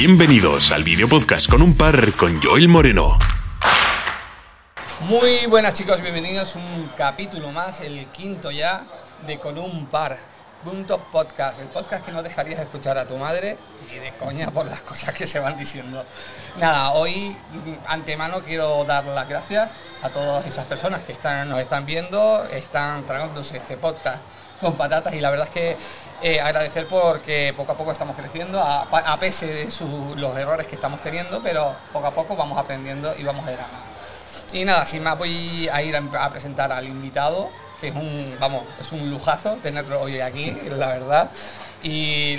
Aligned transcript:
Bienvenidos 0.00 0.70
al 0.70 0.84
video 0.84 1.08
podcast 1.08 1.50
con 1.50 1.60
un 1.60 1.76
par 1.76 2.12
con 2.12 2.40
Joel 2.40 2.68
Moreno. 2.68 3.18
Muy 5.00 5.46
buenas 5.46 5.74
chicos, 5.74 6.00
bienvenidos 6.00 6.54
a 6.54 6.60
un 6.60 6.92
capítulo 6.96 7.50
más, 7.50 7.80
el 7.80 8.06
quinto 8.06 8.52
ya, 8.52 8.84
de 9.26 9.40
Con 9.40 9.58
un 9.58 9.86
par. 9.86 10.16
Podcast, 11.10 11.60
el 11.60 11.66
podcast 11.66 12.04
que 12.04 12.12
no 12.12 12.22
dejarías 12.22 12.60
escuchar 12.60 12.96
a 12.96 13.08
tu 13.08 13.16
madre 13.16 13.58
ni 13.90 13.98
de 13.98 14.12
coña 14.12 14.52
por 14.52 14.66
las 14.66 14.82
cosas 14.82 15.12
que 15.14 15.26
se 15.26 15.40
van 15.40 15.58
diciendo. 15.58 16.04
Nada, 16.58 16.92
hoy 16.92 17.30
mm, 17.30 17.72
antemano 17.88 18.40
quiero 18.42 18.84
dar 18.84 19.04
las 19.04 19.28
gracias 19.28 19.68
a 20.02 20.10
todas 20.10 20.46
esas 20.46 20.64
personas 20.66 21.02
que 21.02 21.12
están, 21.12 21.48
nos 21.48 21.58
están 21.60 21.86
viendo, 21.86 22.44
están 22.52 23.04
tragándose 23.04 23.56
este 23.56 23.76
podcast 23.76 24.22
con 24.60 24.76
patatas 24.76 25.14
y 25.14 25.20
la 25.20 25.30
verdad 25.30 25.46
es 25.48 25.52
que 25.52 25.76
eh, 26.22 26.40
agradecer 26.40 26.86
porque 26.88 27.54
poco 27.56 27.72
a 27.72 27.76
poco 27.76 27.92
estamos 27.92 28.16
creciendo, 28.16 28.60
a, 28.60 28.82
a 28.82 29.18
pese 29.18 29.46
de 29.46 29.68
los 30.16 30.36
errores 30.36 30.66
que 30.66 30.74
estamos 30.74 31.00
teniendo, 31.00 31.40
pero 31.42 31.76
poco 31.92 32.06
a 32.06 32.10
poco 32.10 32.36
vamos 32.36 32.58
aprendiendo 32.58 33.14
y 33.16 33.22
vamos 33.22 33.46
a 33.46 33.52
ir 33.52 33.58
a 33.58 33.62
más. 33.62 34.52
Y 34.52 34.64
nada, 34.64 34.86
sin 34.86 35.02
más 35.02 35.16
voy 35.18 35.68
a 35.68 35.82
ir 35.82 35.96
a, 35.96 36.30
presentar 36.30 36.72
al 36.72 36.86
invitado, 36.86 37.50
que 37.80 37.88
es 37.88 37.94
un, 37.94 38.36
vamos, 38.40 38.64
es 38.80 38.90
un 38.92 39.10
lujazo 39.10 39.58
tenerlo 39.62 40.00
hoy 40.00 40.20
aquí, 40.20 40.56
la 40.70 40.88
verdad. 40.88 41.30
Y 41.82 42.36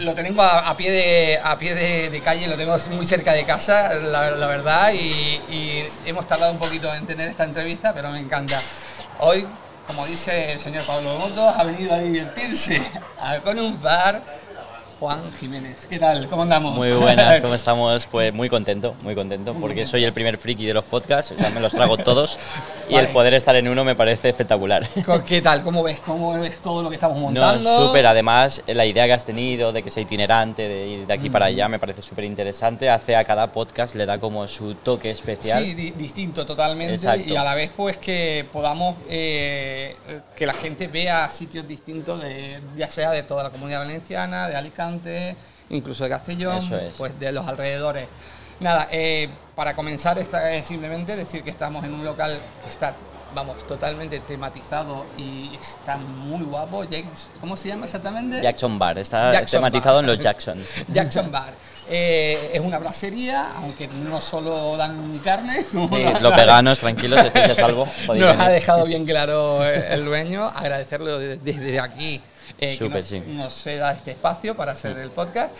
lo 0.00 0.12
tengo 0.12 0.42
a, 0.42 0.76
pie, 0.76 0.90
de, 0.90 1.40
a 1.42 1.56
pie 1.56 1.74
de, 1.74 2.20
calle, 2.20 2.48
lo 2.48 2.56
tengo 2.56 2.76
muy 2.90 3.06
cerca 3.06 3.32
de 3.32 3.44
casa, 3.44 3.94
la, 3.94 4.46
verdad, 4.46 4.92
y 4.92 5.84
hemos 6.04 6.26
tardado 6.26 6.52
un 6.52 6.58
poquito 6.58 6.92
en 6.92 7.06
tener 7.06 7.28
esta 7.28 7.44
entrevista, 7.44 7.94
pero 7.94 8.10
me 8.10 8.18
encanta. 8.18 8.60
Hoy, 9.20 9.46
como 9.86 10.06
dice 10.06 10.52
el 10.52 10.60
señor 10.60 10.84
Pablo 10.84 11.18
Motos, 11.18 11.54
ha 11.56 11.62
venido 11.64 11.94
a 11.94 11.98
divertirse 11.98 12.82
a- 13.20 13.38
con 13.38 13.58
un 13.58 13.80
bar. 13.80 14.22
Juan 14.98 15.20
Jiménez, 15.38 15.86
¿qué 15.90 15.98
tal? 15.98 16.26
¿Cómo 16.26 16.42
andamos? 16.44 16.74
Muy 16.74 16.90
buenas, 16.92 17.42
¿cómo 17.42 17.54
estamos? 17.54 18.06
Pues 18.06 18.32
muy 18.32 18.48
contento, 18.48 18.94
muy 19.02 19.14
contento, 19.14 19.52
porque 19.52 19.84
soy 19.84 20.04
el 20.04 20.14
primer 20.14 20.38
friki 20.38 20.64
de 20.64 20.72
los 20.72 20.86
podcasts, 20.86 21.34
sea, 21.38 21.50
me 21.50 21.60
los 21.60 21.72
trago 21.74 21.98
todos 21.98 22.38
y 22.88 22.94
Vale. 22.94 23.06
el 23.08 23.12
poder 23.12 23.34
estar 23.34 23.54
en 23.56 23.68
uno 23.68 23.84
me 23.84 23.94
parece 23.94 24.30
espectacular. 24.30 24.86
¿Qué 25.26 25.42
tal? 25.42 25.62
¿Cómo 25.62 25.82
ves? 25.82 26.00
¿Cómo 26.00 26.32
ves 26.40 26.62
todo 26.62 26.82
lo 26.82 26.88
que 26.88 26.94
estamos 26.94 27.18
No, 27.18 27.24
montando? 27.24 27.88
súper, 27.88 28.06
además 28.06 28.62
la 28.66 28.86
idea 28.86 29.04
que 29.04 29.12
has 29.12 29.26
tenido 29.26 29.70
de 29.70 29.82
que 29.82 29.90
sea 29.90 30.02
itinerante, 30.02 30.66
de 30.66 30.86
ir 30.86 31.06
de 31.06 31.12
aquí 31.12 31.28
para 31.28 31.46
allá, 31.46 31.68
me 31.68 31.78
parece 31.78 32.00
súper 32.00 32.24
interesante, 32.24 32.88
hace 32.88 33.16
a 33.16 33.24
cada 33.24 33.52
podcast, 33.52 33.96
le 33.96 34.06
da 34.06 34.16
como 34.18 34.48
su 34.48 34.76
toque 34.76 35.10
especial. 35.10 35.62
Sí, 35.62 35.74
di- 35.74 35.90
distinto 35.90 36.46
totalmente 36.46 36.94
Exacto. 36.94 37.34
y 37.34 37.36
a 37.36 37.44
la 37.44 37.54
vez 37.54 37.70
pues 37.76 37.98
que 37.98 38.46
podamos 38.50 38.96
eh, 39.10 39.94
que 40.34 40.46
la 40.46 40.54
gente 40.54 40.86
vea 40.86 41.28
sitios 41.28 41.68
distintos 41.68 42.22
de 42.22 42.60
ya 42.78 42.90
sea 42.90 43.10
de 43.10 43.22
toda 43.24 43.42
la 43.42 43.50
comunidad 43.50 43.80
valenciana, 43.80 44.48
de 44.48 44.56
Alicante, 44.56 44.85
incluso 45.70 46.04
de 46.04 46.10
Castellón, 46.10 46.58
es. 46.58 46.94
pues 46.96 47.18
de 47.18 47.32
los 47.32 47.46
alrededores. 47.46 48.08
Nada, 48.60 48.88
eh, 48.90 49.28
para 49.54 49.74
comenzar 49.74 50.18
esta 50.18 50.50
es 50.52 50.66
simplemente 50.66 51.14
decir 51.16 51.42
que 51.42 51.50
estamos 51.50 51.84
en 51.84 51.92
un 51.92 52.04
local 52.04 52.40
que 52.64 52.70
está 52.70 52.94
vamos 53.34 53.66
totalmente 53.66 54.18
tematizado 54.20 55.04
y 55.18 55.50
está 55.60 55.96
muy 55.98 56.42
guapo. 56.44 56.84
¿cómo 57.40 57.54
se 57.56 57.68
llama 57.68 57.84
exactamente? 57.84 58.40
Jackson 58.40 58.78
Bar, 58.78 58.96
está 58.98 59.32
Jackson 59.32 59.58
tematizado 59.58 59.96
Bar. 59.96 60.04
en 60.04 60.10
los 60.10 60.18
Jacksons. 60.18 60.66
Jackson 60.88 61.30
Bar. 61.30 61.52
Eh, 61.88 62.50
es 62.54 62.60
una 62.60 62.78
brasería, 62.78 63.52
aunque 63.56 63.88
no 63.88 64.20
solo 64.22 64.76
dan 64.78 65.18
carne. 65.22 65.64
Sí, 65.70 66.04
los 66.20 66.34
veganos, 66.36 66.78
tranquilos, 66.80 67.24
estéis 67.26 67.50
a 67.50 67.54
salvo. 67.54 67.86
Nos 68.08 68.38
ha 68.40 68.48
dejado 68.48 68.84
bien 68.86 69.04
claro 69.04 69.62
el 69.62 70.04
dueño, 70.06 70.44
agradecerle 70.46 71.12
de- 71.18 71.36
desde 71.36 71.78
aquí 71.78 72.22
eh, 72.58 72.70
que 72.70 72.76
Súper, 72.76 73.00
nos, 73.00 73.04
sí. 73.04 73.22
nos 73.26 73.54
ceda 73.54 73.92
este 73.92 74.12
espacio 74.12 74.54
para 74.54 74.72
hacer 74.72 74.96
el 74.98 75.10
podcast. 75.10 75.54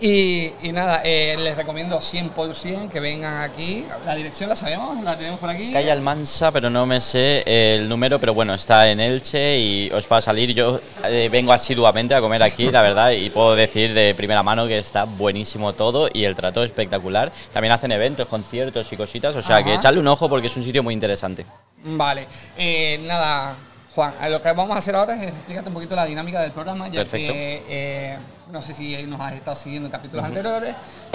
Y, 0.00 0.52
y 0.62 0.70
nada, 0.70 1.02
eh, 1.04 1.36
les 1.42 1.56
recomiendo 1.56 1.98
100% 1.98 2.88
que 2.88 3.00
vengan 3.00 3.42
aquí. 3.42 3.84
La 4.06 4.14
dirección 4.14 4.48
la 4.48 4.54
sabemos, 4.54 5.02
la 5.02 5.16
tenemos 5.18 5.40
por 5.40 5.50
aquí. 5.50 5.72
Calle 5.72 5.90
Almansa, 5.90 6.52
pero 6.52 6.70
no 6.70 6.86
me 6.86 7.00
sé 7.00 7.42
el 7.46 7.88
número, 7.88 8.20
pero 8.20 8.32
bueno, 8.32 8.54
está 8.54 8.88
en 8.88 9.00
Elche 9.00 9.58
y 9.58 9.90
os 9.90 10.06
va 10.10 10.18
a 10.18 10.22
salir. 10.22 10.54
Yo 10.54 10.80
eh, 11.04 11.28
vengo 11.32 11.52
asiduamente 11.52 12.14
a 12.14 12.20
comer 12.20 12.44
aquí, 12.44 12.70
la 12.70 12.82
verdad, 12.82 13.10
y 13.10 13.28
puedo 13.30 13.56
decir 13.56 13.92
de 13.92 14.14
primera 14.14 14.44
mano 14.44 14.68
que 14.68 14.78
está 14.78 15.02
buenísimo 15.02 15.72
todo 15.72 16.08
y 16.12 16.22
el 16.24 16.36
trato 16.36 16.62
espectacular. 16.62 17.32
También 17.52 17.72
hacen 17.72 17.90
eventos, 17.90 18.28
conciertos 18.28 18.92
y 18.92 18.96
cositas, 18.96 19.34
o 19.34 19.42
sea 19.42 19.64
que 19.64 19.70
Ajá. 19.70 19.80
echarle 19.80 19.98
un 19.98 20.06
ojo 20.06 20.28
porque 20.28 20.46
es 20.46 20.56
un 20.56 20.62
sitio 20.62 20.82
muy 20.84 20.94
interesante. 20.94 21.44
Vale, 21.82 22.26
eh, 22.56 23.00
nada, 23.02 23.56
Juan, 23.98 24.14
eh, 24.22 24.30
lo 24.30 24.40
que 24.40 24.52
vamos 24.52 24.76
a 24.76 24.78
hacer 24.78 24.94
ahora 24.94 25.14
es 25.14 25.24
explicarte 25.24 25.70
un 25.70 25.74
poquito 25.74 25.96
la 25.96 26.04
dinámica 26.04 26.40
del 26.40 26.52
programa, 26.52 26.86
ya 26.86 27.00
Perfecto. 27.00 27.32
que 27.32 27.64
eh, 27.68 28.16
no 28.52 28.62
sé 28.62 28.72
si 28.72 28.96
nos 29.08 29.20
has 29.20 29.32
estado 29.32 29.56
siguiendo 29.56 29.88
en 29.88 29.90
capítulos 29.90 30.24
anteriores, 30.24 30.72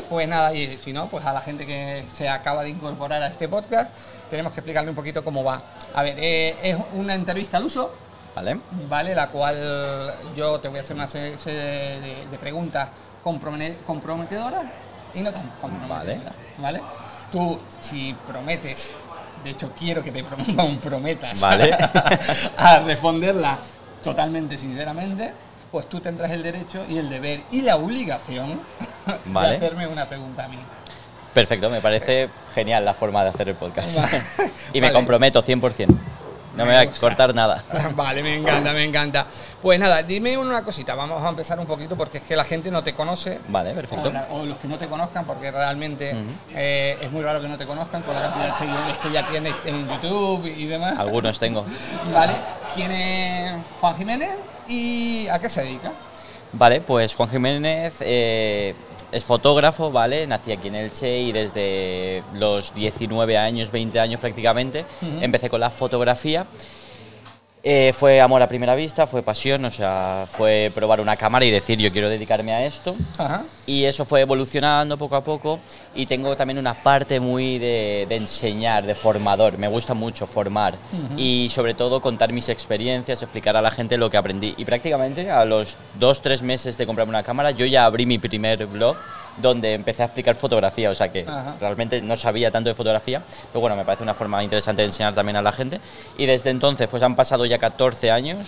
pues 0.10 0.28
nada, 0.28 0.54
y 0.54 0.78
si 0.84 0.92
no, 0.92 1.08
pues 1.08 1.24
a 1.26 1.32
la 1.32 1.40
gente 1.40 1.66
que 1.66 2.04
se 2.18 2.28
acaba 2.28 2.62
de 2.62 2.72
incorporar 2.72 3.22
a 3.24 3.28
este 3.28 3.48
podcast, 3.48 3.90
tenemos 4.30 4.52
que 4.52 4.60
explicarle 4.60 4.90
un 4.90 4.98
poquito 4.98 5.24
cómo 5.24 5.46
va. 5.46 5.62
A 5.96 6.04
ver, 6.04 6.16
eh, 6.20 6.58
es 6.62 6.76
una 6.94 7.16
entrevista 7.16 7.56
al 7.56 7.64
uso, 7.64 7.90
¿Vale? 8.36 8.60
¿vale? 8.90 9.16
La 9.16 9.28
cual 9.30 10.14
yo 10.36 10.60
te 10.60 10.68
voy 10.68 10.80
a 10.80 10.82
hacer 10.82 10.98
una 10.98 11.08
serie 11.08 11.38
de, 11.38 11.52
de- 12.02 12.28
de 12.30 12.38
preguntas 12.38 12.90
comprometedoras 13.24 14.66
y 15.14 15.22
no 15.22 15.32
tan 15.32 15.50
comprometedoras, 15.62 16.34
¿vale? 16.58 16.82
Tú, 17.32 17.58
si 17.80 18.14
prometes, 18.28 18.92
de 19.44 19.50
hecho 19.52 19.72
quiero 19.78 20.04
que 20.04 20.12
te 20.12 20.24
prom- 20.24 20.56
comprometas 20.56 21.40
Vale. 21.42 21.72
a 22.58 22.80
responderla 22.80 23.59
totalmente 24.04 24.58
sinceramente, 24.58 25.34
pues 25.72 25.88
tú 25.90 26.00
tendrás 26.00 26.31
el 26.31 26.44
derecho 26.44 26.86
y 26.90 26.98
el 26.98 27.09
deber 27.09 27.42
y 27.52 27.62
la 27.62 27.76
obligación 27.78 28.59
Vale. 29.26 29.50
de 29.52 29.56
hacerme 29.58 29.88
una 29.88 30.08
pregunta 30.08 30.46
a 30.46 30.48
mí. 30.48 30.58
Perfecto, 31.34 31.70
me 31.70 31.82
parece 31.82 32.30
genial 32.53 32.86
la 32.86 32.94
forma 32.94 33.24
de 33.24 33.30
hacer 33.30 33.50
el 33.50 33.56
podcast. 33.56 33.96
Vale. 33.96 34.22
y 34.74 34.80
me 34.82 34.88
Vale. 34.88 34.94
comprometo 34.94 35.42
100%. 35.42 35.88
No 36.56 36.66
me, 36.66 36.72
Me 36.74 36.86
voy 36.86 36.88
a 36.96 37.00
cortar 37.00 37.34
nada. 37.34 37.64
Vale, 37.96 38.22
me 38.22 38.36
encanta, 38.38 38.74
me 38.74 38.84
encanta. 38.84 39.25
Pues 39.62 39.80
nada, 39.80 40.03
dime 40.03 40.38
una 40.38 40.64
cosita, 40.64 40.94
vamos 40.94 41.24
a 41.24 41.30
empezar 41.30 41.59
un 41.59 41.66
poquito 41.66 41.96
porque 41.96 42.19
es 42.19 42.24
que 42.25 42.36
la 42.36 42.44
gente 42.44 42.69
no 42.69 42.84
te 42.84 42.94
conoce. 42.94 43.40
Vale, 43.47 43.74
perfecto. 43.74 44.09
O, 44.09 44.12
la- 44.12 44.28
o 44.30 44.46
los 44.46 44.58
que 44.58 44.68
no 44.68 44.78
te 44.78 44.88
conozcan, 44.88 45.25
porque 45.25 45.50
realmente 45.52 46.16
eh, 46.53 46.97
es 47.02 47.12
muy 47.12 47.24
raro 47.24 47.41
que 47.41 47.47
no 47.47 47.58
te 47.58 47.66
conozcan 47.66 48.02
con 48.03 48.14
la 48.14 48.22
cantidad 48.22 48.46
de 48.47 48.53
seguidores 48.53 48.97
que 49.02 49.12
ya 49.12 49.25
tienes 49.28 49.53
en 49.66 49.88
YouTube 49.90 50.46
y 50.46 50.66
demás. 50.68 51.00
Algunos 51.00 51.40
tengo. 51.40 51.66
Vale, 52.14 52.34
¿quién 52.75 52.91
es 52.91 53.53
Juan 53.81 53.97
Jiménez 53.97 54.31
y 54.68 55.28
a 55.30 55.40
qué 55.40 55.50
se 55.50 55.64
dedica? 55.64 55.91
Vale, 56.52 56.81
pues 56.81 57.16
Juan 57.16 57.30
Jiménez 57.31 57.96
eh, 58.02 58.75
es 59.13 59.24
fotógrafo, 59.24 59.91
¿vale? 59.91 60.25
Nací 60.28 60.51
aquí 60.51 60.68
en 60.68 60.75
Elche 60.75 61.19
y 61.19 61.31
desde 61.31 62.24
los 62.34 62.74
19 62.74 63.38
años, 63.38 63.72
20 63.72 64.00
años 64.00 64.19
prácticamente, 64.19 64.85
empecé 65.22 65.50
con 65.50 65.59
la 65.59 65.69
fotografía. 65.69 66.46
Eh, 67.66 67.94
fue 67.94 68.19
amor 68.19 68.41
a 68.41 68.50
primera 68.50 68.75
vista, 68.75 69.07
fue 69.07 69.22
pasión, 69.24 69.63
o 69.63 69.72
sea, 69.72 70.28
fue 70.29 70.69
probar 70.75 71.00
una 71.00 71.16
cámara 71.16 71.46
y 71.46 71.50
decir 71.50 71.79
yo 71.79 71.94
quiero 71.94 72.09
dedicarme 72.09 72.51
a 72.51 72.66
esto. 72.66 72.94
Ajá. 73.18 73.44
Y 73.66 73.85
eso 73.85 74.03
fue 74.03 74.19
evolucionando 74.19 74.97
poco 74.97 75.16
a 75.16 75.24
poco 75.24 75.62
y 75.96 76.06
tengo 76.06 76.35
también 76.35 76.57
una 76.57 76.73
parte 76.73 77.22
muy 77.22 77.59
de, 77.59 78.06
de 78.09 78.16
enseñar, 78.18 78.85
de 78.85 78.94
formador. 78.94 79.57
Me 79.57 79.69
gusta 79.69 79.94
mucho 79.94 80.28
formar 80.28 80.75
y 81.16 81.47
sobre 81.50 81.73
todo 81.73 82.02
contar 82.02 82.34
mis 82.34 82.50
experiencias, 82.50 83.22
explicar 83.22 83.56
a 83.56 83.62
la 83.62 83.72
gente 83.72 83.97
lo 83.97 84.09
que 84.09 84.18
aprendí. 84.18 84.53
Y 84.57 84.66
prácticamente 84.66 85.31
a 85.31 85.46
los 85.46 85.78
dos, 85.97 86.22
tres 86.22 86.41
meses 86.41 86.78
de 86.78 86.85
comprarme 86.85 87.12
una 87.12 87.23
cámara 87.23 87.52
yo 87.52 87.66
ya 87.66 87.85
abrí 87.85 88.06
mi 88.06 88.18
primer 88.18 88.66
blog 88.66 88.97
donde 89.38 89.73
empecé 89.73 90.03
a 90.03 90.06
explicar 90.06 90.35
fotografía, 90.35 90.91
o 90.91 90.96
sea 90.96 91.12
que 91.12 91.25
Ajá. 91.28 91.56
realmente 91.59 92.02
no 92.02 92.16
sabía 92.16 92.52
tanto 92.52 92.69
de 92.69 92.75
fotografía, 92.75 93.23
pero 93.52 93.62
bueno, 93.62 93.75
me 93.75 93.84
parece 93.84 94.03
una 94.03 94.13
forma 94.13 94.44
interesante 94.44 94.84
de 94.84 94.88
enseñar 94.88 95.16
también 95.16 95.38
a 95.38 95.41
la 95.41 95.52
gente. 95.52 95.79
Y 96.19 96.28
desde 96.28 96.52
entonces 96.52 96.88
pues 96.88 97.02
han 97.02 97.16
pasado 97.16 97.46
ya 97.46 97.53
14 97.58 98.12
años. 98.12 98.47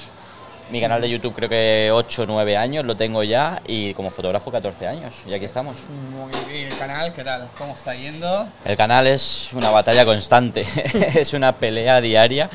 Mi 0.71 0.81
canal 0.81 0.99
de 0.99 1.09
YouTube 1.09 1.35
creo 1.35 1.47
que 1.47 1.91
8 1.93 2.23
o 2.23 2.25
9 2.25 2.57
años 2.57 2.85
lo 2.85 2.95
tengo 2.97 3.21
ya 3.21 3.61
y 3.67 3.93
como 3.93 4.09
fotógrafo 4.09 4.51
14 4.51 4.87
años 4.87 5.13
y 5.27 5.33
aquí 5.33 5.45
estamos. 5.45 5.75
Muy 6.11 6.31
bien, 6.51 6.67
el 6.67 6.77
canal, 6.77 7.13
¿qué 7.13 7.23
tal? 7.23 7.47
¿Cómo 7.55 7.73
está 7.75 7.93
yendo? 7.93 8.47
El 8.65 8.75
canal 8.75 9.05
es 9.05 9.49
una 9.53 9.69
batalla 9.69 10.05
constante, 10.05 10.65
es 11.15 11.33
una 11.33 11.51
pelea 11.51 12.01
diaria 12.01 12.49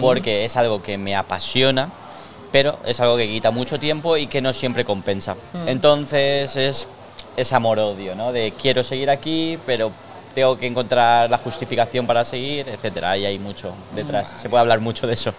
porque 0.00 0.44
es 0.44 0.56
algo 0.56 0.82
que 0.82 0.98
me 0.98 1.16
apasiona, 1.16 1.90
pero 2.52 2.78
es 2.84 3.00
algo 3.00 3.16
que 3.16 3.26
quita 3.26 3.50
mucho 3.50 3.80
tiempo 3.80 4.16
y 4.16 4.28
que 4.28 4.40
no 4.40 4.52
siempre 4.52 4.84
compensa. 4.84 5.34
Entonces 5.66 6.54
es, 6.56 6.86
es 7.36 7.52
amor-odio, 7.52 8.14
¿no? 8.14 8.30
De 8.30 8.52
quiero 8.52 8.84
seguir 8.84 9.10
aquí, 9.10 9.58
pero 9.66 9.90
tengo 10.38 10.56
que 10.56 10.68
encontrar 10.68 11.28
la 11.28 11.38
justificación 11.38 12.06
para 12.06 12.24
seguir, 12.24 12.68
etcétera. 12.68 13.10
Ahí 13.10 13.26
hay 13.26 13.40
mucho 13.40 13.74
detrás. 13.92 14.34
Se 14.40 14.48
puede 14.48 14.60
hablar 14.60 14.78
mucho 14.78 15.04
de 15.08 15.14
eso. 15.14 15.34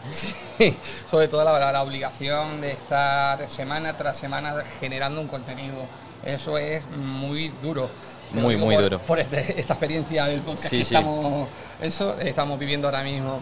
Sobre 1.09 1.29
todo 1.29 1.45
la, 1.45 1.81
obligación 1.81 2.59
de 2.59 2.71
estar 2.71 3.49
semana 3.49 3.95
tras 3.95 4.17
semana 4.17 4.55
generando 4.81 5.21
un 5.21 5.29
contenido. 5.29 5.77
Eso 6.25 6.57
es 6.57 6.83
muy 6.89 7.47
duro. 7.61 7.89
Muy, 8.33 8.57
muy 8.57 8.75
duro. 8.75 8.99
Por 8.99 9.19
este, 9.19 9.57
esta 9.57 9.75
experiencia 9.75 10.25
del 10.25 10.41
podcast 10.41 10.69
sí, 10.69 10.79
que 10.79 10.85
sí. 10.85 10.95
estamos, 10.95 11.47
eso, 11.81 12.19
estamos 12.19 12.59
viviendo 12.59 12.89
ahora 12.89 13.01
mismo. 13.01 13.39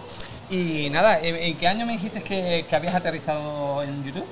Y 0.52 0.92
nada, 0.92 1.20
¿en 1.20 1.58
qué 1.58 1.68
año 1.68 1.88
me 1.88 1.94
dijiste 1.94 2.22
que, 2.22 2.68
que 2.70 2.76
habías 2.76 2.94
aterrizado 2.94 3.82
en 3.82 4.04
YouTube? 4.04 4.28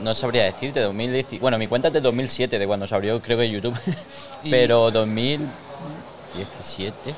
no 0.00 0.14
sabría 0.14 0.44
decirte, 0.44 0.80
2010, 0.80 1.40
bueno, 1.40 1.58
mi 1.58 1.66
cuenta 1.66 1.88
es 1.88 1.94
de 1.94 2.00
2007, 2.00 2.58
de 2.58 2.66
cuando 2.66 2.86
se 2.86 2.94
abrió 2.94 3.20
creo 3.20 3.38
que 3.38 3.50
YouTube, 3.50 3.76
pero 4.50 4.90
2000, 4.90 5.46
17. 6.36 7.14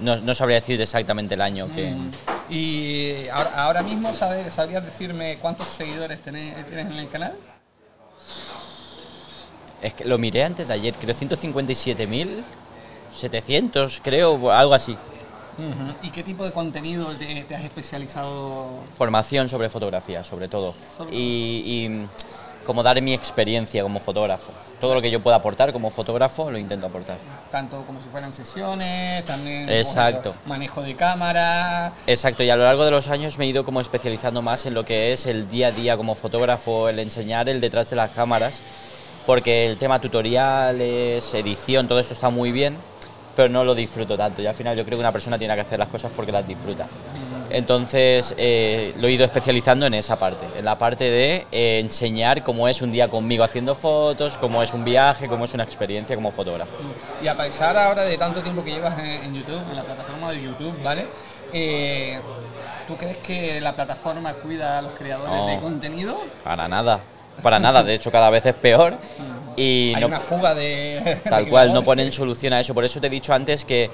No, 0.00 0.16
no 0.16 0.34
sabría 0.34 0.56
decir 0.56 0.80
exactamente 0.80 1.34
el 1.34 1.40
año 1.40 1.68
que... 1.74 1.90
Mm. 1.90 2.10
¿Y 2.48 3.28
ahora, 3.28 3.64
ahora 3.64 3.82
mismo 3.82 4.14
sabes, 4.14 4.54
sabrías 4.54 4.84
decirme 4.84 5.38
cuántos 5.40 5.66
seguidores 5.68 6.22
tenés, 6.22 6.64
tienes 6.66 6.86
en 6.86 6.92
el 6.92 7.08
canal? 7.08 7.34
Es 9.82 9.94
que 9.94 10.04
lo 10.04 10.18
miré 10.18 10.44
antes 10.44 10.68
de 10.68 10.74
ayer, 10.74 10.94
creo 10.94 11.12
157.700, 11.14 14.00
creo, 14.02 14.50
algo 14.50 14.74
así. 14.74 14.96
¿Y 16.02 16.10
qué 16.10 16.22
tipo 16.22 16.44
de 16.44 16.52
contenido 16.52 17.08
te, 17.14 17.46
has 17.54 17.64
especializado? 17.64 18.80
Formación 18.96 19.48
sobre 19.48 19.70
fotografía, 19.70 20.22
sobre 20.22 20.48
todo. 20.48 20.74
Y 21.10 22.06
como 22.66 22.82
dar 22.82 23.00
mi 23.00 23.14
experiencia 23.14 23.82
como 23.82 24.00
fotógrafo. 24.00 24.50
Todo 24.80 24.94
lo 24.94 25.00
que 25.00 25.10
yo 25.10 25.22
pueda 25.22 25.36
aportar 25.36 25.72
como 25.72 25.90
fotógrafo 25.90 26.50
lo 26.50 26.58
intento 26.58 26.86
aportar. 26.86 27.16
Tanto 27.50 27.82
como 27.86 28.02
si 28.02 28.08
fueran 28.08 28.32
sesiones, 28.32 29.24
también 29.24 29.66
pues, 29.66 29.86
Exacto. 29.88 30.34
manejo 30.44 30.82
de 30.82 30.96
cámara. 30.96 31.92
Exacto, 32.06 32.42
y 32.42 32.50
a 32.50 32.56
lo 32.56 32.64
largo 32.64 32.84
de 32.84 32.90
los 32.90 33.08
años 33.08 33.38
me 33.38 33.44
he 33.44 33.48
ido 33.48 33.64
como 33.64 33.80
especializando 33.80 34.42
más 34.42 34.66
en 34.66 34.74
lo 34.74 34.84
que 34.84 35.12
es 35.12 35.26
el 35.26 35.48
día 35.48 35.68
a 35.68 35.70
día 35.70 35.96
como 35.96 36.14
fotógrafo, 36.14 36.88
el 36.88 36.98
enseñar 36.98 37.48
el 37.48 37.60
detrás 37.60 37.88
de 37.88 37.96
las 37.96 38.10
cámaras, 38.10 38.60
porque 39.24 39.70
el 39.70 39.78
tema 39.78 40.00
tutoriales, 40.00 41.32
edición, 41.32 41.88
todo 41.88 42.00
esto 42.00 42.14
está 42.14 42.30
muy 42.30 42.50
bien, 42.50 42.76
pero 43.36 43.48
no 43.48 43.64
lo 43.64 43.74
disfruto 43.74 44.16
tanto. 44.16 44.42
Y 44.42 44.46
al 44.46 44.54
final 44.54 44.76
yo 44.76 44.84
creo 44.84 44.98
que 44.98 45.02
una 45.02 45.12
persona 45.12 45.38
tiene 45.38 45.54
que 45.54 45.60
hacer 45.60 45.78
las 45.78 45.88
cosas 45.88 46.10
porque 46.14 46.32
las 46.32 46.46
disfruta. 46.46 46.86
Entonces 47.50 48.34
eh, 48.36 48.92
lo 48.96 49.08
he 49.08 49.12
ido 49.12 49.24
especializando 49.24 49.86
en 49.86 49.94
esa 49.94 50.18
parte, 50.18 50.46
en 50.58 50.64
la 50.64 50.76
parte 50.78 51.04
de 51.04 51.46
eh, 51.52 51.78
enseñar 51.80 52.42
cómo 52.42 52.68
es 52.68 52.82
un 52.82 52.90
día 52.92 53.08
conmigo 53.08 53.44
haciendo 53.44 53.74
fotos, 53.74 54.36
cómo 54.36 54.62
es 54.62 54.72
un 54.72 54.84
viaje, 54.84 55.28
cómo 55.28 55.44
es 55.44 55.54
una 55.54 55.62
experiencia 55.64 56.14
como 56.16 56.30
fotógrafo. 56.32 56.72
Y 57.22 57.28
a 57.28 57.36
pesar 57.36 57.76
ahora 57.76 58.02
de 58.04 58.16
tanto 58.18 58.42
tiempo 58.42 58.64
que 58.64 58.72
llevas 58.72 58.98
en, 58.98 59.06
en 59.06 59.34
YouTube, 59.34 59.62
en 59.70 59.76
la 59.76 59.84
plataforma 59.84 60.32
de 60.32 60.42
YouTube, 60.42 60.82
¿vale? 60.82 61.06
Eh, 61.52 62.18
¿Tú 62.88 62.96
crees 62.96 63.16
que 63.18 63.60
la 63.60 63.74
plataforma 63.74 64.32
cuida 64.34 64.78
a 64.78 64.82
los 64.82 64.92
creadores 64.92 65.32
No. 65.32 65.46
de 65.46 65.58
contenido? 65.60 66.20
Para 66.44 66.68
nada, 66.68 67.00
para 67.42 67.58
nada, 67.58 67.82
de 67.82 67.94
hecho 67.94 68.10
cada 68.10 68.30
vez 68.30 68.44
es 68.46 68.54
peor. 68.54 68.94
Y 69.58 69.94
Hay 69.94 70.02
no- 70.02 70.08
una 70.08 70.20
fuga 70.20 70.54
de... 70.54 71.00
de 71.02 71.16
Tal 71.30 71.48
cual, 71.48 71.72
no 71.72 71.82
ponen 71.82 72.12
solución 72.12 72.52
a 72.52 72.60
eso. 72.60 72.74
Por 72.74 72.84
eso 72.84 73.00
te 73.00 73.06
he 73.06 73.10
dicho 73.10 73.32
antes 73.32 73.64
que 73.64 73.90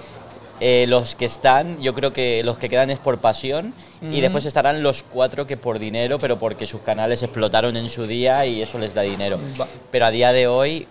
eh, 0.65 0.87
los 0.87 1.17
que 1.17 1.25
están, 1.25 1.81
yo 1.81 1.93
creo 1.93 2.13
que 2.13 2.45
los 2.45 2.57
que 2.57 2.69
quedan 2.69 2.89
es 2.91 3.01
por 3.01 3.19
pasión 3.19 3.75
y 4.01 4.21
después 4.21 4.47
estarán 4.47 4.81
los 4.85 5.03
cuatro 5.03 5.45
que 5.45 5.57
por 5.57 5.81
dinero, 5.81 6.21
pero 6.21 6.39
porque 6.39 6.69
sus 6.69 6.83
canales 6.83 7.21
explotaron 7.25 7.77
en 7.77 7.89
su 7.89 8.07
día 8.07 8.47
y 8.47 8.63
eso 8.63 8.79
les 8.79 8.95
da 8.95 9.03
dinero. 9.03 9.41
Va. 9.61 9.67
Pero 9.91 10.07
a 10.07 10.13
día 10.13 10.31
de 10.31 10.47
hoy, 10.47 10.87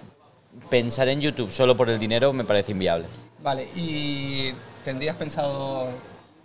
pensar 0.69 1.07
en 1.07 1.21
YouTube 1.21 1.51
solo 1.51 1.77
por 1.77 1.89
el 1.89 1.99
dinero 1.99 2.33
me 2.33 2.43
parece 2.43 2.73
inviable. 2.73 3.05
Vale, 3.41 3.69
¿y 3.73 4.51
tendrías 4.83 5.15
pensado 5.15 5.87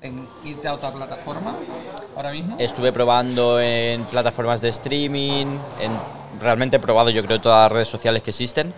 en 0.02 0.24
irte 0.44 0.68
a 0.68 0.74
otra 0.74 0.92
plataforma 0.92 1.56
ahora 2.14 2.30
mismo? 2.30 2.56
Estuve 2.60 2.92
probando 2.92 3.58
en 3.58 4.04
plataformas 4.04 4.60
de 4.60 4.68
streaming, 4.68 5.46
en, 5.80 5.90
realmente 6.40 6.76
he 6.76 6.80
probado 6.80 7.10
yo 7.10 7.24
creo 7.24 7.40
todas 7.40 7.64
las 7.64 7.72
redes 7.72 7.88
sociales 7.88 8.22
que 8.22 8.30
existen, 8.30 8.72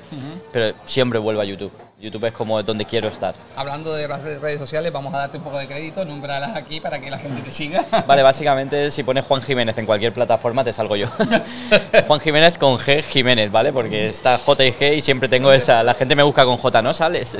pero 0.50 0.74
siempre 0.86 1.18
vuelvo 1.18 1.42
a 1.42 1.44
YouTube. 1.44 1.87
YouTube 2.00 2.26
es 2.26 2.32
como 2.32 2.62
donde 2.62 2.84
quiero 2.84 3.08
estar. 3.08 3.34
Hablando 3.56 3.92
de 3.92 4.06
las 4.06 4.22
redes 4.22 4.58
sociales, 4.58 4.92
vamos 4.92 5.12
a 5.14 5.18
darte 5.18 5.38
un 5.38 5.42
poco 5.42 5.58
de 5.58 5.66
crédito, 5.66 6.04
nómbralas 6.04 6.54
aquí 6.54 6.80
para 6.80 7.00
que 7.00 7.10
la 7.10 7.18
gente 7.18 7.42
te 7.42 7.50
siga. 7.50 7.84
Vale, 8.06 8.22
básicamente 8.22 8.90
si 8.90 9.02
pones 9.02 9.24
Juan 9.24 9.42
Jiménez 9.42 9.76
en 9.78 9.86
cualquier 9.86 10.12
plataforma 10.12 10.62
te 10.62 10.72
salgo 10.72 10.94
yo. 10.94 11.08
Juan 12.06 12.20
Jiménez 12.20 12.56
con 12.56 12.78
G 12.78 13.02
Jiménez, 13.02 13.50
¿vale? 13.50 13.72
Porque 13.72 14.08
está 14.08 14.38
J 14.38 14.64
y 14.64 14.72
G 14.72 14.96
y 14.96 15.00
siempre 15.00 15.28
tengo 15.28 15.52
esa. 15.52 15.82
La 15.82 15.94
gente 15.94 16.14
me 16.14 16.22
busca 16.22 16.44
con 16.44 16.56
J, 16.56 16.82
¿no? 16.82 16.94
Sales. 16.94 17.36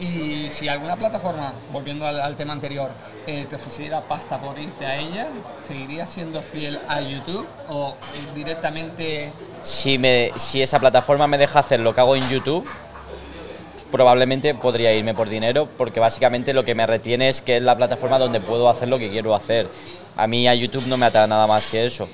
Y 0.00 0.50
si 0.50 0.68
alguna 0.68 0.96
plataforma, 0.96 1.52
volviendo 1.72 2.06
al, 2.06 2.20
al 2.20 2.34
tema 2.34 2.52
anterior, 2.52 2.90
eh, 3.24 3.46
te 3.48 3.54
ofreciera 3.54 4.00
pasta 4.00 4.36
por 4.38 4.58
irte 4.58 4.84
a 4.84 4.96
ella, 4.96 5.28
¿seguirías 5.64 6.10
siendo 6.10 6.42
fiel 6.42 6.80
a 6.88 7.00
YouTube 7.00 7.46
o 7.68 7.94
directamente 8.34 9.32
Si, 9.60 9.96
me, 9.96 10.32
si 10.36 10.60
esa 10.60 10.80
plataforma 10.80 11.28
me 11.28 11.38
deja 11.38 11.60
hacer 11.60 11.78
lo 11.78 11.94
que 11.94 12.00
hago 12.00 12.16
en 12.16 12.28
YouTube, 12.28 12.68
probablemente 13.92 14.54
podría 14.56 14.92
irme 14.92 15.14
por 15.14 15.28
dinero, 15.28 15.68
porque 15.78 16.00
básicamente 16.00 16.52
lo 16.52 16.64
que 16.64 16.74
me 16.74 16.84
retiene 16.86 17.28
es 17.28 17.40
que 17.40 17.58
es 17.58 17.62
la 17.62 17.76
plataforma 17.76 18.18
donde 18.18 18.40
puedo 18.40 18.68
hacer 18.68 18.88
lo 18.88 18.98
que 18.98 19.08
quiero 19.10 19.34
hacer. 19.36 19.68
A 20.16 20.26
mí 20.26 20.48
a 20.48 20.54
YouTube 20.54 20.86
no 20.88 20.96
me 20.96 21.06
ata 21.06 21.26
nada 21.26 21.46
más 21.46 21.66
que 21.68 21.86
eso. 21.86 22.08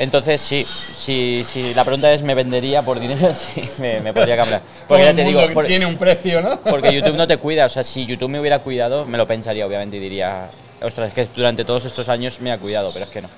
Entonces 0.00 0.40
sí, 0.40 0.64
si, 0.64 1.44
si 1.44 1.74
la 1.74 1.84
pregunta 1.84 2.12
es 2.12 2.22
¿me 2.22 2.34
vendería 2.34 2.82
por 2.82 2.98
dinero? 2.98 3.32
Sí, 3.34 3.68
me, 3.78 4.00
me 4.00 4.12
podría 4.14 4.36
cambiar. 4.36 4.62
Porque 4.88 5.02
todo 5.04 5.10
ya 5.12 5.16
te 5.16 5.24
digo, 5.24 5.40
por- 5.52 5.66
tiene 5.66 5.86
un 5.86 5.96
precio, 5.98 6.40
¿no? 6.40 6.60
Porque 6.64 6.92
YouTube 6.92 7.16
no 7.16 7.26
te 7.26 7.36
cuida, 7.36 7.66
o 7.66 7.68
sea, 7.68 7.84
si 7.84 8.06
YouTube 8.06 8.30
me 8.30 8.40
hubiera 8.40 8.60
cuidado, 8.60 9.04
me 9.04 9.18
lo 9.18 9.26
pensaría, 9.26 9.66
obviamente, 9.66 9.96
y 9.96 10.00
diría, 10.00 10.50
ostras, 10.80 11.08
es 11.08 11.14
que 11.14 11.34
durante 11.36 11.64
todos 11.64 11.84
estos 11.84 12.08
años 12.08 12.40
me 12.40 12.50
ha 12.52 12.58
cuidado, 12.58 12.90
pero 12.92 13.04
es 13.04 13.10
que 13.10 13.22
no. 13.22 13.28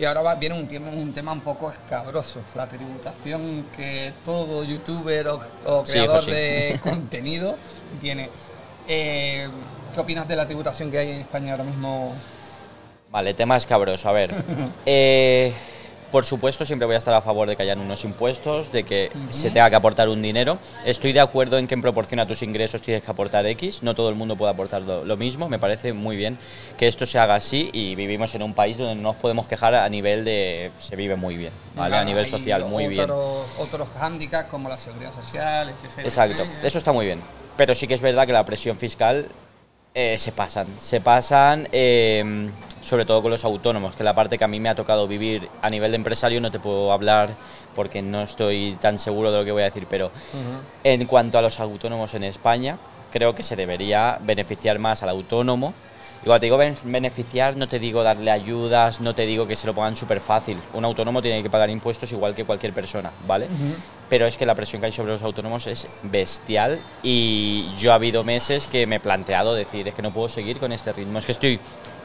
Y 0.00 0.04
ahora 0.06 0.22
va, 0.22 0.34
viene 0.34 0.58
un 0.58 0.66
tema, 0.66 0.88
un 0.88 1.12
tema 1.12 1.30
un 1.32 1.42
poco 1.42 1.70
escabroso, 1.70 2.40
la 2.54 2.66
tributación 2.66 3.66
que 3.76 4.14
todo 4.24 4.64
youtuber 4.64 5.28
o, 5.28 5.84
creador 5.84 6.24
de 6.24 6.80
contenido 6.82 7.54
tiene. 8.00 8.30
Eh, 8.88 9.46
¿Qué 9.94 10.00
opinas 10.00 10.26
de 10.26 10.36
la 10.36 10.46
tributación 10.46 10.90
que 10.90 10.96
hay 10.96 11.10
en 11.10 11.20
España 11.20 11.52
ahora 11.52 11.64
mismo? 11.64 12.14
Vale, 13.10 13.34
tema 13.34 13.58
escabroso, 13.58 14.08
a 14.08 14.12
ver. 14.12 14.34
Eh, 14.86 15.52
por 16.10 16.24
supuesto, 16.24 16.64
siempre 16.64 16.86
voy 16.86 16.94
a 16.94 16.98
estar 16.98 17.14
a 17.14 17.22
favor 17.22 17.48
de 17.48 17.56
que 17.56 17.62
hayan 17.62 17.80
unos 17.80 18.04
impuestos, 18.04 18.72
de 18.72 18.84
que 18.84 19.10
se 19.30 19.50
tenga 19.50 19.70
que 19.70 19.76
aportar 19.76 20.08
un 20.08 20.22
dinero. 20.22 20.58
Estoy 20.84 21.12
de 21.12 21.20
acuerdo 21.20 21.58
en 21.58 21.66
que 21.66 21.74
en 21.74 21.82
proporción 21.82 22.20
a 22.20 22.26
tus 22.26 22.42
ingresos 22.42 22.82
tienes 22.82 23.02
que 23.02 23.10
aportar 23.10 23.46
X. 23.46 23.82
No 23.82 23.94
todo 23.94 24.08
el 24.08 24.14
mundo 24.14 24.36
puede 24.36 24.52
aportar 24.52 24.82
lo, 24.82 25.04
lo 25.04 25.16
mismo. 25.16 25.48
Me 25.48 25.58
parece 25.58 25.92
muy 25.92 26.16
bien 26.16 26.38
que 26.76 26.88
esto 26.88 27.06
se 27.06 27.18
haga 27.18 27.34
así 27.34 27.70
y 27.72 27.94
vivimos 27.94 28.34
en 28.34 28.42
un 28.42 28.54
país 28.54 28.78
donde 28.78 28.94
no 28.94 29.02
nos 29.02 29.16
podemos 29.16 29.46
quejar 29.46 29.74
a 29.74 29.88
nivel 29.88 30.24
de... 30.24 30.70
Se 30.80 30.96
vive 30.96 31.16
muy 31.16 31.36
bien, 31.36 31.52
¿vale? 31.74 31.96
A 31.96 32.04
nivel 32.04 32.26
social, 32.26 32.64
muy 32.64 32.88
bien. 32.88 33.08
Otros 33.10 33.88
hándicaps 33.98 34.48
como 34.48 34.68
la 34.68 34.78
seguridad 34.78 35.12
social, 35.14 35.68
etc. 35.68 36.04
Exacto, 36.04 36.42
eso 36.64 36.78
está 36.78 36.92
muy 36.92 37.06
bien. 37.06 37.20
Pero 37.56 37.74
sí 37.74 37.86
que 37.86 37.94
es 37.94 38.00
verdad 38.00 38.26
que 38.26 38.32
la 38.32 38.44
presión 38.44 38.78
fiscal 38.78 39.26
eh, 39.94 40.16
se 40.18 40.32
pasan. 40.32 40.66
Se 40.78 41.00
pasan, 41.00 41.68
eh, 41.72 42.50
sobre 42.82 43.04
todo 43.04 43.22
con 43.22 43.30
los 43.30 43.44
autónomos, 43.44 43.94
que 43.94 44.04
la 44.04 44.14
parte 44.14 44.38
que 44.38 44.44
a 44.44 44.48
mí 44.48 44.60
me 44.60 44.68
ha 44.68 44.74
tocado 44.74 45.08
vivir 45.08 45.48
a 45.62 45.70
nivel 45.70 45.90
de 45.90 45.96
empresario 45.96 46.40
no 46.40 46.50
te 46.50 46.60
puedo 46.60 46.92
hablar 46.92 47.30
porque 47.74 48.02
no 48.02 48.22
estoy 48.22 48.76
tan 48.80 48.98
seguro 48.98 49.30
de 49.32 49.38
lo 49.38 49.44
que 49.44 49.52
voy 49.52 49.62
a 49.62 49.66
decir, 49.66 49.86
pero 49.88 50.10
en 50.82 51.06
cuanto 51.06 51.38
a 51.38 51.42
los 51.42 51.60
autónomos 51.60 52.14
en 52.14 52.24
España, 52.24 52.78
creo 53.12 53.34
que 53.34 53.42
se 53.42 53.56
debería 53.56 54.18
beneficiar 54.22 54.78
más 54.78 55.02
al 55.02 55.10
autónomo. 55.10 55.74
Igual 56.22 56.38
te 56.38 56.46
digo 56.46 56.58
ben- 56.58 56.76
beneficiar, 56.84 57.56
no 57.56 57.66
te 57.66 57.78
digo 57.78 58.02
darle 58.02 58.30
ayudas, 58.30 59.00
no 59.00 59.14
te 59.14 59.24
digo 59.24 59.46
que 59.46 59.56
se 59.56 59.66
lo 59.66 59.74
pongan 59.74 59.96
súper 59.96 60.20
fácil. 60.20 60.58
Un 60.74 60.84
autónomo 60.84 61.22
tiene 61.22 61.42
que 61.42 61.48
pagar 61.48 61.70
impuestos 61.70 62.12
igual 62.12 62.34
que 62.34 62.44
cualquier 62.44 62.74
persona, 62.74 63.10
¿vale? 63.26 63.46
Pero 64.10 64.26
es 64.26 64.36
que 64.36 64.44
la 64.44 64.54
presión 64.54 64.80
que 64.80 64.86
hay 64.86 64.92
sobre 64.92 65.12
los 65.12 65.22
autónomos 65.22 65.66
es 65.66 65.86
bestial 66.02 66.78
y 67.02 67.70
yo 67.78 67.92
ha 67.92 67.94
habido 67.94 68.22
meses 68.22 68.66
que 68.66 68.86
me 68.86 68.96
he 68.96 69.00
planteado 69.00 69.54
decir, 69.54 69.88
es 69.88 69.94
que 69.94 70.02
no 70.02 70.10
puedo 70.10 70.28
seguir 70.28 70.58
con 70.58 70.72
este 70.72 70.92
ritmo, 70.92 71.18
es 71.18 71.24
que 71.26 71.32
estoy 71.32 71.58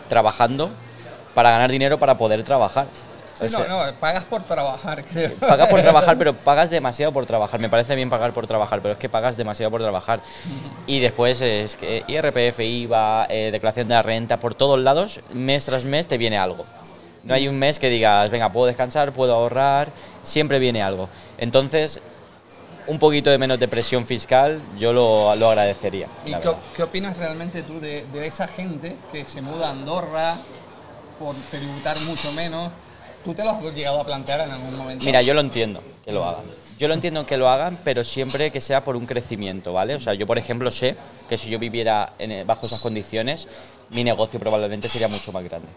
trabajando 0.08 0.70
para 1.34 1.52
ganar 1.52 1.70
dinero 1.70 2.00
para 2.00 2.18
poder 2.18 2.44
trabajar. 2.44 2.88
Sí, 3.40 3.46
O 3.46 3.50
sea, 3.50 3.68
no, 3.68 3.86
no, 3.86 3.94
pagas 3.96 4.24
por 4.24 4.44
trabajar, 4.44 5.04
creo. 5.12 5.34
Pagas 5.36 5.68
por 5.68 5.82
trabajar, 5.82 6.18
pero 6.18 6.34
pagas 6.34 6.70
demasiado 6.70 7.12
por 7.12 7.26
trabajar. 7.26 7.60
Me 7.60 7.70
parece 7.70 7.96
bien 7.96 8.10
pagar 8.10 8.32
por 8.32 8.48
trabajar, 8.48 8.82
pero 8.82 8.94
es 8.94 8.98
que 8.98 9.10
pagas 9.10 9.36
demasiado 9.36 9.72
por 9.72 9.82
trabajar. 9.82 10.22
Y 10.88 11.00
después 11.00 11.42
es 11.42 11.76
que 11.76 12.04
IRPF, 12.08 12.60
IVA, 12.60 13.28
eh, 13.30 13.50
declaración 13.52 13.88
de 13.90 13.96
la 13.96 14.02
renta, 14.02 14.38
por 14.38 14.56
todos 14.56 14.80
lados, 14.80 15.20
mes 15.34 15.66
tras 15.66 15.84
mes 15.84 16.08
te 16.08 16.18
viene 16.18 16.38
algo. 16.38 16.66
No 17.24 17.34
hay 17.34 17.48
un 17.48 17.58
mes 17.58 17.80
que 17.80 17.90
digas, 17.90 18.30
venga, 18.30 18.52
puedo 18.52 18.68
descansar, 18.68 19.12
puedo 19.12 19.34
ahorrar, 19.34 19.90
siempre 20.22 20.60
viene 20.60 20.82
algo. 20.84 21.10
Entonces, 21.40 22.00
un 22.88 23.00
poquito 23.00 23.32
de 23.32 23.38
menos 23.38 23.60
de 23.60 23.68
presión 23.68 24.06
fiscal, 24.06 24.62
yo 24.78 24.94
lo, 24.94 25.36
lo 25.36 25.50
agradecería. 25.50 26.08
¿Y 26.26 26.34
qué, 26.36 26.52
qué 26.76 26.84
opinas 26.84 27.18
realmente 27.18 27.64
tú 27.64 27.80
de, 27.80 28.06
de 28.14 28.28
esa 28.28 28.48
gente 28.48 28.96
que 29.12 29.26
se 29.26 29.42
muda 29.42 29.68
a 29.68 29.72
Andorra 29.72 30.36
por 31.20 31.36
tributar 31.50 32.00
mucho 32.02 32.32
menos? 32.32 32.70
¿Tú 33.26 33.34
te 33.34 33.44
lo 33.44 33.50
has 33.52 33.62
llegado 33.74 34.02
a 34.02 34.06
plantear 34.06 34.42
en 34.42 34.52
algún 34.52 34.78
momento? 34.78 35.04
Mira, 35.04 35.22
yo 35.24 35.34
lo 35.34 35.42
entiendo 35.42 35.82
que 36.06 36.12
lo 36.12 36.24
hagan. 36.24 36.44
Yo 36.78 36.88
lo 36.88 36.94
entiendo 36.94 37.26
que 37.26 37.38
lo 37.38 37.50
hagan, 37.50 37.80
pero 37.84 38.04
siempre 38.04 38.52
que 38.52 38.62
sea 38.62 38.84
por 38.84 38.96
un 38.96 39.06
crecimiento, 39.08 39.74
¿vale? 39.74 39.96
O 39.96 40.00
sea, 40.00 40.14
yo 40.14 40.28
por 40.28 40.38
ejemplo 40.38 40.70
sé 40.70 40.96
que 41.28 41.38
si 41.38 41.50
yo 41.50 41.58
viviera 41.58 42.14
en- 42.20 42.46
bajo 42.46 42.68
esas 42.68 42.82
condiciones, 42.82 43.48
mi 43.90 44.04
negocio 44.04 44.40
probablemente 44.40 44.90
sería 44.90 45.08
mucho 45.08 45.32
más 45.32 45.44
grande. 45.44 45.68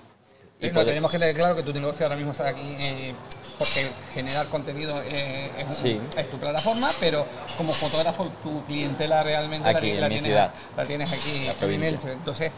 Y 0.60 0.70
no, 0.70 0.84
tenemos 0.84 1.10
que 1.10 1.18
tener 1.20 1.34
claro 1.36 1.54
que 1.56 1.62
tu 1.62 1.72
negocio 1.72 2.04
ahora 2.04 2.16
mismo 2.16 2.32
está 2.32 2.48
aquí 2.48 2.60
eh, 2.80 3.14
porque 3.58 3.88
generar 4.12 4.46
contenido 4.48 5.00
eh, 5.06 5.50
es, 5.56 5.66
un- 5.68 5.74
Sí. 5.74 6.00
es 6.16 6.30
tu 6.30 6.36
plataforma, 6.36 6.90
pero 7.00 7.24
como 7.56 7.72
fotógrafo 7.72 8.30
tu 8.42 8.64
clientela 8.66 9.22
realmente 9.22 9.72
la, 9.72 9.78
Aquí, 9.78 9.92
la 9.94 10.08
tienes, 10.08 10.32
la 10.76 10.84
tienes 10.84 11.12
aquí 11.12 11.46
La 11.60 11.66
en. 11.74 11.82
Elche. 11.84 12.12
Entonces, 12.12 12.50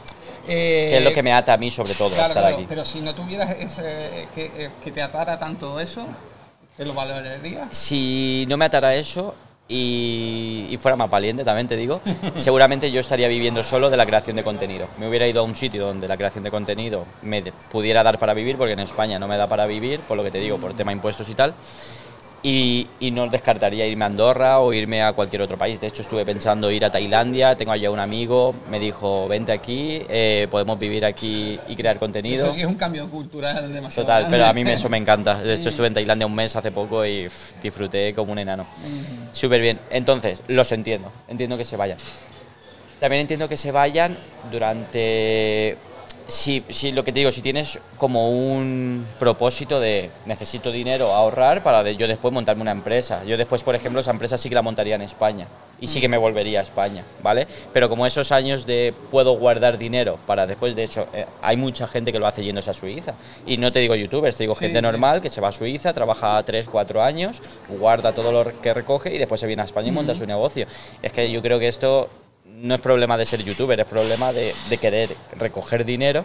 eh, 0.49 0.88
que 0.90 0.99
es 0.99 1.04
lo 1.04 1.12
que 1.12 1.23
me 1.23 1.32
ata 1.32 1.54
a 1.54 1.56
mí 1.56 1.70
sobre 1.70 1.94
todo, 1.94 2.11
claro, 2.11 2.28
estar 2.28 2.42
claro, 2.42 2.56
aquí. 2.56 2.66
pero 2.68 2.85
si 2.85 3.00
no 3.00 3.14
tuvieras 3.14 3.50
ese, 3.50 4.28
que, 4.35 4.47
eh, 4.56 4.70
que 4.82 4.90
te 4.90 5.02
atara 5.02 5.38
tanto 5.38 5.78
eso, 5.80 6.06
¿Te 6.80 6.87
lo 6.87 6.94
valorarías? 6.94 7.76
Si 7.76 8.47
no 8.49 8.56
me 8.56 8.64
atara 8.64 8.94
eso 8.94 9.35
y, 9.68 10.66
y 10.70 10.76
fuera 10.78 10.97
más 10.97 11.11
valiente, 11.11 11.44
también 11.44 11.68
te 11.68 11.76
digo, 11.76 12.00
seguramente 12.37 12.90
yo 12.90 13.00
estaría 13.00 13.28
viviendo 13.28 13.62
solo 13.62 13.90
de 13.90 13.99
la 13.99 14.06
creación 14.06 14.37
de 14.37 14.42
contenido. 14.42 14.87
Me 14.99 15.06
hubiera 15.06 15.26
ido 15.26 15.42
a 15.42 15.44
un 15.44 15.54
sitio 15.54 15.85
donde 15.85 16.09
la 16.09 16.16
creación 16.16 16.42
de 16.42 16.50
contenido 16.50 17.04
me 17.20 17.42
pudiera 17.70 18.02
dar 18.02 18.18
para 18.18 18.32
vivir, 18.32 18.56
porque 18.56 18.73
en 18.73 18.80
España 18.80 19.18
no 19.18 19.28
me 19.28 19.37
da 19.37 19.47
para 19.47 19.66
vivir, 19.66 20.00
por 20.00 20.16
lo 20.16 20.25
que 20.25 20.30
te 20.30 20.38
digo, 20.38 20.56
por 20.56 20.73
tema 20.73 20.90
impuestos 20.90 21.28
y 21.28 21.35
tal. 21.35 21.52
Y, 22.42 22.87
y 23.00 23.11
no 23.11 23.28
descartaría 23.28 23.87
irme 23.87 24.04
a 24.04 24.06
Andorra 24.06 24.61
o 24.61 24.73
irme 24.73 25.02
a 25.02 25.12
cualquier 25.12 25.42
otro 25.42 25.59
país. 25.59 25.78
De 25.78 25.88
hecho, 25.88 26.00
estuve 26.00 26.25
pensando 26.25 26.70
ir 26.70 26.87
a 26.87 26.90
Tailandia. 26.90 27.54
Tengo 27.54 27.73
allá 27.73 27.90
un 27.90 27.99
amigo, 27.99 28.54
me 28.70 28.80
dijo, 28.80 29.28
vente 29.28 29.52
aquí, 29.52 30.02
eh, 30.09 30.49
podemos 30.50 30.78
vivir 30.78 31.04
aquí 31.04 31.61
y 31.68 31.76
crear 31.76 31.99
contenido. 31.99 32.47
Eso 32.47 32.54
sí 32.54 32.61
es 32.61 32.66
un 32.66 32.76
cambio 32.76 33.11
cultural 33.11 33.70
demasiado 33.70 34.06
Total, 34.06 34.23
grande. 34.23 34.38
pero 34.38 34.49
a 34.49 34.52
mí 34.54 34.62
eso 34.70 34.88
me 34.88 34.97
encanta. 34.97 35.35
De 35.42 35.52
hecho, 35.52 35.68
estuve 35.68 35.88
en 35.88 35.94
Tailandia 35.94 36.26
un 36.26 36.35
mes 36.35 36.56
hace 36.56 36.70
poco 36.73 37.04
y 37.04 37.25
pff, 37.25 37.61
disfruté 37.62 38.14
como 38.14 38.32
un 38.32 38.38
enano. 38.38 38.64
Súper 39.32 39.61
bien. 39.61 39.78
Entonces, 39.90 40.42
los 40.49 40.73
entiendo. 40.73 41.12
Entiendo 41.28 41.59
que 41.59 41.66
se 41.66 41.76
vayan. 41.76 41.99
También 43.00 43.20
entiendo 43.20 43.49
que 43.50 43.59
se 43.59 43.70
vayan 43.70 44.16
durante... 44.50 45.76
Si, 46.30 46.64
si 46.68 46.92
lo 46.92 47.02
que 47.04 47.12
te 47.12 47.18
digo, 47.18 47.32
si 47.32 47.42
tienes 47.42 47.78
como 47.99 48.30
un 48.30 49.04
propósito 49.18 49.80
de 49.80 50.10
necesito 50.26 50.70
dinero, 50.70 51.12
ahorrar 51.12 51.62
para 51.62 51.82
de- 51.82 51.96
yo 51.96 52.06
después 52.06 52.32
montarme 52.32 52.62
una 52.62 52.70
empresa. 52.70 53.25
Yo 53.25 53.37
después, 53.37 53.64
por 53.64 53.75
ejemplo, 53.75 54.00
esa 54.00 54.12
empresa 54.12 54.38
sí 54.38 54.49
que 54.49 54.54
la 54.54 54.62
montaría 54.62 54.94
en 54.94 55.02
España 55.02 55.49
y 55.80 55.88
sí 55.88 56.00
que 56.00 56.08
me 56.08 56.16
volvería 56.18 56.60
a 56.60 56.62
España, 56.62 57.02
¿vale? 57.22 57.49
Pero 57.72 57.88
como 57.88 58.06
esos 58.06 58.30
años 58.32 58.64
de 58.64 58.94
puedo 59.10 59.32
guardar 59.32 59.76
dinero 59.76 60.18
para 60.26 60.46
después, 60.46 60.76
de 60.76 60.84
hecho, 60.84 61.08
eh, 61.12 61.26
hay 61.42 61.56
mucha 61.56 61.88
gente 61.88 62.12
que 62.12 62.18
lo 62.20 62.26
hace 62.28 62.44
yéndose 62.44 62.70
a 62.70 62.75
Suiza. 62.75 63.14
Y 63.44 63.56
no 63.56 63.72
te 63.72 63.80
digo 63.80 63.94
youtubers, 63.96 64.37
te 64.37 64.44
digo 64.44 64.54
Sí, 64.54 64.60
gente 64.66 64.78
sí. 64.78 64.82
normal 64.82 65.20
que 65.20 65.30
se 65.30 65.40
va 65.40 65.49
a 65.49 65.52
Suiza, 65.52 65.92
trabaja 65.92 66.40
3, 66.44 66.68
4 66.68 67.02
años, 67.02 67.40
guarda 67.68 68.12
todo 68.12 68.30
lo 68.30 68.60
que 68.62 68.72
recoge 68.72 69.12
y 69.14 69.18
después 69.18 69.40
se 69.40 69.46
viene 69.49 69.62
a 69.62 69.64
España 69.64 69.88
y 69.88 69.92
monta 69.92 70.14
su 70.14 70.26
negocio. 70.26 70.66
Es 71.02 71.10
que 71.12 71.28
yo 71.32 71.42
creo 71.42 71.58
que 71.58 71.66
esto 71.68 72.08
no 72.61 72.75
es 72.75 72.81
problema 72.81 73.17
de 73.17 73.26
ser 73.26 73.43
youtuber, 73.43 73.79
es 73.81 73.87
problema 73.87 74.33
de, 74.33 74.55
de 74.69 74.79
querer 74.79 75.17
recoger 75.38 75.85
dinero 75.85 76.25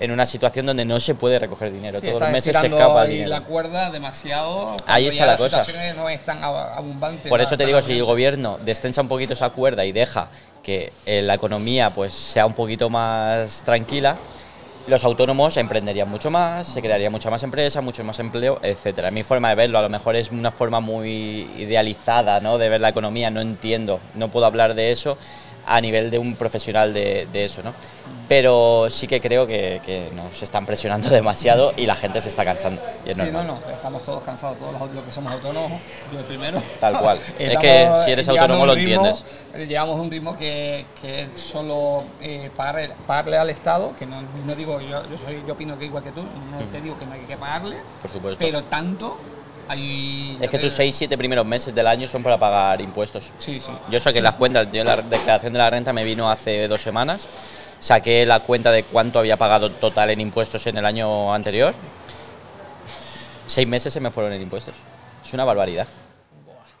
en 0.00 0.10
una 0.10 0.26
situación 0.26 0.66
donde 0.66 0.84
no 0.84 0.98
se 0.98 1.14
puede 1.14 1.38
recoger 1.38 1.72
dinero. 1.72 2.00
Sí, 2.00 2.06
Todos 2.08 2.20
los 2.22 2.30
meses 2.30 2.56
se 2.56 2.66
escapa 2.66 3.02
ahí 3.02 3.10
dinero. 3.12 3.30
la 3.30 3.40
cuerda 3.42 3.90
demasiado. 3.90 4.76
Ahí 4.86 5.06
está 5.06 5.24
la 5.26 5.32
las 5.32 5.40
cosa. 5.40 5.64
no 5.96 6.08
es 6.08 6.24
tan 6.24 6.40
ab- 6.42 6.76
abundante. 6.76 7.28
Por 7.28 7.40
eso 7.40 7.56
te 7.56 7.64
digo, 7.64 7.80
si 7.80 7.92
el 7.98 8.04
gobierno 8.04 8.58
destensa 8.64 9.02
un 9.02 9.08
poquito 9.08 9.34
esa 9.34 9.50
cuerda 9.50 9.84
y 9.84 9.92
deja 9.92 10.28
que 10.64 10.92
eh, 11.06 11.22
la 11.22 11.34
economía 11.34 11.90
pues 11.90 12.12
sea 12.12 12.44
un 12.46 12.54
poquito 12.54 12.88
más 12.90 13.62
tranquila, 13.64 14.16
los 14.86 15.02
autónomos 15.04 15.56
emprenderían 15.56 16.08
mucho 16.08 16.30
más, 16.30 16.66
se 16.66 16.82
crearía 16.82 17.10
mucha 17.10 17.30
más 17.30 17.42
empresa, 17.42 17.80
mucho 17.80 18.04
más 18.04 18.18
empleo, 18.18 18.58
etcétera. 18.62 19.10
Mi 19.10 19.22
forma 19.22 19.48
de 19.48 19.54
verlo 19.54 19.78
a 19.78 19.82
lo 19.82 19.88
mejor 19.88 20.16
es 20.16 20.30
una 20.30 20.50
forma 20.50 20.80
muy 20.80 21.50
idealizada, 21.56 22.40
¿no? 22.40 22.58
De 22.58 22.68
ver 22.68 22.80
la 22.80 22.90
economía, 22.90 23.30
no 23.30 23.40
entiendo, 23.40 24.00
no 24.14 24.28
puedo 24.28 24.46
hablar 24.46 24.74
de 24.74 24.92
eso 24.92 25.16
a 25.66 25.80
nivel 25.80 26.10
de 26.10 26.18
un 26.18 26.36
profesional 26.36 26.92
de, 26.92 27.26
de 27.32 27.44
eso, 27.44 27.62
¿no? 27.62 27.72
Pero 28.28 28.86
sí 28.88 29.06
que 29.06 29.20
creo 29.20 29.46
que, 29.46 29.80
que 29.84 30.08
nos 30.14 30.42
están 30.42 30.64
presionando 30.64 31.08
demasiado 31.10 31.72
y 31.76 31.84
la 31.86 31.94
gente 31.94 32.20
se 32.20 32.30
está 32.30 32.44
cansando. 32.44 32.80
Y 33.04 33.10
es 33.10 33.16
Sí, 33.16 33.22
no, 33.22 33.32
normal. 33.32 33.60
no, 33.66 33.70
estamos 33.72 34.02
todos 34.02 34.22
cansados, 34.22 34.58
todos 34.58 34.90
los 34.94 35.04
que 35.04 35.12
somos 35.12 35.32
autónomos, 35.32 35.80
yo 36.12 36.18
el 36.20 36.24
primero. 36.24 36.62
Tal 36.80 36.98
cual. 36.98 37.18
Es 37.38 37.58
que 37.58 37.88
si 38.04 38.10
eres 38.12 38.28
autónomo 38.28 38.64
lo 38.66 38.74
ritmo- 38.74 39.06
entiendes. 39.06 39.24
eh, 39.54 39.66
Llevamos 39.66 40.00
un 40.00 40.10
ritmo 40.10 40.36
que, 40.38 40.86
que 41.02 41.22
es 41.22 41.28
solo 41.40 42.04
eh, 42.22 42.50
pagarle, 42.56 42.90
pagarle 43.06 43.36
al 43.36 43.50
Estado, 43.50 43.92
que 43.98 44.06
no, 44.06 44.16
no 44.44 44.54
digo, 44.54 44.80
yo, 44.80 45.02
yo, 45.10 45.18
soy, 45.24 45.42
yo 45.46 45.52
opino 45.52 45.78
que 45.78 45.84
igual 45.84 46.02
que 46.02 46.12
tú, 46.12 46.22
no 46.22 46.58
te 46.72 46.80
digo 46.80 46.98
que 46.98 47.04
no 47.06 47.12
hay 47.12 47.20
que 47.20 47.36
pagarle, 47.36 47.76
Por 48.00 48.10
supuesto. 48.10 48.38
pero 48.44 48.62
tanto 48.64 49.18
hay... 49.68 50.38
Es 50.40 50.50
que 50.50 50.58
tus 50.58 50.78
6-7 50.78 51.16
primeros 51.16 51.44
meses 51.46 51.74
del 51.74 51.86
año 51.86 52.08
son 52.08 52.22
para 52.22 52.38
pagar 52.38 52.80
impuestos. 52.80 53.24
Sí, 53.38 53.60
sí. 53.60 53.70
Yo 53.90 54.00
saqué 54.00 54.20
las 54.20 54.34
cuentas, 54.34 54.68
yo 54.72 54.82
la 54.84 54.96
declaración 54.96 55.52
de 55.52 55.58
la 55.58 55.70
renta 55.70 55.92
me 55.92 56.04
vino 56.04 56.30
hace 56.30 56.68
dos 56.68 56.80
semanas, 56.82 57.28
saqué 57.80 58.24
la 58.26 58.40
cuenta 58.40 58.70
de 58.70 58.82
cuánto 58.84 59.18
había 59.18 59.36
pagado 59.36 59.70
total 59.70 60.10
en 60.10 60.20
impuestos 60.20 60.66
en 60.66 60.78
el 60.78 60.86
año 60.86 61.32
anterior. 61.34 61.74
Seis 63.46 63.66
meses 63.68 63.92
se 63.92 64.00
me 64.00 64.10
fueron 64.10 64.32
en 64.32 64.42
impuestos. 64.42 64.74
Es 65.24 65.32
una 65.32 65.44
barbaridad. 65.44 65.86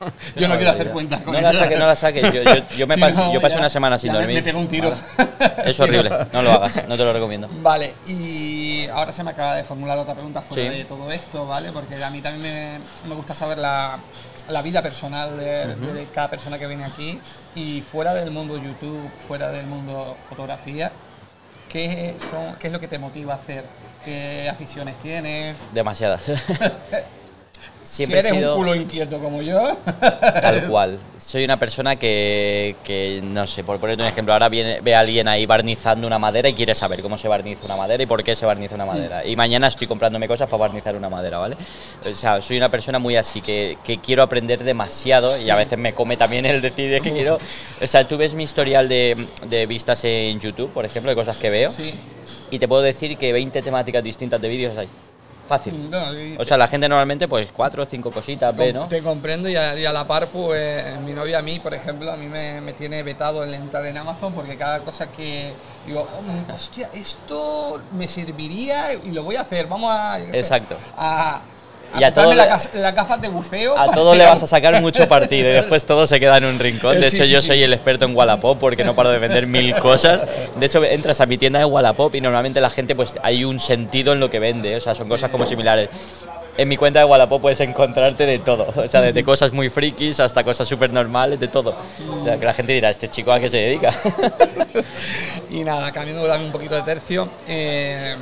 Yo 0.36 0.48
no 0.48 0.56
quiero 0.56 0.72
hacer 0.72 0.90
cuentas 0.90 1.20
con 1.22 1.32
No 1.34 1.40
la 1.40 1.52
saques, 1.52 1.78
no 1.78 1.86
la 1.86 1.96
saques. 1.96 2.22
Yo, 2.34 2.42
yo, 2.42 2.54
yo 2.76 2.86
me 2.86 2.94
Si 2.96 3.00
pasé, 3.00 3.20
no, 3.20 3.32
yo 3.32 3.40
pasé 3.40 3.54
ya- 3.54 3.60
una 3.60 3.68
semana 3.70 3.98
sin 3.98 4.12
dormir. 4.12 4.34
Me 4.36 4.42
pego 4.42 4.58
un 4.58 4.68
tiro. 4.68 4.90
Vale. 4.90 5.70
Es 5.70 5.78
horrible, 5.80 6.10
no 6.32 6.42
lo 6.42 6.50
hagas, 6.52 6.86
no 6.88 6.96
te 6.96 7.04
lo 7.04 7.12
recomiendo. 7.12 7.48
Vale, 7.62 7.94
y 8.06 8.86
ahora 8.88 9.12
se 9.12 9.22
me 9.22 9.30
acaba 9.30 9.54
de 9.54 9.64
formular 9.64 9.96
otra 9.98 10.14
pregunta 10.14 10.42
fuera 10.42 10.70
Sí. 10.72 10.78
de 10.78 10.84
todo 10.84 11.10
esto, 11.12 11.46
¿vale? 11.46 11.70
Porque 11.72 12.02
a 12.02 12.10
mí 12.10 12.20
también 12.20 12.80
me, 13.04 13.08
me 13.08 13.14
gusta 13.14 13.34
saber 13.34 13.58
la, 13.58 13.98
la 14.48 14.62
vida 14.62 14.82
personal 14.82 15.38
de, 15.38 15.74
de 15.74 16.06
cada 16.14 16.28
persona 16.28 16.58
que 16.58 16.66
viene 16.66 16.84
aquí 16.84 17.18
y 17.54 17.80
fuera 17.80 18.14
del 18.14 18.30
mundo 18.30 18.56
YouTube, 18.56 19.08
fuera 19.26 19.50
del 19.50 19.66
mundo 19.66 20.16
fotografía, 20.28 20.92
¿qué, 21.68 22.14
son, 22.30 22.56
qué 22.56 22.68
es 22.68 22.72
lo 22.72 22.80
que 22.80 22.88
te 22.88 22.98
motiva 22.98 23.34
a 23.34 23.36
hacer? 23.36 23.64
¿Qué 24.04 24.48
aficiones 24.48 24.96
tienes? 24.96 25.56
Demasiadas. 25.72 26.26
si 27.84 27.96
Siempre 27.96 28.16
he 28.16 28.20
eres 28.20 28.32
sido... 28.32 28.54
un 28.54 28.58
culo 28.58 28.74
inquieto 28.74 29.18
como 29.20 29.42
yo, 29.42 29.76
Tal 30.00 30.66
cual. 30.68 30.98
Soy 31.18 31.44
una 31.44 31.58
persona 31.58 31.96
que, 31.96 32.76
que, 32.82 33.20
no 33.22 33.46
sé, 33.46 33.62
por 33.62 33.78
ponerte 33.78 34.02
un 34.02 34.08
ejemplo, 34.08 34.32
ahora 34.32 34.48
viene, 34.48 34.80
ve 34.80 34.94
a 34.94 35.00
alguien 35.00 35.28
ahí 35.28 35.46
barnizando 35.46 36.06
una 36.06 36.18
madera 36.18 36.48
y 36.48 36.54
quiere 36.54 36.74
saber 36.74 37.02
cómo 37.02 37.18
se 37.18 37.28
barniza 37.28 37.64
una 37.64 37.76
madera 37.76 38.02
y 38.02 38.06
por 38.06 38.24
qué 38.24 38.34
se 38.34 38.46
barniza 38.46 38.74
una 38.74 38.86
madera. 38.86 39.26
Y 39.26 39.36
mañana 39.36 39.68
estoy 39.68 39.86
comprándome 39.86 40.26
cosas 40.26 40.48
para 40.48 40.62
barnizar 40.62 40.96
una 40.96 41.08
madera, 41.08 41.38
¿vale? 41.38 41.56
O 42.10 42.14
sea, 42.14 42.40
soy 42.40 42.56
una 42.56 42.70
persona 42.70 42.98
muy 42.98 43.16
así 43.16 43.40
que, 43.40 43.78
que 43.84 43.98
quiero 43.98 44.22
aprender 44.22 44.64
demasiado 44.64 45.38
y 45.38 45.50
a 45.50 45.56
veces 45.56 45.78
me 45.78 45.94
come 45.94 46.16
también 46.16 46.46
el 46.46 46.60
decir 46.62 47.00
que 47.02 47.12
quiero... 47.12 47.38
O 47.82 47.86
sea, 47.86 48.08
tú 48.08 48.16
ves 48.16 48.34
mi 48.34 48.44
historial 48.44 48.88
de, 48.88 49.16
de 49.48 49.66
vistas 49.66 50.04
en 50.04 50.40
YouTube, 50.40 50.70
por 50.70 50.84
ejemplo, 50.84 51.10
de 51.10 51.16
cosas 51.16 51.36
que 51.36 51.50
veo 51.50 51.70
sí. 51.70 51.92
y 52.50 52.58
te 52.58 52.66
puedo 52.66 52.82
decir 52.82 53.16
que 53.18 53.32
20 53.32 53.60
temáticas 53.62 54.02
distintas 54.02 54.40
de 54.40 54.48
vídeos 54.48 54.76
hay. 54.76 54.88
Fácil. 55.48 55.90
No, 55.90 56.12
y- 56.18 56.36
O 56.38 56.44
sea, 56.44 56.56
la 56.56 56.68
gente 56.68 56.88
normalmente 56.88 57.28
pues 57.28 57.50
cuatro 57.54 57.82
o 57.82 57.86
cinco 57.86 58.10
cositas 58.10 58.56
ve, 58.56 58.72
¿no? 58.72 58.86
Te 58.86 59.02
comprendo 59.02 59.48
y 59.48 59.56
a, 59.56 59.78
y 59.78 59.84
a 59.84 59.92
la 59.92 60.06
par, 60.06 60.26
pues 60.28 60.98
mi 61.00 61.12
novia 61.12 61.38
a 61.38 61.42
mí, 61.42 61.58
por 61.60 61.74
ejemplo, 61.74 62.10
a 62.10 62.16
mí 62.16 62.26
me, 62.28 62.60
me 62.62 62.72
tiene 62.72 63.02
vetado 63.02 63.44
el 63.44 63.52
entrar 63.52 63.84
en 63.84 63.96
Amazon 63.98 64.32
porque 64.32 64.56
cada 64.56 64.78
cosa 64.80 65.06
que 65.10 65.52
digo, 65.86 66.08
"Oh, 66.48 66.52
hostia, 66.54 66.88
esto 66.94 67.80
me 67.92 68.08
serviría 68.08 68.94
y 68.94 69.10
lo 69.12 69.22
voy 69.22 69.36
a 69.36 69.42
hacer, 69.42 69.66
vamos 69.66 69.92
a... 69.94 70.18
sé, 70.18 70.38
Exacto. 70.38 70.76
A 70.96 71.40
Y 71.98 72.04
a 72.04 72.12
todo 72.12 72.32
la 72.34 72.46
las 72.74 72.94
gafas 72.94 73.20
de 73.20 73.28
buceo. 73.28 73.78
A 73.78 73.90
todo 73.92 74.14
le 74.14 74.24
vas 74.24 74.42
a 74.42 74.46
sacar 74.46 74.80
mucho 74.80 75.06
partido 75.08 75.48
y 75.48 75.52
después 75.54 75.84
todo 75.84 76.06
se 76.06 76.18
queda 76.20 76.38
en 76.38 76.44
un 76.46 76.58
rincón. 76.58 77.00
De 77.00 77.08
Sí, 77.10 77.16
hecho, 77.16 77.24
sí, 77.26 77.30
yo 77.32 77.40
sí. 77.40 77.48
soy 77.48 77.62
el 77.62 77.72
experto 77.72 78.04
en 78.04 78.16
Wallapop 78.16 78.58
porque 78.58 78.84
no 78.84 78.94
paro 78.94 79.10
de 79.10 79.18
vender 79.18 79.46
mil 79.46 79.74
cosas. 79.76 80.24
De 80.56 80.66
hecho, 80.66 80.82
entras 80.84 81.20
a 81.20 81.26
mi 81.26 81.38
tienda 81.38 81.58
de 81.58 81.64
Wallapop 81.64 82.14
y 82.14 82.20
normalmente 82.20 82.60
la 82.60 82.70
gente, 82.70 82.94
pues 82.96 83.14
hay 83.22 83.44
un 83.44 83.60
sentido 83.60 84.12
en 84.12 84.20
lo 84.20 84.30
que 84.30 84.38
vende. 84.38 84.76
O 84.76 84.80
sea, 84.80 84.94
son 84.94 85.08
cosas 85.08 85.30
como 85.30 85.46
similares. 85.46 85.88
En 86.56 86.68
mi 86.68 86.76
cuenta 86.76 87.00
de 87.00 87.04
Wallapop 87.04 87.42
puedes 87.42 87.58
encontrarte 87.60 88.26
de 88.26 88.38
todo. 88.38 88.68
O 88.76 88.86
sea, 88.86 89.00
desde 89.00 89.24
cosas 89.24 89.52
muy 89.52 89.68
frikis 89.70 90.20
hasta 90.20 90.44
cosas 90.44 90.68
súper 90.68 90.92
normales, 90.92 91.40
de 91.40 91.48
todo. 91.48 91.74
O 92.20 92.22
sea, 92.22 92.36
que 92.38 92.44
la 92.46 92.54
gente 92.54 92.72
dirá, 92.72 92.90
¿este 92.90 93.08
chico 93.08 93.32
a 93.32 93.40
qué 93.40 93.48
se 93.48 93.56
dedica? 93.56 93.92
Y 95.50 95.62
nada, 95.62 95.92
cambiando 95.92 96.24
también 96.26 96.46
un 96.46 96.52
poquito 96.52 96.74
de 96.74 96.82
tercio, 96.82 97.28
eh, 97.46 98.16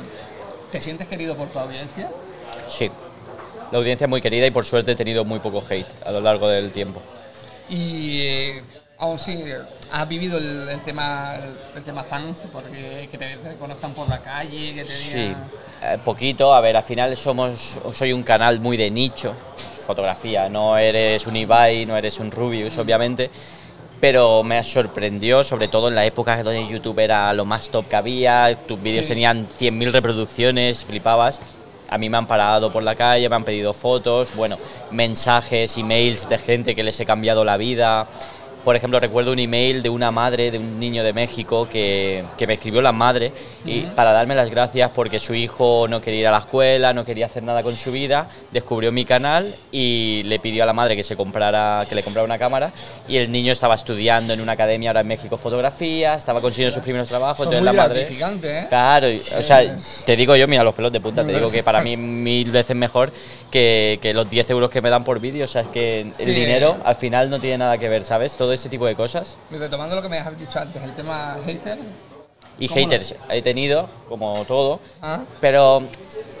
¿te 0.71 0.79
sientes 0.81 1.07
querido 1.07 1.35
por 1.35 1.47
tu 1.47 1.57
audiencia? 1.59 2.09
sí. 2.67 2.89
La 3.73 3.79
audiencia 3.79 4.05
es 4.05 4.09
muy 4.09 4.21
querida 4.21 4.45
y 4.45 4.51
por 4.51 4.65
suerte 4.65 4.91
he 4.91 4.95
tenido 4.95 5.25
muy 5.25 5.39
poco 5.39 5.63
hate 5.67 5.87
a 6.05 6.11
lo 6.11 6.21
largo 6.21 6.47
del 6.47 6.71
tiempo. 6.71 7.01
Y 7.71 8.21
eh, 8.21 8.61
aún 8.99 9.17
sí, 9.17 9.43
has 9.91 10.07
vivido 10.07 10.37
el, 10.37 10.69
el 10.69 10.79
tema 10.81 11.37
el, 11.37 11.77
el 11.79 11.83
tema 11.83 12.03
fans, 12.03 12.43
porque 12.53 13.07
que 13.09 13.17
te, 13.17 13.35
te 13.35 13.55
conozcan 13.55 13.95
por 13.95 14.07
la 14.07 14.19
calle, 14.19 14.75
que 14.75 14.83
te 14.83 14.89
Sí, 14.91 15.13
digan... 15.15 15.43
eh, 15.81 15.97
poquito. 16.05 16.53
A 16.53 16.61
ver, 16.61 16.77
al 16.77 16.83
final 16.83 17.17
somos, 17.17 17.79
soy 17.95 18.13
un 18.13 18.21
canal 18.21 18.59
muy 18.59 18.77
de 18.77 18.91
nicho, 18.91 19.33
fotografía. 19.87 20.49
No 20.49 20.77
eres 20.77 21.25
un 21.25 21.35
Ibai, 21.35 21.87
no 21.87 21.97
eres 21.97 22.19
un 22.19 22.29
Rubius, 22.29 22.77
obviamente. 22.77 23.31
Pero 23.99 24.43
me 24.43 24.63
sorprendió, 24.63 25.43
sobre 25.43 25.67
todo 25.67 25.87
en 25.87 25.95
la 25.95 26.05
época 26.05 26.43
donde 26.43 26.67
YouTube 26.67 26.99
era 26.99 27.33
lo 27.33 27.43
más 27.45 27.69
top 27.69 27.87
que 27.87 27.95
había, 27.95 28.55
tus 28.67 28.79
vídeos 28.79 29.05
Sí. 29.05 29.09
tenían 29.09 29.47
100.000 29.47 29.91
reproducciones, 29.91 30.83
flipabas. 30.83 31.39
A 31.89 31.97
mí 31.97 32.09
me 32.09 32.17
han 32.17 32.27
parado 32.27 32.71
por 32.71 32.83
la 32.83 32.95
calle, 32.95 33.29
me 33.29 33.35
han 33.35 33.43
pedido 33.43 33.73
fotos, 33.73 34.35
bueno, 34.35 34.57
mensajes, 34.91 35.77
emails 35.77 36.27
de 36.27 36.37
gente 36.37 36.75
que 36.75 36.83
les 36.83 36.99
he 36.99 37.05
cambiado 37.05 37.43
la 37.43 37.57
vida. 37.57 38.07
Por 38.63 38.75
ejemplo, 38.75 38.99
recuerdo 38.99 39.31
un 39.31 39.39
email 39.39 39.83
de 39.83 39.89
una 39.89 40.09
madre 40.11 40.49
de 40.51 40.57
un 40.57 40.79
niño 40.79 41.03
de 41.03 41.11
México 41.13 41.67
que, 41.69 42.23
que 42.37 42.47
me 42.47 42.53
escribió 42.53 42.81
la 42.81 42.91
madre 42.91 43.31
y 43.65 43.81
para 43.81 44.11
darme 44.11 44.35
las 44.35 44.49
gracias 44.49 44.89
porque 44.95 45.19
su 45.19 45.33
hijo 45.33 45.85
no 45.89 46.01
quería 46.01 46.21
ir 46.21 46.27
a 46.27 46.31
la 46.31 46.37
escuela, 46.39 46.93
no 46.93 47.03
quería 47.05 47.25
hacer 47.25 47.43
nada 47.43 47.61
con 47.63 47.75
su 47.75 47.91
vida, 47.91 48.27
descubrió 48.51 48.91
mi 48.91 49.05
canal 49.05 49.53
y 49.71 50.23
le 50.25 50.39
pidió 50.39 50.63
a 50.63 50.65
la 50.65 50.73
madre 50.73 50.95
que 50.95 51.03
se 51.03 51.15
comprara, 51.15 51.85
que 51.89 51.95
le 51.95 52.03
comprara 52.03 52.25
una 52.25 52.37
cámara 52.39 52.71
y 53.07 53.17
el 53.17 53.31
niño 53.31 53.51
estaba 53.51 53.75
estudiando 53.75 54.33
en 54.33 54.39
una 54.41 54.53
academia 54.53 54.89
ahora 54.91 55.01
en 55.01 55.07
México 55.07 55.37
fotografía, 55.37 56.15
estaba 56.15 56.39
consiguiendo 56.41 56.73
sus 56.73 56.83
primeros 56.83 57.09
trabajos, 57.09 57.39
entonces 57.45 57.61
muy 57.61 57.65
la 57.65 57.73
madre 57.83 57.99
gratificante, 58.01 58.59
¿eh? 58.59 58.65
Claro, 58.69 59.09
y- 59.09 59.17
o 59.17 59.41
sea, 59.41 59.61
te 60.05 60.15
digo 60.15 60.35
yo, 60.35 60.47
mira, 60.47 60.63
los 60.63 60.73
pelos 60.73 60.91
de 60.91 61.01
punta, 61.01 61.23
te 61.25 61.33
digo 61.33 61.51
que 61.51 61.63
para 61.63 61.81
mí 61.81 61.97
mil 61.97 62.51
veces 62.51 62.75
mejor 62.75 63.11
que, 63.51 63.99
que 64.01 64.13
los 64.13 64.29
10 64.29 64.49
euros 64.49 64.69
que 64.69 64.81
me 64.81 64.89
dan 64.89 65.03
por 65.03 65.19
vídeo, 65.19 65.45
o 65.45 65.47
sea, 65.47 65.61
es 65.61 65.67
que 65.67 66.01
el 66.01 66.13
Sí. 66.25 66.31
dinero 66.31 66.77
al 66.85 66.95
final 66.95 67.29
no 67.29 67.39
tiene 67.39 67.57
nada 67.59 67.77
que 67.77 67.89
ver, 67.89 68.03
¿sabes? 68.05 68.33
Todo 68.37 68.52
ese 68.53 68.69
tipo 68.69 68.85
de 68.85 68.95
cosas. 68.95 69.35
Y 69.51 69.55
retomando 69.55 69.95
lo 69.95 70.01
que 70.01 70.09
me 70.09 70.17
has 70.19 70.37
dicho 70.39 70.59
antes, 70.59 70.81
el 70.81 70.93
tema 70.93 71.37
hater. 71.45 71.77
Y 72.59 72.67
¿Cómo 72.67 72.79
lo- 72.81 72.85
haters 72.85 73.15
he 73.31 73.41
tenido, 73.41 73.89
como 74.07 74.45
todo, 74.45 74.79
Ah. 75.01 75.21
pero, 75.41 75.81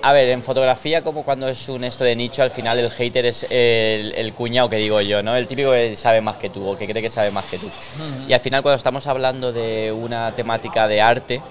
a 0.03 0.11
ver, 0.13 0.29
en 0.29 0.43
fotografía, 0.43 1.03
como 1.03 1.23
cuando 1.23 1.47
es 1.47 1.67
un 1.69 1.83
esto 1.83 2.03
de 2.03 2.15
nicho, 2.15 2.43
al 2.43 2.51
final 2.51 2.77
el 2.77 2.91
hater 2.91 3.25
es 3.25 3.43
el, 3.49 4.13
el 4.15 4.31
cuñado 4.33 4.69
que 4.69 4.75
digo 4.75 5.01
yo, 5.01 5.23
¿no? 5.23 5.35
El 5.35 5.47
típico 5.47 5.71
que 5.71 5.95
sabe 5.95 6.21
más 6.21 6.35
que 6.37 6.51
tú 6.51 6.67
o 6.69 6.77
que 6.77 6.87
cree 6.87 7.01
que 7.01 7.09
sabe 7.09 7.31
más 7.31 7.45
que 7.45 7.57
tú. 7.57 7.67
Y 8.27 8.33
al 8.33 8.39
final, 8.39 8.61
cuando 8.61 8.77
estamos 8.77 9.07
hablando 9.07 9.51
de 9.51 9.91
una 9.91 10.35
temática 10.35 10.87
de 10.87 11.01
arte, 11.01 11.41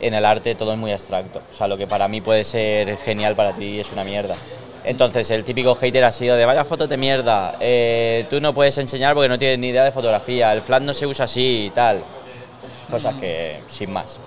en 0.00 0.14
el 0.14 0.24
arte 0.24 0.54
todo 0.54 0.72
es 0.72 0.78
muy 0.78 0.92
abstracto. 0.92 1.40
O 1.52 1.54
sea, 1.54 1.68
lo 1.68 1.76
que 1.76 1.86
para 1.86 2.08
mí 2.08 2.22
puede 2.22 2.44
ser 2.44 2.96
genial, 2.98 3.36
para 3.36 3.52
ti 3.54 3.78
es 3.78 3.92
una 3.92 4.04
mierda. 4.04 4.36
Entonces, 4.88 5.30
el 5.30 5.44
típico 5.44 5.74
hater 5.74 6.02
ha 6.04 6.12
sido 6.12 6.34
de 6.34 6.44
vaya 6.46 6.64
fotos 6.64 6.88
de 6.88 6.96
mierda, 6.96 7.56
eh, 7.60 8.26
tú 8.30 8.40
no 8.40 8.54
puedes 8.54 8.76
enseñar 8.78 9.12
porque 9.14 9.28
no 9.28 9.38
tienes 9.38 9.58
ni 9.58 9.68
idea 9.68 9.84
de 9.84 9.92
fotografía, 9.92 10.52
el 10.52 10.62
flash 10.62 10.82
no 10.82 10.94
se 10.94 11.06
usa 11.06 11.26
así 11.26 11.66
y 11.66 11.70
tal. 11.70 12.02
Cosas 12.90 13.14
que, 13.16 13.60
sin 13.68 13.92
más. 13.92 14.18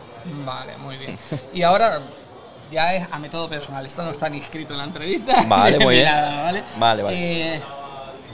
Vale, 0.46 0.78
muy 0.78 0.98
bien. 0.98 1.18
Y 1.52 1.64
ahora 1.64 2.00
ya 2.72 2.94
es 2.94 3.08
a 3.12 3.18
método 3.18 3.50
personal. 3.50 3.84
Esto 3.86 4.04
no 4.04 4.12
está 4.12 4.30
ni 4.30 4.38
escrito 4.38 4.74
en 4.74 4.80
la 4.80 4.86
entrevista. 4.86 5.44
Vale, 5.48 5.80
muy 5.80 5.96
bien. 5.98 6.06
nada, 6.06 6.44
¿vale? 6.44 6.64
Vale, 6.78 7.02
vale. 7.04 7.56
Eh, 7.56 7.62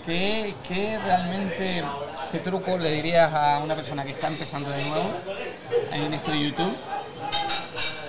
¿qué, 0.05 0.53
qué 0.67 0.99
realmente, 0.99 1.81
qué 2.29 2.39
truco 2.39 2.77
le 2.77 2.91
dirías 2.91 3.33
a 3.33 3.59
una 3.63 3.73
persona 3.73 4.03
que 4.03 4.11
está 4.11 4.27
empezando 4.27 4.69
de 4.69 4.83
nuevo 4.83 5.09
en 5.93 6.13
esto 6.13 6.31
de 6.31 6.43
YouTube? 6.43 6.75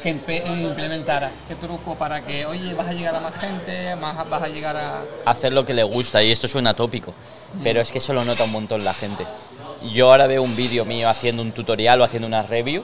Que 0.02 0.10
implementara. 0.10 1.30
¿Qué 1.48 1.54
truco 1.56 1.94
para 1.96 2.24
que, 2.24 2.46
oye, 2.46 2.72
vas 2.74 2.88
a 2.88 2.92
llegar 2.92 3.14
a 3.14 3.20
más 3.20 3.34
gente, 3.36 3.96
más, 3.96 4.28
vas 4.28 4.42
a 4.42 4.48
llegar 4.48 4.76
a... 4.76 5.02
hacer 5.24 5.52
lo 5.52 5.66
que 5.66 5.74
le 5.74 5.82
gusta 5.82 6.22
y 6.22 6.30
esto 6.30 6.46
suena 6.48 6.74
tópico, 6.74 7.12
pero 7.64 7.80
es 7.80 7.90
que 7.90 7.98
eso 7.98 8.12
lo 8.12 8.24
nota 8.24 8.44
un 8.44 8.52
montón 8.52 8.84
la 8.84 8.94
gente. 8.94 9.26
Yo 9.92 10.10
ahora 10.10 10.26
veo 10.26 10.42
un 10.42 10.54
vídeo 10.56 10.84
mío 10.84 11.08
haciendo 11.08 11.42
un 11.42 11.52
tutorial 11.52 12.00
o 12.00 12.04
haciendo 12.04 12.26
una 12.26 12.42
review 12.42 12.82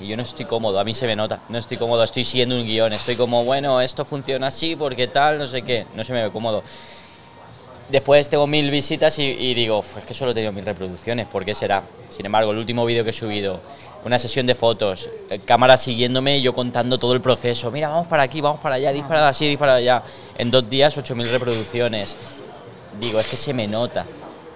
y 0.00 0.06
yo 0.06 0.16
no 0.16 0.22
estoy 0.22 0.44
cómodo, 0.44 0.78
a 0.78 0.84
mí 0.84 0.94
se 0.94 1.06
me 1.06 1.16
nota, 1.16 1.40
no 1.48 1.58
estoy 1.58 1.76
cómodo, 1.76 2.04
estoy 2.04 2.24
siguiendo 2.24 2.56
un 2.56 2.64
guion, 2.64 2.92
estoy 2.92 3.16
como, 3.16 3.44
bueno, 3.44 3.80
esto 3.80 4.04
funciona 4.04 4.48
así 4.48 4.76
porque 4.76 5.08
tal, 5.08 5.38
no 5.38 5.48
sé 5.48 5.62
qué, 5.62 5.86
no 5.94 6.04
se 6.04 6.12
me 6.12 6.22
ve 6.22 6.30
cómodo. 6.30 6.62
Después 7.88 8.28
tengo 8.28 8.46
mil 8.46 8.70
visitas 8.70 9.18
y, 9.18 9.22
y 9.24 9.54
digo, 9.54 9.78
"Uf, 9.78 9.96
es 9.96 10.04
que 10.04 10.12
solo 10.12 10.32
he 10.32 10.34
tenido 10.34 10.52
mil 10.52 10.64
reproducciones, 10.64 11.26
¿por 11.26 11.44
qué 11.44 11.54
será? 11.54 11.82
Sin 12.10 12.26
embargo, 12.26 12.52
el 12.52 12.58
último 12.58 12.84
vídeo 12.84 13.02
que 13.02 13.10
he 13.10 13.14
subido, 13.14 13.60
una 14.08 14.18
sesión 14.18 14.44
de 14.46 14.54
fotos, 14.54 15.08
eh, 15.30 15.38
cámara 15.44 15.76
siguiéndome 15.76 16.38
y 16.38 16.42
yo 16.42 16.52
contando 16.52 16.98
todo 16.98 17.12
el 17.14 17.20
proceso. 17.20 17.70
Mira, 17.70 17.88
vamos 17.88 18.08
para 18.08 18.24
aquí, 18.24 18.40
vamos 18.40 18.60
para 18.60 18.74
allá, 18.74 18.92
dispara 18.92 19.28
así, 19.28 19.46
dispara 19.48 19.74
allá. 19.76 20.02
En 20.36 20.50
dos 20.50 20.68
días, 20.68 20.96
8.000 20.98 21.30
reproducciones. 21.30 22.16
Digo, 23.00 23.20
es 23.20 23.26
que 23.26 23.36
se 23.36 23.54
me 23.54 23.66
nota. 23.68 24.04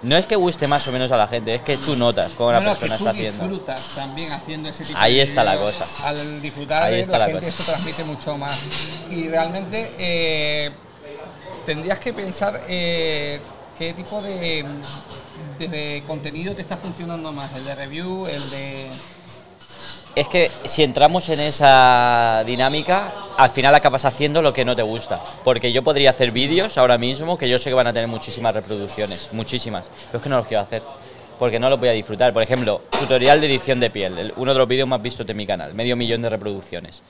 No 0.01 0.17
es 0.17 0.25
que 0.25 0.35
guste 0.35 0.67
más 0.67 0.85
o 0.87 0.91
menos 0.91 1.09
a 1.13 1.15
la 1.17 1.27
gente, 1.27 1.55
es 1.55 1.61
que 1.61 1.77
tú 1.77 1.95
notas 1.95 2.33
cómo 2.37 2.51
la 2.51 2.59
persona 2.59 2.97
que 2.97 3.03
tú 3.03 3.07
está 3.07 3.09
haciendo. 3.11 3.43
disfrutas 3.47 3.81
también 3.95 4.31
haciendo 4.33 4.67
ese 4.67 4.83
tipo 4.83 4.99
Ahí 4.99 5.15
de 5.15 5.21
está 5.21 5.45
la 5.45 5.57
cosa. 5.57 5.85
Al 6.03 6.41
disfrutar 6.41 6.83
Ahí 6.83 6.99
está 6.99 7.13
la, 7.13 7.19
la 7.19 7.25
gente 7.31 7.45
cosa. 7.45 7.61
eso 7.61 7.71
transmite 7.71 8.03
mucho 8.03 8.37
más. 8.37 8.57
Y 9.09 9.29
realmente 9.29 9.93
eh, 9.97 10.71
tendrías 11.65 11.99
que 11.99 12.11
pensar 12.11 12.63
eh, 12.67 13.39
qué 13.79 13.93
tipo 13.93 14.21
de, 14.21 14.65
de- 15.57 15.67
de 15.69 16.03
contenido 16.05 16.53
te 16.53 16.63
está 16.63 16.75
funcionando 16.75 17.31
más, 17.31 17.53
el 17.55 17.63
de 17.63 17.75
review, 17.75 18.25
el 18.27 18.49
de... 18.49 18.89
Es 20.15 20.27
que 20.27 20.51
si 20.65 20.83
entramos 20.83 21.27
en 21.29 21.39
esa 21.39 22.43
dinámica, 22.45 23.11
al 23.35 23.49
final 23.49 23.73
acabas 23.73 24.05
haciendo 24.05 24.43
lo 24.43 24.53
que 24.53 24.63
no 24.63 24.75
te 24.75 24.83
gusta. 24.83 25.19
Porque 25.43 25.71
yo 25.71 25.83
podría 25.83 26.11
hacer 26.11 26.31
vídeos 26.31 26.77
ahora 26.77 26.99
mismo 26.99 27.35
que 27.37 27.49
yo 27.49 27.57
sé 27.57 27.71
que 27.71 27.73
van 27.73 27.87
a 27.87 27.93
tener 27.93 28.07
muchísimas 28.07 28.53
reproducciones, 28.53 29.29
muchísimas, 29.31 29.89
pero 30.07 30.17
es 30.19 30.23
que 30.23 30.29
no 30.29 30.37
los 30.37 30.47
quiero 30.47 30.61
hacer. 30.61 30.83
Porque 31.39 31.59
no 31.59 31.67
los 31.67 31.79
voy 31.79 31.89
a 31.89 31.93
disfrutar. 31.93 32.31
Por 32.31 32.43
ejemplo, 32.43 32.81
tutorial 32.99 33.41
de 33.41 33.47
edición 33.47 33.79
de 33.79 33.89
piel, 33.89 34.17
el- 34.19 34.33
uno 34.37 34.53
de 34.53 34.59
los 34.59 34.67
vídeos 34.67 34.87
más 34.87 35.01
vistos 35.01 35.25
de 35.25 35.33
mi 35.33 35.47
canal, 35.47 35.73
medio 35.73 35.95
millón 35.95 36.21
de 36.21 36.29
reproducciones. 36.29 37.01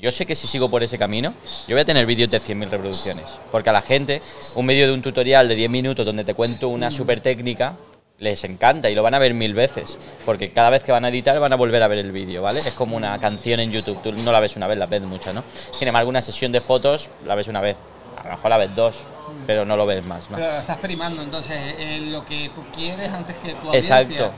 Yo 0.00 0.10
sé 0.10 0.26
que 0.26 0.34
si 0.34 0.48
sigo 0.48 0.68
por 0.68 0.82
ese 0.82 0.98
camino, 0.98 1.32
yo 1.68 1.76
voy 1.76 1.82
a 1.82 1.84
tener 1.84 2.04
vídeos 2.06 2.28
de 2.28 2.40
100.000 2.40 2.68
reproducciones. 2.68 3.26
Porque 3.52 3.70
a 3.70 3.72
la 3.72 3.82
gente, 3.82 4.20
un 4.56 4.66
vídeo 4.66 4.88
de 4.88 4.94
un 4.94 5.00
tutorial 5.02 5.46
de 5.48 5.54
10 5.54 5.70
minutos 5.70 6.04
donde 6.04 6.24
te 6.24 6.34
cuento 6.34 6.68
una 6.70 6.90
super 6.90 7.20
técnica, 7.20 7.74
les 8.22 8.44
encanta 8.44 8.88
y 8.88 8.94
lo 8.94 9.02
van 9.02 9.14
a 9.14 9.18
ver 9.18 9.34
mil 9.34 9.52
veces. 9.52 9.98
Porque 10.24 10.52
cada 10.52 10.70
vez 10.70 10.84
que 10.84 10.92
van 10.92 11.04
a 11.04 11.08
editar 11.08 11.38
van 11.40 11.52
a 11.52 11.56
volver 11.56 11.82
a 11.82 11.88
ver 11.88 11.98
el 11.98 12.12
vídeo, 12.12 12.40
¿vale? 12.40 12.60
Es 12.60 12.72
como 12.72 12.96
una 12.96 13.18
canción 13.18 13.58
en 13.58 13.72
YouTube. 13.72 14.00
Tú 14.00 14.12
no 14.12 14.30
la 14.30 14.38
ves 14.38 14.54
una 14.54 14.68
vez, 14.68 14.78
la 14.78 14.86
ves 14.86 15.02
mucho, 15.02 15.32
¿no? 15.32 15.42
Sin 15.76 15.88
embargo, 15.88 16.08
una 16.08 16.22
sesión 16.22 16.52
de 16.52 16.60
fotos 16.60 17.10
la 17.26 17.34
ves 17.34 17.48
una 17.48 17.60
vez. 17.60 17.76
A 18.16 18.24
lo 18.28 18.30
mejor 18.30 18.50
la 18.50 18.56
ves 18.58 18.74
dos, 18.76 19.02
pero 19.44 19.64
no 19.64 19.76
lo 19.76 19.86
ves 19.86 20.04
más. 20.04 20.30
¿no? 20.30 20.36
Pero 20.36 20.50
estás 20.56 20.78
primando 20.78 21.20
entonces 21.20 21.58
lo 22.02 22.24
que 22.24 22.50
tú 22.54 22.62
quieres 22.72 23.10
antes 23.10 23.34
que 23.42 23.54
tu 23.54 23.66
audiencia. 23.66 24.00
Exacto. 24.00 24.32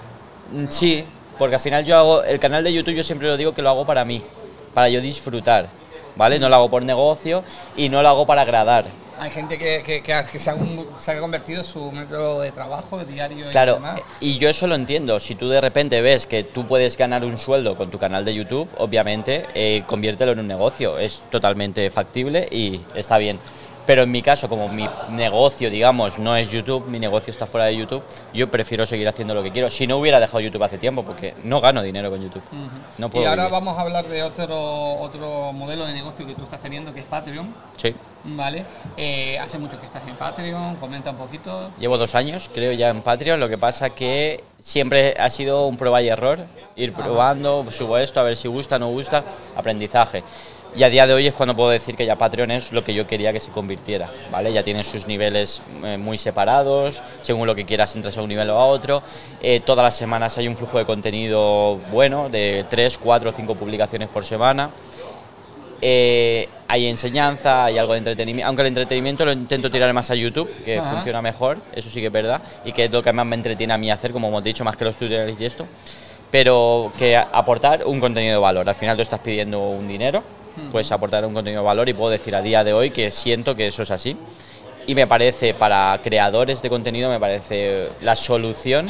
Mm, 0.51 0.67
Sí, 0.71 1.05
porque 1.39 1.57
al 1.57 1.61
final 1.61 1.85
yo 1.85 1.99
hago, 1.99 2.25
el 2.25 2.41
canal 2.41 2.65
de 2.65 2.73
YouTube 2.73 2.95
yo 2.95 3.05
siempre 3.05 3.29
lo 3.29 3.37
digo 3.37 3.53
que 3.55 3.61
lo 3.61 3.69
hago 3.69 3.85
para 3.85 4.05
mí, 4.07 4.23
para 4.73 4.89
yo 4.89 5.03
disfrutar, 5.03 5.69
¿vale? 6.17 6.39
No 6.39 6.49
lo 6.49 6.55
hago 6.55 6.71
por 6.71 6.83
negocio 6.83 7.45
y 7.77 7.91
no 7.91 8.01
lo 8.03 8.09
hago 8.09 8.25
para 8.25 8.43
agradar. 8.43 9.04
Hay 9.19 9.31
gente 9.31 9.57
que, 9.59 9.83
que, 9.85 10.03
que 10.03 10.39
se, 10.39 10.51
ha, 10.51 10.55
un- 10.55 10.87
se 10.99 11.13
ha 11.13 11.21
convertido 11.21 11.61
en 11.61 11.65
su 11.65 11.91
método 11.93 12.41
de 12.41 12.51
trabajo 12.51 13.05
diario 13.05 13.49
y 13.49 13.51
Claro, 13.53 13.75
demás. 13.75 14.01
y 14.21 14.39
yo 14.39 14.49
eso 14.49 14.67
lo 14.67 14.75
entiendo. 14.75 15.21
Si 15.21 15.35
tú 15.35 15.49
de 15.49 15.61
repente 15.61 16.01
ves 16.01 16.27
que 16.27 16.43
tú 16.45 16.67
puedes 16.67 16.97
ganar 16.97 17.25
un 17.25 17.39
sueldo 17.39 17.77
con 17.77 17.91
tu 17.91 17.99
canal 17.99 18.25
de 18.25 18.35
YouTube, 18.35 18.69
obviamente, 18.77 19.47
eh, 19.55 19.85
conviértelo 19.87 20.33
en 20.33 20.41
un 20.41 20.49
negocio. 20.49 20.99
Es 20.99 21.23
totalmente 21.31 21.91
factible 21.91 22.49
y 22.51 22.81
está 22.95 23.19
bien. 23.19 23.39
Pero 23.87 24.03
en 24.03 24.11
mi 24.11 24.23
caso, 24.23 24.49
como 24.49 24.69
mi 24.69 24.89
negocio, 25.11 25.71
digamos, 25.71 26.19
no 26.19 26.37
es 26.37 26.51
YouTube, 26.51 26.87
mi 26.89 26.99
negocio 26.99 27.31
está 27.31 27.47
fuera 27.47 27.67
de 27.67 27.77
YouTube, 27.77 28.03
yo 28.33 28.51
prefiero 28.51 28.87
seguir 28.87 29.09
haciendo 29.09 29.35
lo 29.35 29.43
que 29.43 29.53
quiero. 29.53 29.69
Si 29.71 29.87
no 29.87 29.99
hubiera 29.99 30.21
dejado 30.21 30.41
YouTube 30.41 30.63
hace 30.63 30.79
tiempo, 30.79 31.05
porque 31.05 31.35
no 31.45 31.61
gano 31.61 31.83
dinero 31.83 32.11
con 32.11 32.23
YouTube. 32.23 32.43
No 32.99 33.11
puedo 33.11 33.25
y 33.25 33.29
ahora 33.29 33.45
vivir. 33.45 33.53
vamos 33.53 33.79
a 33.79 33.83
hablar 33.83 34.09
de 34.09 34.23
otro, 34.23 34.95
otro 35.01 35.53
modelo 35.53 35.87
de 35.87 35.93
negocio 35.93 36.27
que 36.27 36.35
tú 36.35 36.45
estás 36.45 36.61
teniendo, 36.61 36.95
que 36.95 37.01
es 37.01 37.07
Patreon. 37.07 37.55
Sí. 37.77 37.95
Vale. 38.25 38.65
Eh, 38.97 39.39
hace 39.39 39.59
mucho 39.59 39.79
que 39.79 39.85
estás 39.85 40.03
en 40.09 40.17
Patreon, 40.17 40.77
comenta 40.77 41.11
un 41.11 41.17
poquito. 41.17 41.71
Llevo 41.79 41.99
dos 41.99 42.15
años, 42.15 42.51
creo, 42.53 42.73
ya 42.73 42.89
en 42.89 43.03
Patreon. 43.03 43.39
Lo 43.39 43.51
que 43.51 43.59
pasa 43.59 43.91
que 43.91 44.43
siempre 44.59 45.15
ha 45.19 45.29
sido 45.29 45.67
un 45.67 45.77
prueba 45.77 46.01
y 46.01 46.09
error. 46.09 46.47
Ir 46.77 46.93
probando, 46.93 47.65
subo 47.71 47.99
esto, 47.99 48.19
a 48.19 48.25
ver 48.25 48.37
si 48.37 48.49
gusta, 48.49 48.79
no 48.79 48.89
gusta, 48.89 49.23
aprendizaje. 49.55 50.25
Y 50.77 50.83
a 50.83 50.89
día 50.89 51.07
de 51.07 51.15
hoy 51.15 51.29
es 51.29 51.35
cuando 51.35 51.55
puedo 51.55 51.71
decir 51.71 51.95
que 51.95 52.05
ya 52.05 52.17
Patreon 52.17 52.51
es 52.51 52.73
lo 52.73 52.83
que 52.83 52.93
yo 52.95 53.07
quería 53.07 53.33
que 53.33 53.39
se 53.39 53.53
convirtiera, 53.53 54.11
¿vale? 54.33 54.53
Ya 54.53 54.65
tiene 54.65 54.83
sus 54.83 55.07
niveles 55.07 55.63
eh, 55.85 55.97
muy 55.99 56.19
separados, 56.19 57.01
según 57.23 57.47
lo 57.47 57.55
que 57.55 57.65
quieras 57.65 57.95
entras 57.95 58.19
a 58.19 58.23
un 58.23 58.29
nivel 58.29 58.51
o 58.51 58.59
a 58.59 58.67
otro. 58.67 59.01
Eh, 59.41 59.61
todas 59.65 59.85
las 59.85 59.95
semanas 59.95 60.37
hay 60.37 60.49
un 60.49 60.57
flujo 60.57 60.79
de 60.79 60.85
contenido 60.85 61.79
bueno, 61.93 62.29
de 62.29 62.65
3, 62.69 62.99
4 62.99 63.31
o 63.31 63.33
5 63.33 63.55
publicaciones 63.55 64.09
por 64.09 64.25
semana. 64.25 64.71
Eh, 65.81 66.49
hay 66.67 66.87
enseñanza, 66.87 67.67
hay 67.67 67.79
algo 67.79 67.93
de 67.93 67.99
entretenimiento, 67.99 68.49
aunque 68.49 68.63
el 68.63 68.69
entretenimiento 68.69 69.25
lo 69.25 69.31
intento 69.31 69.71
tirar 69.71 69.93
más 69.93 70.11
a 70.11 70.17
YouTube, 70.17 70.51
que 70.65 70.79
Ajá. 70.79 70.91
funciona 70.91 71.23
mejor, 71.23 71.59
eso 71.73 71.89
sí 71.89 72.01
que 72.01 72.07
es 72.07 72.13
verdad, 72.13 72.43
y 72.65 72.73
que 72.73 72.87
es 72.87 72.91
lo 72.91 73.01
que 73.01 73.13
más 73.13 73.27
me 73.27 73.37
entretiene 73.37 73.75
a 73.75 73.79
mí 73.79 73.93
hacer, 73.93 74.11
como 74.11 74.27
hemos 74.27 74.43
dicho, 74.43 74.65
más 74.65 74.77
que 74.77 74.87
los 74.87 74.97
tutoriales 74.97 75.41
y 75.41 75.45
esto, 75.45 75.67
pero 76.33 76.91
que 76.99 77.17
aportar 77.17 77.85
un 77.85 78.01
contenido 78.01 78.33
de 78.33 78.41
valor. 78.41 78.69
Al 78.69 78.75
final 78.75 78.97
tú 78.97 79.03
estás 79.03 79.21
pidiendo 79.21 79.61
un 79.61 79.87
dinero, 79.87 80.25
pues 80.71 80.91
aportar 80.93 81.25
un 81.25 81.35
contenido 81.35 81.63
de 81.63 81.67
valor 81.67 81.89
y 81.89 81.95
puedo 81.95 82.11
decir 82.11 82.35
a 82.35 82.43
día 82.43 82.65
de 82.65 82.73
hoy 82.73 82.91
que 82.91 83.11
siento 83.11 83.55
que 83.55 83.67
eso 83.67 83.83
es 83.83 83.91
así. 83.91 84.17
Y 84.87 84.95
me 84.95 85.07
parece, 85.07 85.55
para 85.55 85.99
creadores 86.03 86.61
de 86.61 86.69
contenido, 86.69 87.09
me 87.09 87.19
parece 87.19 87.89
la 88.03 88.15
solución 88.15 88.87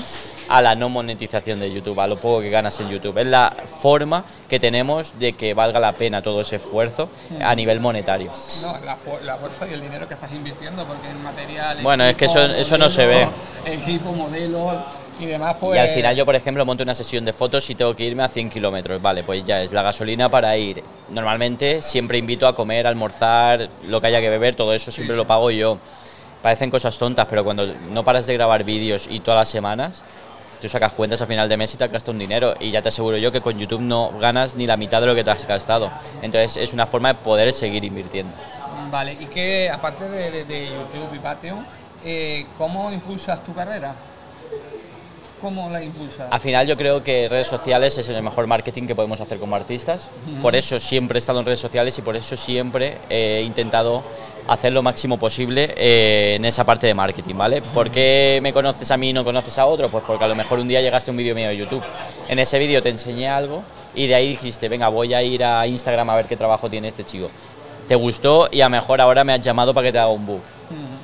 a 0.48 0.60
la 0.60 0.74
no 0.74 0.88
monetización 0.88 1.60
de 1.60 1.72
YouTube, 1.72 1.98
a 2.00 2.06
lo 2.08 2.16
poco 2.16 2.40
que 2.40 2.50
ganas 2.50 2.78
en 2.80 2.90
YouTube. 2.90 3.16
Es 3.18 3.26
la 3.26 3.54
forma 3.80 4.24
que 4.48 4.58
tenemos 4.60 5.18
de 5.18 5.34
que 5.34 5.54
valga 5.54 5.78
la 5.80 5.92
pena 5.92 6.20
todo 6.20 6.40
ese 6.40 6.56
esfuerzo 6.56 7.08
a 7.40 7.54
nivel 7.54 7.78
monetario. 7.80 8.30
No, 8.60 8.72
la, 8.84 8.98
la 9.24 9.36
fuerza 9.36 9.66
y 9.70 9.72
el 9.72 9.80
dinero 9.80 10.06
que 10.08 10.14
estás 10.14 10.32
invirtiendo, 10.32 10.84
porque 10.84 11.08
en 11.08 11.22
material. 11.22 11.78
Bueno, 11.82 12.04
es 12.04 12.16
que 12.16 12.24
eso- 12.26 12.44
eso 12.44 12.76
no 12.76 12.90
se 12.90 13.06
ve. 13.06 13.28
Equipo, 13.64 14.12
modelos 14.12 14.74
y 15.18 15.26
demás, 15.26 15.56
pues. 15.60 15.76
Y 15.76 15.78
al 15.78 15.88
final 15.88 16.16
yo, 16.16 16.24
por 16.26 16.34
ejemplo, 16.34 16.64
monto 16.66 16.82
una 16.82 16.94
sesión 16.94 17.24
de 17.24 17.32
fotos 17.32 17.68
y 17.70 17.74
tengo 17.74 17.94
que 17.94 18.04
irme 18.04 18.22
a 18.22 18.28
100 18.28 18.50
kilómetros. 18.50 19.00
Vale, 19.00 19.22
pues 19.24 19.44
ya 19.44 19.62
es 19.62 19.72
la 19.72 19.82
gasolina 19.82 20.28
para 20.28 20.56
ir. 20.56 20.82
Normalmente 21.08 21.82
siempre 21.82 22.18
invito 22.18 22.46
a 22.46 22.54
comer, 22.54 22.86
almorzar, 22.86 23.68
lo 23.86 24.00
que 24.00 24.06
haya 24.08 24.20
que 24.20 24.28
beber, 24.30 24.56
todo 24.56 24.74
eso 24.74 24.90
siempre 24.92 25.16
lo 25.16 25.26
pago 25.26 25.50
yo. 25.50 25.78
parecen 26.42 26.70
cosas 26.70 26.98
tontas, 26.98 27.26
pero 27.30 27.42
cuando 27.44 27.66
no 27.90 28.04
paras 28.04 28.26
de 28.26 28.34
grabar 28.34 28.64
vídeos 28.64 29.06
y 29.10 29.20
todas 29.20 29.38
las 29.40 29.48
semanas, 29.48 30.02
tú 30.60 30.68
sacas 30.68 30.92
cuentas 30.92 31.22
a 31.22 31.26
final 31.26 31.48
de 31.48 31.56
mes 31.56 31.72
y 31.72 31.78
te 31.78 31.84
has 31.84 31.90
gastado 31.92 32.12
un 32.12 32.18
dinero 32.18 32.54
y 32.60 32.70
ya 32.70 32.82
te 32.82 32.88
aseguro 32.90 33.16
yo 33.16 33.32
que 33.32 33.40
con 33.40 33.58
YouTube 33.58 33.80
no 33.80 34.10
ganas 34.20 34.54
ni 34.54 34.66
la 34.66 34.76
mitad 34.76 35.00
de 35.00 35.06
lo 35.06 35.14
que 35.14 35.24
te 35.24 35.30
has 35.30 35.46
gastado. 35.46 35.90
Entonces 36.22 36.56
es 36.58 36.72
una 36.74 36.84
forma 36.86 37.08
de 37.08 37.14
poder 37.20 37.50
seguir 37.54 37.82
invirtiendo. 37.84 38.32
Vale, 38.90 39.12
y 39.18 39.24
que 39.26 39.70
aparte 39.70 40.06
de, 40.08 40.30
de- 40.30 40.44
de 40.44 40.66
YouTube 40.66 41.14
y 41.14 41.18
Patreon, 41.18 41.66
eh, 42.04 42.46
¿cómo 42.58 42.92
impulsas 42.92 43.42
tu 43.42 43.54
carrera? 43.54 43.94
¿Cómo 45.44 45.68
la 45.68 45.84
impulsas? 45.84 46.26
Al 46.30 46.40
final 46.40 46.66
yo 46.66 46.74
creo 46.74 47.04
que 47.04 47.28
redes 47.28 47.48
sociales 47.48 47.98
es 47.98 48.08
el 48.08 48.22
mejor 48.22 48.46
marketing 48.46 48.86
que 48.86 48.94
podemos 48.94 49.20
hacer 49.20 49.38
como 49.38 49.54
artistas. 49.54 50.08
Por 50.40 50.56
eso 50.56 50.80
siempre 50.80 51.18
he 51.18 51.20
estado 51.20 51.40
en 51.40 51.44
redes 51.44 51.60
sociales 51.60 51.98
y 51.98 52.00
por 52.00 52.16
eso 52.16 52.34
siempre 52.34 52.96
he 53.10 53.42
intentado 53.42 54.02
hacer 54.48 54.72
lo 54.72 54.82
máximo 54.82 55.18
posible 55.18 55.74
eh, 55.76 56.36
en 56.36 56.46
esa 56.46 56.64
parte 56.64 56.86
de 56.86 56.94
marketing, 56.94 57.34
¿vale? 57.34 57.60
¿Por 57.60 57.90
qué 57.90 58.38
me 58.42 58.54
conoces 58.54 58.90
a 58.90 58.96
mí 58.96 59.10
y 59.10 59.12
no 59.12 59.22
conoces 59.22 59.58
a 59.58 59.66
otro? 59.66 59.90
Pues 59.90 60.02
porque 60.06 60.24
a 60.24 60.28
lo 60.28 60.34
mejor 60.34 60.60
un 60.60 60.66
día 60.66 60.80
llegaste 60.80 61.10
a 61.10 61.12
un 61.12 61.18
vídeo 61.18 61.34
mío 61.34 61.48
de 61.48 61.58
YouTube. 61.58 61.82
En 62.26 62.38
ese 62.38 62.58
vídeo 62.58 62.80
te 62.80 62.88
enseñé 62.88 63.28
algo 63.28 63.62
y 63.94 64.06
de 64.06 64.14
ahí 64.14 64.30
dijiste, 64.30 64.70
venga, 64.70 64.88
voy 64.88 65.12
a 65.12 65.22
ir 65.22 65.44
a 65.44 65.66
Instagram 65.66 66.08
a 66.08 66.16
ver 66.16 66.24
qué 66.24 66.38
trabajo 66.38 66.70
tiene 66.70 66.88
este 66.88 67.04
chico. 67.04 67.28
Te 67.86 67.96
gustó 67.96 68.48
y 68.50 68.62
a 68.62 68.64
lo 68.64 68.70
mejor 68.70 68.98
ahora 69.02 69.24
me 69.24 69.34
has 69.34 69.42
llamado 69.42 69.74
para 69.74 69.88
que 69.88 69.92
te 69.92 69.98
haga 69.98 70.08
un 70.08 70.24
book. 70.24 70.40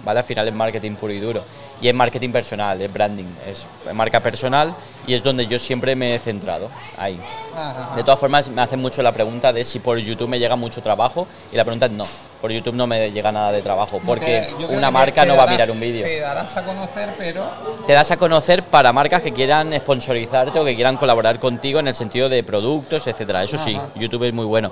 ¿Vale? 0.04 0.20
Al 0.20 0.24
final 0.24 0.48
es 0.48 0.54
marketing 0.54 0.92
puro 0.96 1.12
y 1.12 1.20
duro. 1.20 1.44
Y 1.80 1.88
es 1.88 1.94
marketing 1.94 2.30
personal, 2.30 2.80
es 2.82 2.92
branding, 2.92 3.24
es 3.50 3.66
marca 3.94 4.20
personal 4.20 4.74
y 5.06 5.14
es 5.14 5.22
donde 5.22 5.46
yo 5.46 5.58
siempre 5.58 5.96
me 5.96 6.14
he 6.14 6.18
centrado, 6.18 6.68
ahí. 6.98 7.18
Ajá. 7.56 7.96
De 7.96 8.04
todas 8.04 8.20
formas, 8.20 8.48
me 8.48 8.60
hacen 8.62 8.80
mucho 8.80 9.02
la 9.02 9.12
pregunta 9.12 9.52
de 9.52 9.64
si 9.64 9.78
por 9.80 9.98
YouTube 9.98 10.28
me 10.28 10.38
llega 10.38 10.56
mucho 10.56 10.82
trabajo 10.82 11.26
y 11.52 11.56
la 11.56 11.64
pregunta 11.64 11.86
es 11.86 11.92
no, 11.92 12.04
por 12.40 12.52
YouTube 12.52 12.74
no 12.74 12.86
me 12.86 13.10
llega 13.10 13.32
nada 13.32 13.50
de 13.50 13.62
trabajo, 13.62 14.00
porque 14.04 14.46
Te- 14.58 14.66
una 14.76 14.90
marca 14.90 15.24
no 15.24 15.36
va 15.36 15.42
a 15.44 15.46
darás- 15.46 15.52
mirar 15.52 15.70
un 15.70 15.80
vídeo. 15.80 16.04
Te 16.04 16.20
darás 16.20 16.56
a 16.56 16.64
conocer, 16.64 17.14
pero 17.18 17.44
Te 17.86 17.92
das 17.94 18.10
a 18.10 18.16
conocer 18.18 18.62
para 18.62 18.92
marcas 18.92 19.22
que 19.22 19.32
quieran 19.32 19.72
sponsorizarte 19.74 20.58
o 20.58 20.64
que 20.64 20.74
quieran 20.74 20.96
colaborar 20.96 21.40
contigo 21.40 21.80
en 21.80 21.88
el 21.88 21.94
sentido 21.94 22.28
de 22.28 22.44
productos, 22.44 23.06
etcétera. 23.06 23.42
Eso 23.42 23.58
sí, 23.58 23.74
Ajá. 23.74 23.88
YouTube 23.96 24.24
es 24.24 24.32
muy 24.34 24.44
bueno. 24.46 24.70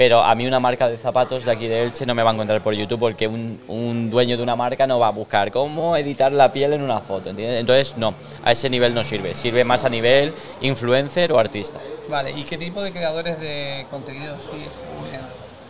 Pero 0.00 0.22
a 0.22 0.34
mí 0.34 0.46
una 0.46 0.58
marca 0.58 0.88
de 0.88 0.96
zapatos 0.96 1.44
de 1.44 1.50
aquí 1.50 1.68
de 1.68 1.82
Elche 1.82 2.06
no 2.06 2.14
me 2.14 2.22
va 2.22 2.30
a 2.30 2.32
encontrar 2.32 2.62
por 2.62 2.72
YouTube 2.72 3.00
porque 3.00 3.28
un, 3.28 3.60
un 3.68 4.08
dueño 4.08 4.38
de 4.38 4.42
una 4.42 4.56
marca 4.56 4.86
no 4.86 4.98
va 4.98 5.08
a 5.08 5.10
buscar 5.10 5.50
cómo 5.50 5.94
editar 5.94 6.32
la 6.32 6.50
piel 6.50 6.72
en 6.72 6.80
una 6.80 7.00
foto, 7.00 7.28
¿entiendes? 7.28 7.60
Entonces, 7.60 7.98
no, 7.98 8.14
a 8.42 8.52
ese 8.52 8.70
nivel 8.70 8.94
no 8.94 9.04
sirve. 9.04 9.34
Sirve 9.34 9.62
más 9.62 9.84
a 9.84 9.90
nivel 9.90 10.32
influencer 10.62 11.30
o 11.32 11.38
artista. 11.38 11.78
Vale, 12.08 12.30
¿y 12.30 12.44
qué 12.44 12.56
tipo 12.56 12.80
de 12.80 12.92
creadores 12.92 13.38
de 13.40 13.84
contenido? 13.90 14.36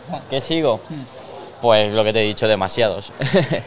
Juan? 0.09 0.21
¿Qué 0.29 0.39
sigo? 0.39 0.79
Pues 1.61 1.91
lo 1.91 2.01
que 2.05 2.13
te 2.13 2.21
he 2.21 2.25
dicho, 2.25 2.47
demasiados. 2.47 3.11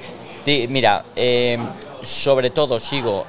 Mira, 0.46 1.04
eh, 1.14 1.58
sobre 2.02 2.48
todo 2.48 2.80
sigo, 2.80 3.26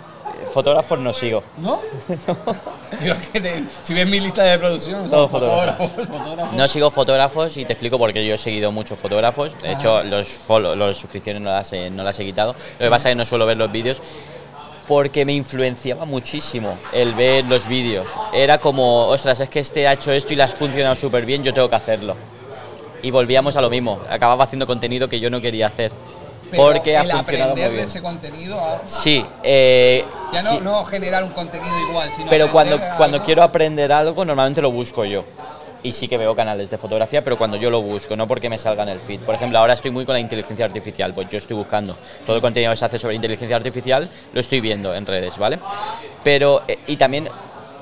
fotógrafos 0.53 0.99
no 0.99 1.13
sigo. 1.13 1.43
¿No? 1.57 1.79
Digo 3.01 3.15
que 3.33 3.41
te- 3.41 3.63
si 3.83 3.93
ves 3.93 4.07
mi 4.07 4.19
lista 4.19 4.43
de 4.43 4.57
producción, 4.59 5.01
son 5.01 5.09
Todo 5.11 5.27
fotógrafos, 5.27 5.91
fotógrafos. 5.95 6.53
No 6.53 6.67
sigo 6.67 6.91
fotógrafos 6.91 7.57
y 7.57 7.65
te 7.65 7.73
explico 7.73 7.97
por 7.97 8.13
qué 8.13 8.25
yo 8.25 8.35
he 8.35 8.37
seguido 8.37 8.71
muchos 8.71 8.97
fotógrafos. 8.99 9.59
De 9.61 9.73
hecho, 9.73 10.03
los, 10.03 10.27
follow, 10.27 10.75
los 10.75 10.97
suscripciones 10.97 11.41
no 11.41 11.51
las, 11.51 11.71
he, 11.73 11.89
no 11.89 12.03
las 12.03 12.17
he 12.19 12.25
quitado. 12.25 12.53
Lo 12.79 12.85
que 12.85 12.89
pasa 12.89 13.09
es 13.09 13.11
que 13.13 13.17
no 13.17 13.25
suelo 13.25 13.45
ver 13.45 13.57
los 13.57 13.71
vídeos 13.71 14.01
porque 14.87 15.25
me 15.25 15.33
influenciaba 15.33 16.05
muchísimo 16.05 16.77
el 16.93 17.13
ver 17.15 17.45
los 17.45 17.67
vídeos. 17.67 18.07
Era 18.33 18.59
como, 18.59 19.07
ostras, 19.07 19.39
es 19.39 19.49
que 19.49 19.59
este 19.59 19.87
ha 19.87 19.93
hecho 19.93 20.11
esto 20.11 20.31
y 20.33 20.35
le 20.35 20.43
ha 20.43 20.47
funcionado 20.47 20.95
súper 20.95 21.25
bien, 21.25 21.43
yo 21.43 21.53
tengo 21.53 21.67
que 21.69 21.75
hacerlo. 21.75 22.15
Y 23.01 23.09
volvíamos 23.11 23.55
a 23.57 23.61
lo 23.61 23.69
mismo. 23.69 23.99
Acababa 24.09 24.43
haciendo 24.43 24.65
contenido 24.67 25.09
que 25.09 25.19
yo 25.19 25.29
no 25.29 25.41
quería 25.41 25.67
hacer. 25.67 25.91
Pero 26.51 26.63
porque 26.63 26.95
ha 26.97 27.01
el 27.01 27.09
funcionado 27.11 27.23
muy 27.55 27.63
aprender 27.63 27.69
de 27.69 27.75
bien. 27.75 27.85
ese 27.85 28.01
contenido, 28.01 28.59
a- 28.59 28.81
Sí, 28.85 29.25
eh, 29.43 30.05
ya 30.33 30.43
no, 30.43 30.49
sí. 30.49 30.59
no 30.61 30.83
generar 30.85 31.23
un 31.23 31.31
contenido 31.31 31.73
igual, 31.89 32.09
sino 32.15 32.29
pero 32.29 32.51
cuando, 32.51 32.79
cuando 32.97 33.17
algo. 33.17 33.25
quiero 33.25 33.43
aprender 33.43 33.91
algo, 33.91 34.23
normalmente 34.25 34.61
lo 34.61 34.71
busco 34.71 35.05
yo. 35.05 35.23
Y 35.83 35.91
sí 35.93 36.07
que 36.07 36.17
veo 36.17 36.35
canales 36.35 36.69
de 36.71 36.79
fotografía, 36.79 37.23
pero 37.23 37.37
cuando 37.37 37.57
yo 37.57 37.69
lo 37.69 37.79
busco, 37.81 38.15
no 38.15 38.27
porque 38.27 38.49
me 38.49 38.57
salga 38.57 38.81
en 38.83 38.89
el 38.89 38.99
feed. 38.99 39.19
Por 39.19 39.35
ejemplo, 39.35 39.59
ahora 39.59 39.73
estoy 39.73 39.91
muy 39.91 40.03
con 40.03 40.13
la 40.13 40.19
inteligencia 40.19 40.65
artificial, 40.65 41.13
pues 41.13 41.29
yo 41.29 41.37
estoy 41.37 41.55
buscando. 41.55 41.95
Todo 42.25 42.35
el 42.35 42.41
contenido 42.41 42.71
que 42.71 42.77
se 42.77 42.85
hace 42.85 42.97
sobre 42.97 43.13
inteligencia 43.15 43.55
artificial 43.55 44.09
lo 44.33 44.39
estoy 44.39 44.61
viendo 44.61 44.95
en 44.95 45.05
redes, 45.05 45.37
¿vale? 45.37 45.59
Pero, 46.23 46.63
eh, 46.67 46.79
y 46.87 46.97
también 46.97 47.29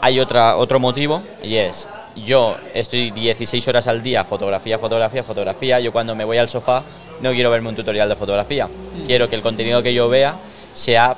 hay 0.01 0.19
otra, 0.19 0.57
otro 0.57 0.79
motivo, 0.81 1.21
y 1.41 1.55
es, 1.55 1.87
yo 2.15 2.57
estoy 2.73 3.11
16 3.11 3.67
horas 3.67 3.87
al 3.87 4.03
día, 4.03 4.23
fotografía, 4.23 4.77
fotografía, 4.77 5.23
fotografía. 5.23 5.79
Yo 5.79 5.91
cuando 5.91 6.15
me 6.15 6.23
voy 6.23 6.37
al 6.37 6.47
sofá 6.47 6.83
no 7.21 7.31
quiero 7.31 7.49
verme 7.51 7.69
un 7.69 7.75
tutorial 7.75 8.09
de 8.09 8.15
fotografía. 8.15 8.67
Quiero 9.05 9.29
que 9.29 9.35
el 9.35 9.41
contenido 9.41 9.81
que 9.81 9.93
yo 9.93 10.09
vea 10.09 10.35
sea 10.73 11.15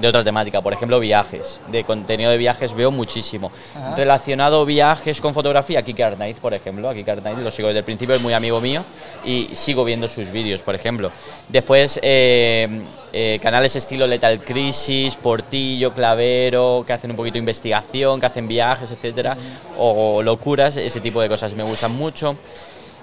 de 0.00 0.08
otra 0.08 0.24
temática, 0.24 0.60
por 0.60 0.72
ejemplo 0.72 1.00
viajes. 1.00 1.60
De 1.68 1.84
contenido 1.84 2.30
de 2.30 2.36
viajes 2.36 2.74
veo 2.74 2.90
muchísimo. 2.90 3.50
Ajá. 3.74 3.96
Relacionado 3.96 4.64
viajes 4.64 5.20
con 5.20 5.34
fotografía, 5.34 5.82
Kike 5.82 6.04
Arnaiz, 6.04 6.38
por 6.38 6.54
ejemplo. 6.54 6.88
A 6.88 6.94
Kike 6.94 7.10
Arnaiz 7.10 7.38
lo 7.38 7.50
sigo 7.50 7.68
desde 7.68 7.80
el 7.80 7.84
principio, 7.84 8.14
es 8.14 8.22
muy 8.22 8.32
amigo 8.32 8.60
mío 8.60 8.84
y 9.24 9.50
sigo 9.54 9.84
viendo 9.84 10.08
sus 10.08 10.30
vídeos, 10.30 10.62
por 10.62 10.74
ejemplo. 10.74 11.10
Después, 11.48 11.98
eh, 12.02 12.82
eh, 13.12 13.38
canales 13.42 13.74
estilo 13.76 14.06
Lethal 14.06 14.40
Crisis, 14.40 15.16
Portillo, 15.16 15.92
Clavero, 15.92 16.84
que 16.86 16.92
hacen 16.92 17.10
un 17.10 17.16
poquito 17.16 17.34
de 17.34 17.40
investigación, 17.40 18.20
que 18.20 18.26
hacen 18.26 18.46
viajes, 18.46 18.90
etcétera, 18.90 19.36
o 19.78 20.22
locuras, 20.22 20.76
ese 20.76 21.00
tipo 21.00 21.20
de 21.20 21.28
cosas 21.28 21.54
me 21.54 21.62
gustan 21.62 21.96
mucho. 21.96 22.36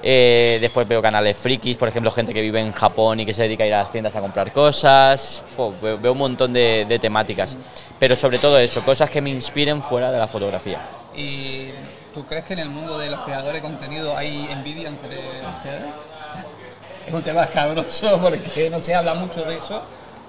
Eh, 0.07 0.59
después 0.61 0.87
veo 0.87 1.01
canales 1.01 1.35
frikis, 1.35 1.77
por 1.77 1.87
ejemplo, 1.87 2.11
gente 2.11 2.31
que 2.31 2.41
vive 2.41 2.59
en 2.59 2.71
Japón 2.71 3.19
y 3.19 3.25
que 3.25 3.33
se 3.33 3.41
dedica 3.41 3.63
a 3.63 3.67
ir 3.67 3.73
a 3.73 3.79
las 3.79 3.91
tiendas 3.91 4.15
a 4.15 4.21
comprar 4.21 4.53
cosas. 4.53 5.43
Veo, 5.81 5.97
veo 5.97 6.11
un 6.11 6.19
montón 6.19 6.53
de, 6.53 6.85
de 6.87 6.99
temáticas. 6.99 7.57
Pero 7.97 8.15
sobre 8.15 8.37
todo 8.37 8.59
eso, 8.59 8.81
cosas 8.81 9.09
que 9.09 9.19
me 9.19 9.31
inspiren 9.31 9.81
fuera 9.81 10.11
de 10.11 10.19
la 10.19 10.27
fotografía. 10.27 10.79
¿Y 11.15 11.69
tú 12.13 12.23
crees 12.27 12.45
que 12.45 12.53
en 12.53 12.59
el 12.59 12.69
mundo 12.69 12.99
de 12.99 13.09
los 13.09 13.19
creadores 13.21 13.63
de 13.63 13.67
contenido 13.67 14.15
hay 14.15 14.47
envidia 14.51 14.89
entre 14.89 15.17
ustedes? 15.57 15.81
Es 17.07 17.13
un 17.13 17.21
tema 17.21 17.43
escabroso 17.43 18.19
porque 18.21 18.69
no 18.69 18.79
se 18.79 18.93
habla 18.93 19.15
mucho 19.15 19.43
de 19.43 19.57
eso, 19.57 19.81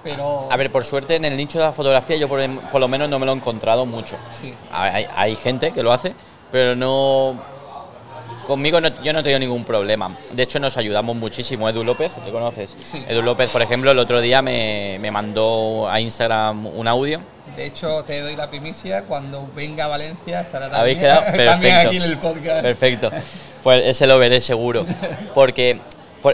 pero... 0.03 0.47
A 0.51 0.57
ver, 0.57 0.71
por 0.71 0.85
suerte 0.85 1.15
en 1.15 1.25
el 1.25 1.35
nicho 1.35 1.57
de 1.57 1.65
la 1.65 1.71
fotografía 1.71 2.17
yo 2.17 2.27
por, 2.27 2.39
por 2.71 2.79
lo 2.79 2.87
menos 2.87 3.09
no 3.09 3.17
me 3.17 3.25
lo 3.25 3.31
he 3.31 3.35
encontrado 3.35 3.85
mucho. 3.85 4.15
Sí. 4.39 4.53
Hay, 4.71 5.07
hay 5.15 5.35
gente 5.35 5.71
que 5.71 5.81
lo 5.83 5.91
hace, 5.91 6.13
pero 6.51 6.75
no... 6.75 7.56
Conmigo 8.47 8.79
no- 8.79 9.03
yo 9.03 9.11
no 9.11 9.19
he 9.19 9.23
tenido 9.23 9.39
ningún 9.39 9.65
problema. 9.65 10.17
De 10.31 10.43
hecho, 10.43 10.57
nos 10.57 10.77
ayudamos 10.77 11.17
muchísimo. 11.17 11.67
Edu 11.67 11.83
López, 11.83 12.13
¿le 12.25 12.31
conoces? 12.31 12.73
Sí. 12.89 13.03
Edu 13.05 13.21
López, 13.21 13.49
por 13.51 13.61
ejemplo, 13.61 13.91
el 13.91 13.99
otro 13.99 14.21
día 14.21 14.41
me, 14.41 14.97
me 15.01 15.11
mandó 15.11 15.89
a 15.89 15.99
Instagram 15.99 16.65
un 16.67 16.87
audio 16.87 17.19
De 17.57 17.65
hecho, 17.65 18.03
te 18.05 18.21
doy 18.21 18.37
la 18.37 18.47
primicia, 18.49 19.03
cuando 19.03 19.49
venga 19.53 19.83
a 19.83 19.87
Valencia 19.89 20.39
estará 20.41 20.67
¿Habéis 20.67 20.99
también, 21.01 21.21
quedado? 21.33 21.45
también 21.51 21.75
aquí 21.75 21.97
en 21.97 22.03
el 22.03 22.17
podcast. 22.19 22.61
Perfecto. 22.61 23.11
Pues 23.63 23.83
ese 23.85 24.07
lo 24.07 24.17
veré 24.17 24.39
seguro. 24.39 24.85
Porque, 25.33 25.81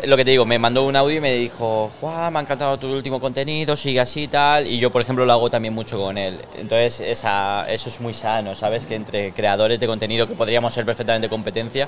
lo 0.03 0.17
que 0.17 0.25
te 0.25 0.31
digo, 0.31 0.45
me 0.45 0.57
mandó 0.59 0.83
un 0.85 0.95
audio 0.95 1.17
y 1.17 1.21
me 1.21 1.33
dijo, 1.33 1.91
Juan, 1.99 2.31
me 2.33 2.39
ha 2.39 2.41
encantado 2.41 2.77
tu 2.77 2.87
último 2.91 3.19
contenido, 3.19 3.75
sigue 3.75 3.99
así 3.99 4.23
y 4.23 4.27
tal. 4.27 4.67
Y 4.67 4.77
yo, 4.79 4.91
por 4.91 5.01
ejemplo, 5.01 5.25
lo 5.25 5.33
hago 5.33 5.49
también 5.49 5.73
mucho 5.73 5.97
con 5.99 6.17
él. 6.17 6.37
Entonces, 6.57 6.99
esa, 7.01 7.65
eso 7.69 7.89
es 7.89 7.99
muy 7.99 8.13
sano, 8.13 8.55
¿sabes? 8.55 8.85
Que 8.85 8.95
entre 8.95 9.31
creadores 9.31 9.79
de 9.79 9.87
contenido 9.87 10.27
que 10.27 10.35
podríamos 10.35 10.73
ser 10.73 10.85
perfectamente 10.85 11.27
competencia, 11.29 11.87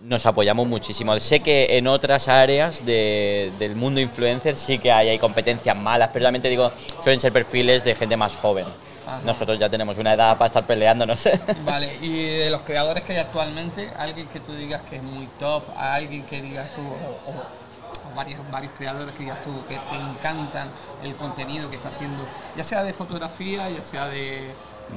nos 0.00 0.26
apoyamos 0.26 0.66
muchísimo. 0.66 1.18
Sé 1.20 1.40
que 1.40 1.78
en 1.78 1.86
otras 1.86 2.28
áreas 2.28 2.84
de- 2.84 3.50
del 3.58 3.74
mundo 3.74 4.00
influencer 4.00 4.54
sí 4.56 4.78
que 4.78 4.92
hay, 4.92 5.08
hay 5.08 5.18
competencias 5.18 5.76
malas, 5.76 6.10
pero 6.12 6.24
también 6.24 6.42
te 6.42 6.48
digo, 6.50 6.72
suelen 7.02 7.20
ser 7.20 7.32
perfiles 7.32 7.84
de 7.84 7.94
gente 7.94 8.16
más 8.16 8.36
joven. 8.36 8.66
Ajá. 9.06 9.20
Nosotros 9.24 9.58
ya 9.58 9.68
tenemos 9.68 9.98
una 9.98 10.14
edad 10.14 10.36
para 10.38 10.46
estar 10.48 10.64
peleándonos. 10.64 11.28
Vale, 11.64 11.96
y 12.00 12.22
de 12.38 12.50
los 12.50 12.62
creadores 12.62 13.02
que 13.04 13.12
hay 13.12 13.18
actualmente, 13.18 13.90
alguien 13.98 14.26
que 14.28 14.40
tú 14.40 14.52
digas 14.54 14.80
que 14.88 14.96
es 14.96 15.02
muy 15.02 15.26
top, 15.38 15.62
a 15.76 15.94
alguien 15.94 16.22
que 16.24 16.40
digas 16.42 16.68
tú, 16.74 16.80
o, 16.82 17.30
o- 17.30 17.64
o 18.10 18.14
varios, 18.16 18.40
varios 18.50 18.72
creadores 18.78 19.12
que 19.14 19.24
digas 19.24 19.42
tú 19.42 19.50
que 19.68 19.74
te 19.76 19.96
encantan 19.96 20.68
el 21.02 21.14
contenido 21.14 21.68
que 21.70 21.76
está 21.76 21.88
haciendo, 21.90 22.24
ya 22.56 22.64
sea 22.64 22.82
de 22.82 22.92
fotografía, 22.92 23.68
ya 23.70 23.82
sea 23.82 24.06
de... 24.08 24.52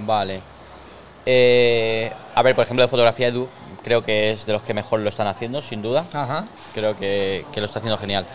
Vale. 0.06 0.41
Eh, 1.26 2.12
a 2.36 2.41
ver, 2.41 2.56
por 2.56 2.63
ejemplo, 2.63 2.84
de 2.84 2.88
fotografía 2.88 3.28
Edu, 3.28 3.48
creo 3.84 4.04
que 4.04 4.32
es 4.32 4.46
de 4.46 4.54
los 4.54 4.62
que 4.62 4.74
mejor 4.74 5.02
lo 5.02 5.10
están 5.10 5.28
haciendo, 5.28 5.62
sin 5.62 5.82
duda. 5.82 6.06
Ajá. 6.13 6.46
Creo 6.74 6.98
que, 6.98 7.46
que 7.52 7.60
lo 7.60 7.65
está 7.65 7.80
haciendo 7.80 7.98
genial. 7.98 8.26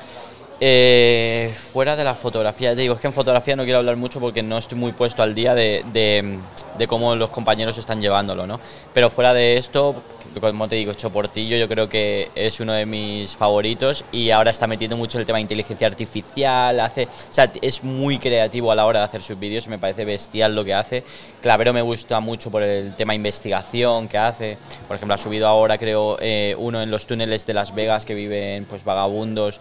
Eh, 0.64 1.53
fuera 1.72 1.96
de 1.96 2.05
la 2.05 2.14
fotografía, 2.14 2.72
te 2.77 2.83
digo, 2.83 2.94
es 2.94 3.01
que 3.01 3.09
en 3.09 3.12
fotografía 3.12 3.57
no 3.57 3.64
quiero 3.64 3.81
hablar 3.81 3.96
mucho 3.96 4.20
porque 4.20 4.44
no 4.44 4.59
estoy 4.59 4.79
muy 4.79 4.92
puesto 4.92 5.20
al 5.20 5.35
día 5.35 5.57
de, 5.57 5.85
de- 5.92 6.87
cómo 6.87 7.16
los 7.16 7.31
compañeros 7.31 7.79
están 7.79 8.01
llevándolo, 8.01 8.46
¿no? 8.46 8.61
Pero 8.94 9.09
fuera 9.11 9.33
de 9.35 9.57
esto, 9.57 10.03
como 10.40 10.68
te 10.68 10.75
digo, 10.77 10.94
Choportillo 10.94 11.57
yo 11.57 11.68
creo 11.68 11.88
que 11.88 12.29
es 12.35 12.59
uno 12.61 12.72
de 12.72 12.87
mis 12.87 13.37
favoritos 13.37 14.05
y 14.11 14.31
ahora 14.31 14.51
está 14.53 14.66
metiendo 14.66 14.96
mucho 14.96 15.18
el 15.20 15.27
tema 15.27 15.38
de 15.38 15.42
inteligencia 15.42 15.87
artificial, 15.87 16.79
hace, 16.81 17.05
o 17.05 17.33
sea, 17.33 17.53
es 17.61 17.83
muy 17.85 18.18
creativo 18.18 18.70
a 18.72 18.75
la 18.77 18.87
hora 18.87 19.01
de 19.01 19.05
hacer 19.07 19.22
sus 19.22 19.38
vídeos, 19.38 19.66
me 19.68 19.79
parece 19.79 20.05
bestial 20.05 20.55
lo 20.57 20.64
que 20.64 20.75
hace. 20.75 21.05
Clavero 21.40 21.72
me 21.72 21.83
gusta 21.83 22.18
mucho 22.20 22.51
por 22.53 22.62
el 22.64 22.94
tema 22.96 23.14
investigación 23.14 24.09
que 24.09 24.18
hace, 24.18 24.59
por 24.88 24.96
ejemplo, 24.96 25.14
ha 25.14 25.18
subido 25.18 25.46
ahora 25.48 25.79
creo 25.79 26.18
eh, 26.20 26.55
uno 26.59 26.83
en 26.83 26.90
los 26.90 27.07
túneles 27.07 27.46
de 27.46 27.55
Las 27.55 27.75
Vegas 27.75 28.05
que 28.05 28.14
viven 28.14 28.64
pues 28.64 28.83
vagabundos 28.85 29.61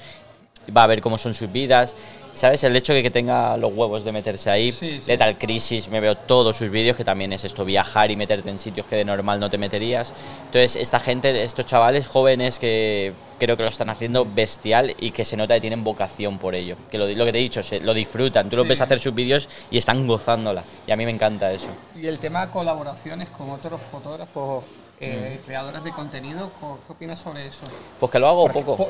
va 0.76 0.84
a 0.84 0.88
ver 0.88 1.02
cómo 1.02 1.17
son 1.17 1.34
sus 1.34 1.52
vidas 1.52 1.95
¿Sabes? 2.34 2.63
El 2.63 2.74
hecho 2.78 2.93
de 2.93 3.04
que 3.04 3.12
tenga 3.12 3.58
los 3.58 3.74
huevos 3.74 4.06
de 4.06 4.13
meterse 4.13 4.50
ahí, 4.50 4.71
Sí, 4.71 4.93
sí. 4.93 5.02
Lethal 5.06 5.38
Crisis, 5.38 5.89
me 5.89 6.00
veo 6.00 6.15
todos 6.15 6.56
sus 6.56 6.71
vídeos, 6.71 6.95
que 6.95 7.04
también 7.04 7.34
es 7.34 7.43
esto, 7.43 7.65
viajar 7.65 8.10
y 8.10 8.15
meterte 8.15 8.50
en 8.50 8.58
sitios 8.58 8.86
que 8.88 8.95
de 8.95 9.04
normal 9.04 9.38
no 9.41 9.50
te 9.50 9.58
meterías. 9.58 10.13
Entonces, 10.45 10.78
esta 10.78 11.02
gente, 11.02 11.43
estos 11.43 11.65
chavales 11.65 12.08
jóvenes 12.08 12.58
que 12.58 13.12
creo 13.38 13.58
que 13.58 13.63
lo 13.63 13.69
están 13.69 13.89
haciendo 13.89 14.26
bestial 14.26 14.95
y 14.97 15.12
que 15.12 15.26
se 15.26 15.36
nota 15.36 15.56
que 15.56 15.60
tienen 15.62 15.84
vocación 15.84 16.38
por 16.38 16.56
ello. 16.56 16.78
Que 16.89 16.97
lo, 16.97 17.06
lo 17.06 17.26
que 17.26 17.34
te 17.34 17.38
he 17.39 17.41
dicho, 17.41 17.62
se, 17.63 17.82
lo 17.82 17.93
disfrutan. 17.93 18.50
Tú 18.50 18.56
los 18.56 18.63
Sí. 18.63 18.69
ves 18.69 18.80
hacer 18.82 19.02
sus 19.02 19.13
vídeos 19.13 19.50
y 19.69 19.78
están 19.78 20.08
gozándola. 20.08 20.63
Y 20.88 20.91
a 20.91 20.95
mí 20.95 21.04
me 21.04 21.12
encanta 21.12 21.52
eso. 21.52 21.67
Y 22.02 22.08
el 22.08 22.17
tema 22.17 22.45
de 22.45 22.52
colaboraciones 22.54 23.28
con 23.28 23.50
otros 23.50 23.82
fotógrafos, 23.91 24.63
eh, 25.01 25.39
Mm. 25.41 25.45
creadores 25.45 25.83
de 25.83 25.91
contenido, 25.91 26.51
¿co- 26.61 26.79
¿qué 26.85 26.93
opinas 26.93 27.19
sobre 27.19 27.47
eso? 27.47 27.61
Pues 27.99 28.11
que 28.11 28.19
lo 28.19 28.27
hago 28.29 28.43
Porque, 28.43 28.59
poco. 28.61 28.77
po- 28.77 28.89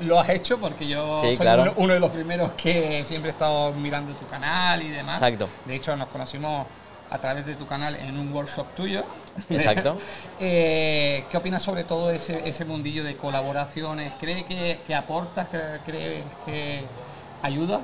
lo 0.00 0.18
has 0.18 0.30
hecho 0.30 0.58
porque 0.58 0.88
yo 0.88 1.18
Sí, 1.20 1.28
soy 1.28 1.36
claro. 1.36 1.62
uno, 1.62 1.72
uno 1.76 1.94
de 1.94 2.00
los 2.00 2.10
primeros 2.10 2.52
que 2.52 3.04
siempre 3.06 3.30
he 3.30 3.32
estado 3.32 3.72
mirando 3.74 4.12
tu 4.14 4.26
canal 4.26 4.82
y 4.82 4.88
demás. 4.88 5.16
Exacto. 5.16 5.48
De 5.66 5.76
hecho, 5.76 5.94
nos 5.96 6.08
conocimos 6.08 6.66
a 7.10 7.18
través 7.18 7.44
de 7.44 7.54
tu 7.56 7.66
canal 7.66 7.94
en 7.96 8.18
un 8.18 8.32
workshop 8.32 8.66
tuyo. 8.74 9.04
Exacto. 9.50 9.96
Eh, 10.44 11.24
¿Qué 11.30 11.36
opinas 11.36 11.62
sobre 11.62 11.84
todo 11.84 12.10
ese, 12.10 12.48
ese 12.48 12.64
mundillo 12.64 13.04
de 13.04 13.16
colaboraciones? 13.16 14.12
¿Crees 14.18 14.42
que, 14.44 14.80
que 14.86 14.94
aportas? 14.94 15.46
¿Crees 15.86 16.24
que, 16.46 16.82
ayuda? 17.42 17.80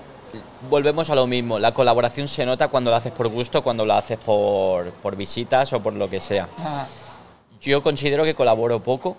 Volvemos 0.69 1.09
a 1.11 1.15
lo 1.15 1.27
mismo. 1.29 1.59
La 1.61 1.73
colaboración 1.73 2.27
se 2.27 2.45
nota 2.45 2.67
cuando 2.69 2.91
lo 2.91 2.97
haces 2.97 3.13
por 3.13 3.29
gusto, 3.29 3.63
cuando 3.63 3.85
lo 3.87 3.95
haces 3.95 4.19
por, 4.19 4.91
por 4.91 5.15
visitas 5.15 5.73
o 5.73 5.81
por 5.81 5.93
lo 5.93 6.11
que 6.11 6.21
sea. 6.21 6.49
Ah, 6.59 6.85
Yo 7.61 7.83
considero 7.83 8.25
que 8.25 8.35
colaboro 8.35 8.81
poco 8.81 9.17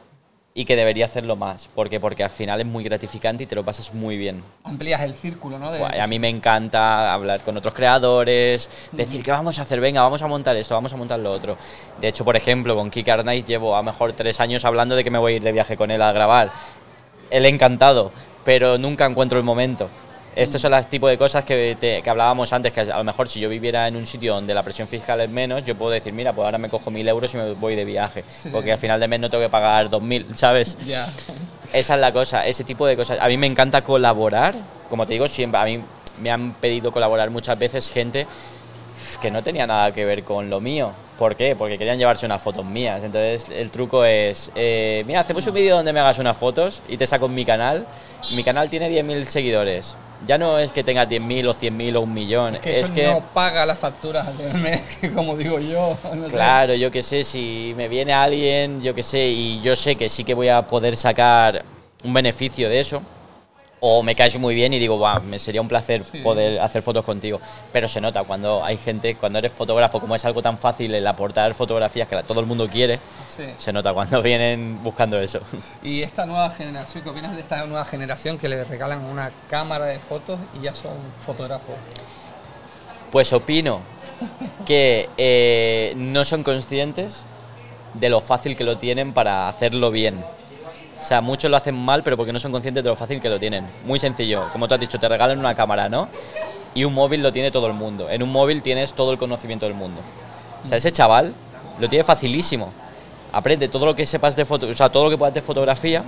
y 0.54 0.66
que 0.66 0.76
debería 0.76 1.06
hacerlo 1.06 1.36
más. 1.36 1.68
¿Por 1.74 1.90
qué? 1.90 2.00
Porque 2.00 2.24
al 2.24 2.30
final 2.30 2.60
es 2.60 2.66
muy 2.66 2.84
gratificante 2.84 3.44
y 3.44 3.46
te 3.46 3.56
lo 3.56 3.64
pasas 3.64 3.94
muy 3.94 4.18
bien. 4.18 4.44
amplías 4.64 5.02
el 5.02 5.14
círculo, 5.14 5.60
¿no? 5.60 5.72
De- 5.72 5.80
Guay, 5.80 6.00
A 6.00 6.08
mí 6.08 6.20
me 6.20 6.28
encanta 6.30 7.14
hablar 7.14 7.42
con 7.42 7.56
otros 7.56 7.74
creadores, 7.74 8.70
decir 8.92 9.24
que 9.24 9.32
vamos 9.32 9.60
a 9.60 9.62
hacer, 9.62 9.80
venga, 9.80 10.02
vamos 10.02 10.22
a 10.22 10.28
montar 10.28 10.56
esto, 10.58 10.74
vamos 10.74 10.92
a 10.92 10.98
montar 10.98 11.20
lo 11.20 11.32
otro. 11.32 11.56
De 12.02 12.08
hecho, 12.08 12.26
por 12.26 12.36
ejemplo, 12.36 12.76
con 12.76 12.90
Kike 12.90 13.12
Arnaiz 13.12 13.46
llevo 13.46 13.76
a 13.76 13.80
lo 13.80 13.84
mejor 13.84 14.14
tres 14.14 14.40
años 14.40 14.66
hablando 14.66 14.96
de 14.96 15.04
que 15.04 15.12
me 15.12 15.20
voy 15.20 15.34
a 15.34 15.36
ir 15.38 15.44
de 15.44 15.52
viaje 15.52 15.78
con 15.78 15.92
él 15.92 16.02
a 16.02 16.12
grabar. 16.12 16.50
Él 17.30 17.46
encantado, 17.46 18.12
pero 18.44 18.78
nunca 18.78 19.06
encuentro 19.06 19.38
el 19.38 19.44
momento. 19.46 19.88
Estos 20.36 20.62
son 20.62 20.72
los 20.72 20.88
tipos 20.88 21.10
de 21.10 21.18
cosas 21.18 21.44
que, 21.44 21.76
te- 21.80 22.02
que 22.02 22.10
hablábamos 22.10 22.54
antes, 22.54 22.72
que 22.72 22.82
a 22.82 22.98
lo 22.98 23.04
mejor 23.04 23.28
si 23.28 23.40
yo 23.40 23.50
viviera 23.50 23.88
en 23.88 23.96
un 23.96 24.06
sitio 24.06 24.36
donde 24.36 24.54
la 24.54 24.64
presión 24.64 24.88
fiscal 24.88 25.20
es 25.22 25.30
menos, 25.30 25.66
yo 25.66 25.76
puedo 25.76 25.92
decir, 25.92 26.14
mira, 26.14 26.32
pues 26.34 26.46
ahora 26.46 26.58
me 26.58 26.70
cojo 26.70 26.92
mil 26.92 27.08
euros 27.08 27.34
y 27.34 27.38
me 27.38 27.52
voy 27.54 27.76
de 27.76 27.84
viaje, 27.84 28.24
Sí. 28.44 28.50
porque 28.52 28.72
al 28.72 28.78
final 28.78 29.00
de 29.00 29.08
mes 29.08 29.20
no 29.20 29.30
tengo 29.30 29.44
que 29.44 29.50
pagar 29.50 29.90
dos 29.90 30.02
mil, 30.02 30.26
¿sabes? 30.36 30.78
Ya. 30.86 31.10
Esa 31.74 31.96
es 31.96 32.00
la 32.00 32.14
cosa, 32.14 32.46
ese 32.46 32.64
tipo 32.64 32.86
de 32.88 32.96
cosas. 32.96 33.18
A 33.20 33.28
mí 33.28 33.38
me 33.38 33.48
encanta 33.48 33.84
colaborar, 33.84 34.56
como 34.90 35.06
te 35.06 35.14
digo 35.14 35.28
siempre, 35.28 35.60
a 35.60 35.66
mí 35.66 35.82
me 36.22 36.32
han 36.32 36.54
pedido 36.54 36.92
colaborar 36.92 37.30
muchas 37.32 37.58
veces 37.60 37.92
gente 37.92 38.26
que 39.22 39.32
no 39.32 39.44
tenía 39.44 39.68
nada 39.68 39.92
que 39.92 40.06
ver 40.06 40.24
con 40.24 40.50
lo 40.50 40.62
mío. 40.62 40.92
¿Por 41.18 41.36
qué? 41.36 41.56
Porque 41.56 41.78
querían 41.78 41.98
llevarse 41.98 42.26
unas 42.26 42.42
fotos 42.42 42.64
mías. 42.66 43.04
Entonces 43.04 43.50
el 43.50 43.72
truco 43.72 44.06
es, 44.06 44.52
eh, 44.56 45.04
mira, 45.06 45.20
hacemos 45.22 45.46
un 45.48 45.54
vídeo 45.54 45.76
donde 45.76 45.92
me 45.92 46.00
hagas 46.00 46.18
unas 46.20 46.38
fotos 46.38 46.82
y 46.88 46.96
te 46.96 47.06
saco 47.06 47.26
en 47.26 47.36
mi 47.36 47.44
canal. 47.44 47.86
Mi 48.32 48.44
canal 48.44 48.70
tiene 48.70 48.90
10.000 48.90 49.26
seguidores. 49.26 49.98
Ya 50.28 50.38
no 50.38 50.60
es 50.60 50.72
que 50.72 50.84
tengas 50.84 51.08
10.000 51.08 51.48
o 51.48 51.54
100.000 51.54 51.96
o 51.96 52.02
un 52.02 52.14
millón. 52.14 52.58
Que 52.62 52.80
es 52.80 52.84
eso 52.84 52.94
que... 52.94 53.08
no 53.08 53.22
paga 53.34 53.66
las 53.66 53.80
facturas 53.80 54.38
del 54.38 54.54
mes, 54.56 54.82
como 55.16 55.38
digo 55.38 55.60
yo. 55.60 55.98
no 56.14 56.26
sé. 56.26 56.36
Claro, 56.36 56.74
yo 56.74 56.92
que 56.92 57.04
sé, 57.04 57.24
si 57.24 57.74
me 57.78 57.88
viene 57.88 58.14
alguien, 58.14 58.82
yo 58.82 58.94
que 58.94 59.04
sé, 59.04 59.28
y 59.28 59.62
yo 59.62 59.76
sé 59.76 59.96
que 59.96 60.10
sí 60.10 60.24
que 60.24 60.34
voy 60.34 60.50
a 60.50 60.68
poder 60.68 60.98
sacar 60.98 61.64
un 62.04 62.14
beneficio 62.14 62.70
de 62.70 62.80
eso, 62.80 63.02
o 63.82 64.04
me 64.04 64.14
caes 64.16 64.38
muy 64.38 64.56
bien 64.56 64.74
y 64.74 64.80
digo, 64.80 64.98
"Buah, 64.98 65.20
me 65.22 65.40
sería 65.40 65.62
un 65.62 65.68
placer 65.68 66.04
Sí. 66.04 66.18
poder 66.20 66.60
hacer 66.60 66.82
fotos 66.82 67.06
contigo. 67.06 67.40
Pero 67.72 67.88
se 67.88 68.02
nota 68.02 68.24
cuando 68.24 68.64
hay 68.64 68.78
gente, 68.78 69.16
cuando 69.16 69.40
eres 69.40 69.52
fotógrafo, 69.54 70.00
como 70.02 70.16
es 70.16 70.26
algo 70.26 70.42
tan 70.42 70.58
fácil 70.58 70.94
el 70.94 71.08
aportar 71.08 71.54
fotografías 71.54 72.08
que 72.08 72.22
todo 72.24 72.40
el 72.42 72.46
mundo 72.46 72.68
quiere, 72.68 73.00
Sí. 73.38 73.44
se 73.58 73.72
nota 73.72 73.94
cuando 73.94 74.22
vienen 74.22 74.80
buscando 74.84 75.20
eso. 75.20 75.40
Y 75.82 76.02
esta 76.02 76.26
nueva 76.26 76.50
generación, 76.52 77.04
¿qué 77.04 77.10
opinas 77.10 77.36
de 77.36 77.42
esta 77.42 77.66
nueva 77.66 77.86
generación 77.86 78.38
que 78.38 78.50
le 78.50 78.64
regalan 78.66 79.04
una 79.06 79.32
cámara 79.50 79.86
de 79.86 80.00
fotos 80.00 80.40
y 80.60 80.64
ya 80.66 80.74
son 80.74 80.92
fotógrafos? 81.26 81.76
Pues 83.12 83.32
opino 83.34 83.80
que 84.66 85.10
eh, 85.18 85.94
no 85.96 86.26
son 86.26 86.44
conscientes 86.44 87.24
de 87.94 88.10
lo 88.10 88.22
fácil 88.22 88.56
que 88.56 88.64
lo 88.64 88.78
tienen 88.78 89.14
para 89.14 89.48
hacerlo 89.50 89.90
bien. 89.90 90.24
O 91.02 91.06
sea, 91.06 91.22
muchos 91.22 91.50
lo 91.50 91.58
hacen 91.58 91.76
mal, 91.76 92.04
pero 92.04 92.18
porque 92.18 92.34
no 92.34 92.40
son 92.40 92.52
conscientes 92.52 92.84
de 92.84 92.90
lo 92.90 92.96
fácil 92.96 93.22
que 93.22 93.30
lo 93.30 93.40
tienen. 93.40 93.66
Muy 93.86 94.00
sencillo, 94.00 94.50
como 94.52 94.68
tú 94.68 94.74
has 94.74 94.80
dicho, 94.80 95.00
te 95.00 95.08
regalan 95.08 95.40
una 95.40 95.56
cámara, 95.56 95.90
¿no? 95.90 96.10
Y 96.76 96.84
un 96.84 96.94
móvil 96.94 97.24
lo 97.24 97.32
tiene 97.32 97.52
todo 97.52 97.68
el 97.68 97.74
mundo. 97.74 98.10
En 98.10 98.22
un 98.22 98.32
móvil 98.32 98.62
tienes 98.62 98.94
todo 98.94 99.12
el 99.12 99.18
conocimiento 99.18 99.66
del 99.66 99.76
mundo. 99.76 100.02
O 100.64 100.68
sea, 100.68 100.78
ese 100.78 100.92
chaval 100.92 101.34
lo 101.80 101.90
tiene 101.90 102.04
facilísimo. 102.04 102.72
Aprende 103.32 103.68
todo 103.68 103.86
lo 103.86 103.96
que 103.96 104.06
sepas 104.06 104.36
de 104.36 104.46
foto, 104.46 104.68
o 104.68 104.74
sea, 104.74 104.90
todo 104.90 105.06
lo 105.06 105.10
que 105.10 105.18
puedas 105.18 105.34
de 105.34 105.42
fotografía 105.42 106.04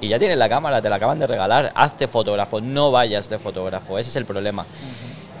y 0.00 0.08
ya 0.08 0.18
tienes 0.18 0.38
la 0.38 0.48
cámara, 0.48 0.80
te 0.80 0.88
la 0.88 0.96
acaban 0.96 1.18
de 1.18 1.26
regalar. 1.26 1.72
Hazte 1.74 2.06
fotógrafo, 2.06 2.60
no 2.60 2.90
vayas 2.90 3.28
de 3.28 3.38
fotógrafo, 3.38 3.98
ese 3.98 4.10
es 4.10 4.16
el 4.16 4.24
problema. 4.24 4.64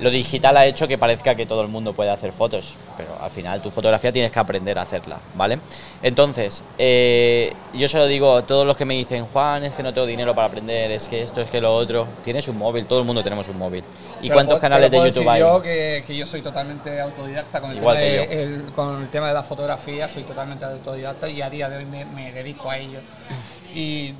Lo 0.00 0.10
digital 0.10 0.56
ha 0.56 0.64
hecho 0.66 0.86
que 0.86 0.96
parezca 0.96 1.34
que 1.34 1.44
todo 1.44 1.60
el 1.62 1.68
mundo 1.68 1.92
puede 1.92 2.10
hacer 2.10 2.30
fotos, 2.32 2.72
pero 2.96 3.18
al 3.20 3.30
final 3.30 3.60
tu 3.60 3.70
fotografía 3.70 4.12
tienes 4.12 4.30
que 4.30 4.38
aprender 4.38 4.78
a 4.78 4.82
hacerla, 4.82 5.18
¿vale? 5.34 5.58
Entonces, 6.02 6.62
eh, 6.78 7.52
yo 7.74 7.88
se 7.88 7.98
lo 7.98 8.06
digo 8.06 8.36
a 8.36 8.46
todos 8.46 8.64
los 8.64 8.76
que 8.76 8.84
me 8.84 8.94
dicen, 8.94 9.26
Juan, 9.26 9.64
es 9.64 9.74
que 9.74 9.82
no 9.82 9.92
tengo 9.92 10.06
dinero 10.06 10.34
para 10.36 10.46
aprender, 10.46 10.92
es 10.92 11.08
que 11.08 11.20
esto, 11.22 11.40
es 11.40 11.50
que 11.50 11.60
lo 11.60 11.74
otro. 11.74 12.06
Tienes 12.24 12.46
un 12.46 12.58
móvil, 12.58 12.86
todo 12.86 13.00
el 13.00 13.06
mundo 13.06 13.24
tenemos 13.24 13.48
un 13.48 13.58
móvil. 13.58 13.82
¿Y 14.20 14.22
Pero 14.28 14.34
cuántos 14.34 14.52
puedo- 14.54 14.60
canales 14.60 14.90
de 14.90 14.96
YouTube 14.98 15.28
hay? 15.28 15.40
decir 15.40 15.52
Yo 15.54 15.62
que, 15.62 16.04
que 16.06 16.16
yo 16.16 16.26
soy 16.26 16.42
totalmente 16.42 17.00
autodidacta 17.00 17.60
con 17.60 17.70
el, 17.72 17.78
Igual 17.78 17.96
tema 17.96 18.08
de, 18.26 18.42
el- 18.42 18.62
con 18.74 19.02
el 19.02 19.08
tema 19.08 19.28
de 19.28 19.34
la 19.34 19.42
fotografía, 19.42 20.08
soy 20.08 20.22
totalmente 20.22 20.64
autodidacta 20.64 21.28
y 21.28 21.42
a 21.42 21.50
día 21.50 21.68
de 21.68 21.78
hoy 21.78 21.84
me, 21.86 22.04
me 22.04 22.30
dedico 22.30 22.70
a 22.70 22.78
ello. 22.78 23.00
Y 23.74 24.14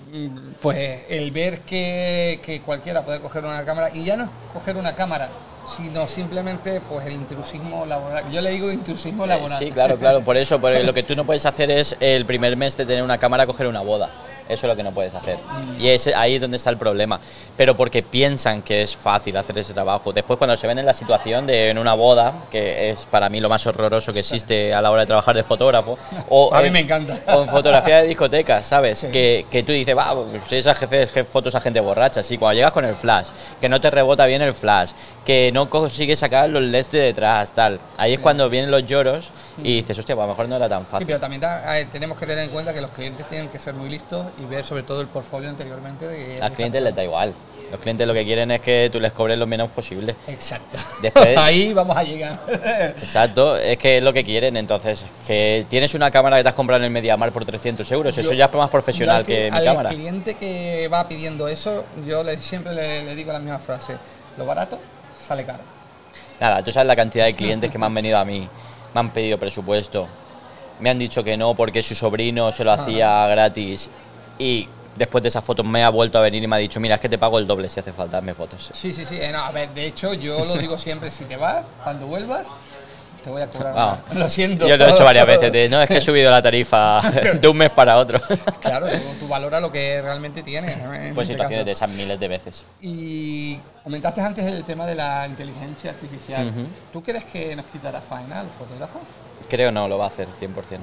pues 0.60 1.04
el 1.08 1.30
ver 1.30 1.60
que, 1.60 2.40
que 2.44 2.60
cualquiera 2.62 3.02
puede 3.04 3.20
coger 3.20 3.44
una 3.44 3.64
cámara, 3.64 3.90
y 3.94 4.04
ya 4.04 4.16
no 4.16 4.24
es 4.24 4.30
coger 4.52 4.76
una 4.76 4.94
cámara, 4.94 5.28
sino 5.76 6.06
simplemente 6.06 6.80
pues 6.80 7.06
el 7.06 7.12
intrusismo 7.14 7.84
laboral. 7.86 8.30
Yo 8.30 8.40
le 8.40 8.50
digo 8.50 8.70
intrusismo 8.70 9.24
Eh, 9.24 9.28
laboral. 9.28 9.58
Sí, 9.58 9.70
claro, 9.70 9.96
claro, 9.98 10.20
por 10.22 10.36
eso, 10.38 10.60
porque 10.60 10.82
lo 10.82 10.94
que 10.94 11.02
tú 11.02 11.14
no 11.16 11.24
puedes 11.24 11.44
hacer 11.46 11.70
es 11.70 11.96
el 12.00 12.24
primer 12.24 12.56
mes 12.56 12.76
de 12.76 12.86
tener 12.86 13.02
una 13.02 13.18
cámara 13.18 13.46
coger 13.46 13.66
una 13.66 13.80
boda. 13.80 14.10
Eso 14.48 14.66
es 14.66 14.70
lo 14.70 14.76
que 14.76 14.82
no 14.82 14.92
puedes 14.92 15.14
hacer. 15.14 15.38
Y 15.78 15.88
es 15.88 16.06
ahí 16.08 16.36
es 16.36 16.40
donde 16.40 16.56
está 16.56 16.70
el 16.70 16.78
problema. 16.78 17.20
Pero 17.56 17.76
porque 17.76 18.02
piensan 18.02 18.62
que 18.62 18.82
es 18.82 18.96
fácil 18.96 19.36
hacer 19.36 19.58
ese 19.58 19.74
trabajo. 19.74 20.12
Después 20.12 20.38
cuando 20.38 20.56
se 20.56 20.66
ven 20.66 20.78
en 20.78 20.86
la 20.86 20.94
situación 20.94 21.46
de 21.46 21.70
en 21.70 21.78
una 21.78 21.94
boda, 21.94 22.32
que 22.50 22.90
es 22.90 23.06
para 23.06 23.28
mí 23.28 23.40
lo 23.40 23.48
más 23.48 23.66
horroroso 23.66 24.12
que 24.12 24.20
existe 24.20 24.72
a 24.74 24.80
la 24.80 24.90
hora 24.90 25.02
de 25.02 25.06
trabajar 25.06 25.34
de 25.36 25.42
fotógrafo, 25.42 25.98
o 26.28 26.54
A 26.54 26.60
mí 26.60 26.68
en- 26.68 26.72
me 26.72 26.80
encanta. 26.80 27.18
O 27.34 27.42
en 27.42 27.48
fotografía 27.50 28.02
de 28.02 28.08
discotecas, 28.08 28.66
¿sabes? 28.66 28.98
Sí. 29.00 29.08
Que, 29.08 29.46
que 29.50 29.62
tú 29.62 29.72
dices, 29.72 29.96
va, 29.96 30.14
es 30.50 30.66
hacer 30.66 31.08
fotos 31.26 31.54
a 31.54 31.60
gente 31.60 31.80
borracha, 31.80 32.22
sí, 32.22 32.38
cuando 32.38 32.54
llegas 32.56 32.72
con 32.72 32.84
el 32.84 32.94
flash, 32.96 33.28
que 33.60 33.68
no 33.68 33.80
te 33.80 33.90
rebota 33.90 34.24
bien 34.26 34.40
el 34.42 34.54
flash, 34.54 34.92
que 35.26 35.50
no 35.52 35.68
consigues 35.68 36.18
sacar 36.18 36.48
los 36.48 36.62
LEDs 36.62 36.90
de 36.90 36.98
detrás, 37.00 37.52
tal. 37.52 37.78
Ahí 37.96 38.14
es 38.14 38.20
cuando 38.20 38.48
vienen 38.48 38.70
los 38.70 38.86
lloros 38.86 39.28
y 39.62 39.76
dices, 39.76 39.98
hostia, 39.98 40.14
pues 40.14 40.22
a 40.24 40.26
lo 40.26 40.32
mejor 40.32 40.48
no 40.48 40.56
era 40.56 40.68
tan 40.68 40.80
Sí, 40.82 40.86
fácil. 40.90 41.06
pero 41.06 41.20
también 41.20 41.40
da- 41.42 41.62
tenemos 41.92 42.16
que 42.18 42.26
tener 42.26 42.44
en 42.44 42.50
cuenta 42.50 42.72
que 42.72 42.80
los 42.80 42.90
clientes 42.92 43.28
tienen 43.28 43.48
que 43.48 43.58
ser 43.58 43.74
muy 43.74 43.88
listos 43.90 44.26
y 44.40 44.44
ver 44.46 44.64
sobre 44.64 44.82
todo 44.82 45.00
el 45.00 45.06
portfolio 45.08 45.48
anteriormente. 45.48 46.06
De 46.06 46.40
A 46.40 46.48
los 46.48 46.56
clientes 46.56 46.82
les 46.82 46.94
da 46.94 47.04
igual. 47.04 47.34
Los 47.70 47.80
clientes 47.80 48.06
lo 48.06 48.14
que 48.14 48.24
quieren 48.24 48.50
es 48.50 48.60
que 48.62 48.88
tú 48.90 48.98
les 48.98 49.12
cobres 49.12 49.36
lo 49.36 49.46
menos 49.46 49.68
posible. 49.70 50.16
Exacto. 50.26 50.78
Después- 51.02 51.36
Ahí 51.36 51.74
vamos 51.74 51.94
a 51.96 52.02
llegar. 52.02 52.40
Exacto, 52.96 53.58
es 53.58 53.76
que 53.76 53.98
es 53.98 54.02
lo 54.02 54.12
que 54.12 54.24
quieren. 54.24 54.56
Entonces, 54.56 55.04
que 55.26 55.66
tienes 55.68 55.92
una 55.94 56.10
cámara 56.10 56.38
que 56.38 56.44
te 56.44 56.48
has 56.48 56.54
comprado 56.54 56.78
en 56.80 56.84
el 56.86 56.90
Mediamar 56.90 57.30
por 57.30 57.44
300 57.44 57.90
euros, 57.92 58.16
eso 58.16 58.32
ya 58.32 58.46
es 58.46 58.54
más 58.54 58.70
profesional 58.70 59.24
que 59.24 59.50
mi 59.50 59.56
al 59.58 59.64
cámara. 59.64 59.90
cliente 59.90 60.34
que 60.36 60.88
va 60.90 61.06
pidiendo 61.06 61.46
eso, 61.46 61.84
yo 62.06 62.22
le, 62.24 62.38
siempre 62.38 62.72
le, 62.74 63.04
le 63.04 63.14
digo 63.14 63.32
la 63.32 63.38
misma 63.38 63.58
frase: 63.58 63.96
lo 64.38 64.46
barato 64.46 64.78
sale 65.26 65.44
caro. 65.44 65.60
Nada, 66.40 66.62
tú 66.62 66.72
sabes 66.72 66.86
la 66.86 66.96
cantidad 66.96 67.26
de 67.26 67.34
clientes 67.34 67.70
que 67.70 67.76
me 67.78 67.84
han 67.84 67.92
venido 67.94 68.16
a 68.16 68.24
mí, 68.24 68.48
me 68.94 69.00
han 69.00 69.10
pedido 69.10 69.36
presupuesto, 69.38 70.06
me 70.80 70.88
han 70.88 70.98
dicho 70.98 71.22
que 71.22 71.36
no 71.36 71.54
porque 71.54 71.82
su 71.82 71.94
sobrino 71.94 72.50
se 72.52 72.64
lo 72.64 72.72
hacía 72.72 73.26
gratis 73.26 73.90
y 74.38 74.68
después 74.96 75.22
de 75.22 75.28
esas 75.28 75.44
fotos 75.44 75.64
me 75.64 75.84
ha 75.84 75.88
vuelto 75.90 76.18
a 76.18 76.22
venir 76.22 76.42
y 76.42 76.46
me 76.46 76.56
ha 76.56 76.58
dicho, 76.58 76.80
mira, 76.80 76.96
es 76.96 77.00
que 77.00 77.08
te 77.08 77.18
pago 77.18 77.38
el 77.38 77.46
doble 77.46 77.68
si 77.68 77.78
hace 77.80 77.92
falta, 77.92 78.18
hazme 78.18 78.34
fotos. 78.34 78.70
Sí, 78.74 78.92
sí, 78.92 79.04
sí. 79.04 79.16
eh, 79.20 79.30
no, 79.32 79.38
a 79.38 79.50
ver, 79.52 79.70
de 79.70 79.86
hecho, 79.86 80.12
yo 80.14 80.44
lo 80.44 80.56
digo 80.56 80.76
siempre: 80.78 81.10
si 81.10 81.24
te 81.24 81.36
vas, 81.36 81.64
cuando 81.84 82.06
vuelvas, 82.06 82.46
te 83.22 83.30
voy 83.30 83.42
a 83.42 83.46
cobrar. 83.48 83.74
Más. 83.74 83.98
Lo 84.14 84.28
siento. 84.28 84.66
Yo 84.68 84.76
lo 84.76 84.86
he 84.86 84.90
hecho 84.90 85.04
varias 85.04 85.26
veces, 85.34 85.52
de, 85.52 85.68
no, 85.68 85.80
es 85.82 85.88
que 85.88 85.96
he 85.98 86.00
subido 86.00 86.30
la 86.30 86.40
tarifa 86.40 87.00
de 87.40 87.48
un 87.48 87.56
mes 87.56 87.70
para 87.70 87.96
otro. 87.98 88.20
Claro, 88.60 88.86
tú, 89.18 89.26
valoras 89.28 89.60
lo 89.60 89.70
que 89.72 90.00
realmente 90.00 90.42
tienes. 90.42 90.76
en 90.76 91.14
Pues 91.14 91.28
este 91.28 91.34
situaciones 91.34 91.66
de 91.66 91.72
caso. 91.72 91.84
esas 91.84 91.96
miles 91.96 92.18
de 92.20 92.28
veces. 92.28 92.64
Y 92.80 93.58
comentaste 93.82 94.20
antes 94.20 94.44
el 94.46 94.64
tema 94.64 94.86
de 94.86 94.94
la 94.94 95.26
inteligencia 95.26 95.90
artificial. 95.90 96.46
Ujú. 96.46 96.66
¿Tú 96.92 97.02
crees 97.02 97.24
que 97.24 97.54
nos 97.56 97.66
quitará 97.66 98.00
faena 98.00 98.40
al 98.40 98.48
fotógrafo? 98.56 99.00
Creo 99.48 99.72
no, 99.72 99.88
lo 99.88 99.98
va 99.98 100.04
a 100.06 100.08
hacer 100.08 100.28
100%. 100.28 100.78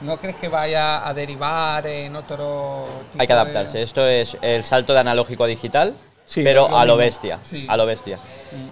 ¿No 0.00 0.18
crees 0.18 0.36
que 0.36 0.48
vaya 0.48 1.06
a 1.06 1.14
derivar 1.14 1.86
en 1.86 2.16
otro 2.16 2.86
tipo 3.12 3.20
Hay 3.22 3.26
que 3.26 3.32
de- 3.32 3.40
adaptarse. 3.40 3.82
Esto 3.82 4.06
es 4.06 4.36
el 4.42 4.62
salto 4.62 4.92
de 4.92 5.00
analógico 5.00 5.44
a 5.44 5.46
digital. 5.46 5.94
Sí, 6.26 6.42
pero 6.42 6.68
lo 6.68 6.78
a 6.78 6.84
lo 6.84 6.96
bestia, 6.96 7.38
Sí. 7.44 7.66
a 7.68 7.76
lo 7.76 7.86
bestia. 7.86 8.18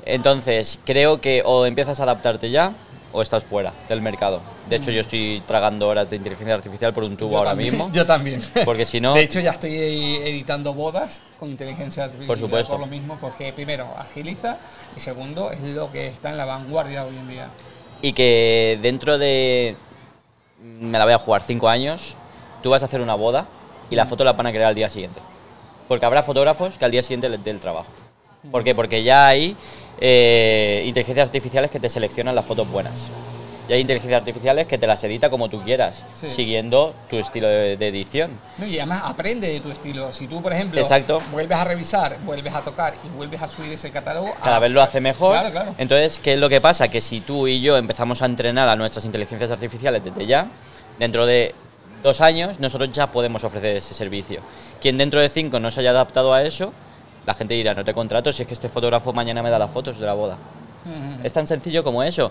Entonces, 0.05 0.81
creo 0.85 1.21
que 1.21 1.43
o 1.45 1.67
empiezas 1.67 2.01
a 2.01 2.03
adaptarte 2.03 2.51
ya 2.51 2.73
o 3.13 3.23
estás 3.23 3.45
fuera 3.45 3.73
del 3.89 4.01
mercado. 4.03 4.41
De 4.69 4.75
hecho, 4.77 4.91
yo 4.91 5.01
estoy 5.03 5.41
tragando 5.47 5.87
horas 5.89 6.11
de 6.11 6.17
inteligencia 6.17 6.55
artificial 6.55 6.93
por 6.93 7.05
un 7.05 7.17
tubo 7.17 7.31
Yo 7.33 7.39
ahora 7.39 7.51
también, 7.51 7.71
mismo. 7.75 7.91
Yo 7.95 8.05
también. 8.05 8.43
Porque 8.65 8.85
si 8.85 9.01
no- 9.01 9.15
De 9.15 9.23
hecho, 9.23 9.39
ya 9.39 9.53
estoy 9.53 9.73
editando 9.77 10.75
bodas 10.75 11.23
con 11.39 11.49
inteligencia 11.51 12.05
artificial. 12.05 12.27
Por 12.27 12.39
supuesto. 12.41 12.73
Por 12.73 12.81
lo 12.81 12.87
mismo, 12.87 13.17
porque 13.21 13.53
primero 13.53 13.87
agiliza 13.97 14.59
y 14.97 15.01
segundo 15.01 15.53
es 15.53 15.61
lo 15.61 15.93
que 15.93 16.09
está 16.09 16.31
en 16.31 16.37
la 16.39 16.45
vanguardia 16.45 17.05
hoy 17.05 17.17
en 17.17 17.29
día. 17.29 17.49
Y 18.03 18.13
que 18.15 18.79
dentro 18.83 19.17
de. 19.17 19.77
Me 20.65 20.99
la 20.99 21.05
voy 21.05 21.13
a 21.13 21.19
jugar 21.19 21.43
cinco 21.43 21.69
años. 21.69 22.17
Tú 22.63 22.71
vas 22.71 22.83
a 22.83 22.87
hacer 22.87 23.03
una 23.03 23.15
boda 23.15 23.47
y 23.91 23.97
la 23.97 24.07
foto 24.07 24.25
la 24.25 24.33
van 24.33 24.47
a 24.47 24.51
crear 24.51 24.69
al 24.69 24.75
día 24.75 24.89
siguiente. 24.89 25.21
Porque 25.89 26.07
habrá 26.07 26.23
fotógrafos 26.23 26.79
que 26.79 26.85
al 26.87 26.91
día 26.91 27.03
siguiente 27.03 27.29
les 27.29 27.45
dé 27.45 27.51
el 27.51 27.61
trabajo. 27.61 27.89
¿Por 28.51 28.65
qué? 28.65 28.75
Porque 28.75 29.03
ya 29.03 29.29
hay 29.29 29.57
eh, 30.01 30.83
inteligencias 30.87 31.27
artificiales 31.27 31.71
que 31.71 31.81
te 31.81 31.91
seleccionan 31.91 32.35
las 32.35 32.47
fotos 32.47 32.71
buenas. 32.71 33.09
Y 33.69 33.73
hay 33.73 33.81
inteligencias 33.81 34.19
artificiales 34.19 34.67
que 34.67 34.77
te 34.77 34.87
las 34.87 35.03
edita 35.05 35.31
como 35.31 35.49
tú 35.49 35.63
quieras, 35.63 36.05
Sí. 36.21 36.29
siguiendo 36.29 36.95
tu 37.09 37.17
estilo 37.19 37.49
de, 37.49 37.77
de 37.79 37.89
edición. 37.89 38.39
No, 38.59 38.67
y 38.67 38.79
además 38.79 39.03
aprende 39.07 39.51
de 39.51 39.61
tu 39.61 39.71
estilo. 39.71 40.13
Si 40.13 40.27
tú, 40.27 40.43
por 40.43 40.53
ejemplo, 40.53 40.81
Exacto. 40.81 41.23
vuelves 41.33 41.57
a 41.57 41.65
revisar, 41.65 42.19
vuelves 42.25 42.53
a 42.53 42.61
tocar 42.61 42.95
y 43.05 43.09
vuelves 43.17 43.41
a 43.41 43.49
subir 43.49 43.73
ese 43.73 43.91
catálogo, 43.91 44.35
Cada 44.43 44.57
ah, 44.57 44.59
vez 44.59 44.71
lo 44.71 44.83
hace 44.83 45.01
mejor. 45.01 45.33
Claro, 45.33 45.51
claro. 45.51 45.75
Entonces, 45.79 46.21
¿qué 46.23 46.35
es 46.35 46.41
lo 46.41 46.49
que 46.51 46.61
pasa? 46.61 46.89
Que 46.89 47.01
si 47.01 47.21
tú 47.21 47.47
y 47.47 47.61
yo 47.63 47.77
empezamos 47.79 48.21
a 48.21 48.27
entrenar 48.27 48.69
a 48.69 48.77
nuestras 48.77 49.05
inteligencias 49.07 49.51
artificiales 49.51 50.05
desde 50.05 50.27
ya, 50.27 50.49
dentro 50.99 51.25
de 51.25 51.55
dos 52.03 52.21
años 52.21 52.61
nosotros 52.61 52.93
ya 52.93 53.11
podemos 53.11 53.45
ofrecer 53.45 53.77
ese 53.79 53.95
servicio. 53.95 54.41
Quien 54.83 54.99
dentro 54.99 55.21
de 55.21 55.31
cinco 55.31 55.59
no 55.59 55.71
se 55.71 55.81
haya 55.81 55.91
adaptado 55.91 56.35
a 56.35 56.43
eso, 56.43 56.73
la 57.25 57.33
gente 57.33 57.55
dirá, 57.55 57.73
no 57.73 57.83
te 57.83 57.95
contrato 57.95 58.31
si 58.31 58.43
es 58.43 58.49
que 58.49 58.53
este 58.53 58.69
fotógrafo 58.69 59.15
mañana 59.15 59.43
me 59.43 59.49
da 59.49 59.59
las 59.59 59.71
fotos 59.71 59.99
de 59.99 60.05
la 60.05 60.13
boda. 60.13 60.37
Es 61.23 61.33
tan 61.33 61.47
sencillo 61.47 61.83
como 61.83 62.03
eso. 62.03 62.31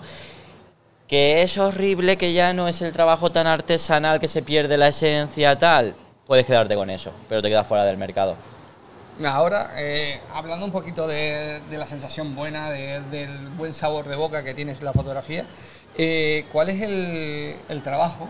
Que 1.14 1.42
es 1.42 1.58
horrible 1.58 2.16
que 2.18 2.32
ya 2.32 2.52
no 2.54 2.66
es 2.66 2.82
el 2.82 2.92
trabajo 2.92 3.30
tan 3.30 3.46
artesanal 3.46 4.18
que 4.18 4.26
se 4.26 4.42
pierde 4.42 4.76
la 4.76 4.88
esencia 4.88 5.56
tal. 5.56 5.94
Puedes 6.26 6.44
quedarte 6.44 6.74
con 6.74 6.90
eso, 6.90 7.12
pero 7.28 7.40
te 7.40 7.48
quedas 7.48 7.64
fuera 7.68 7.84
del 7.84 7.96
mercado. 7.96 8.34
Ahora, 9.24 9.70
eh, 9.76 10.20
hablando 10.34 10.66
un 10.66 10.72
poquito 10.72 11.06
de, 11.06 11.60
de 11.70 11.78
la 11.78 11.86
sensación 11.86 12.34
buena, 12.34 12.68
de- 12.68 13.00
del 13.12 13.30
buen 13.50 13.72
sabor 13.74 14.08
de 14.08 14.16
boca 14.16 14.42
que 14.42 14.54
tienes 14.54 14.82
la 14.82 14.92
fotografía, 14.92 15.44
eh, 15.96 16.46
¿cuál 16.50 16.70
es 16.70 16.82
el, 16.82 17.58
el 17.68 17.82
trabajo 17.84 18.26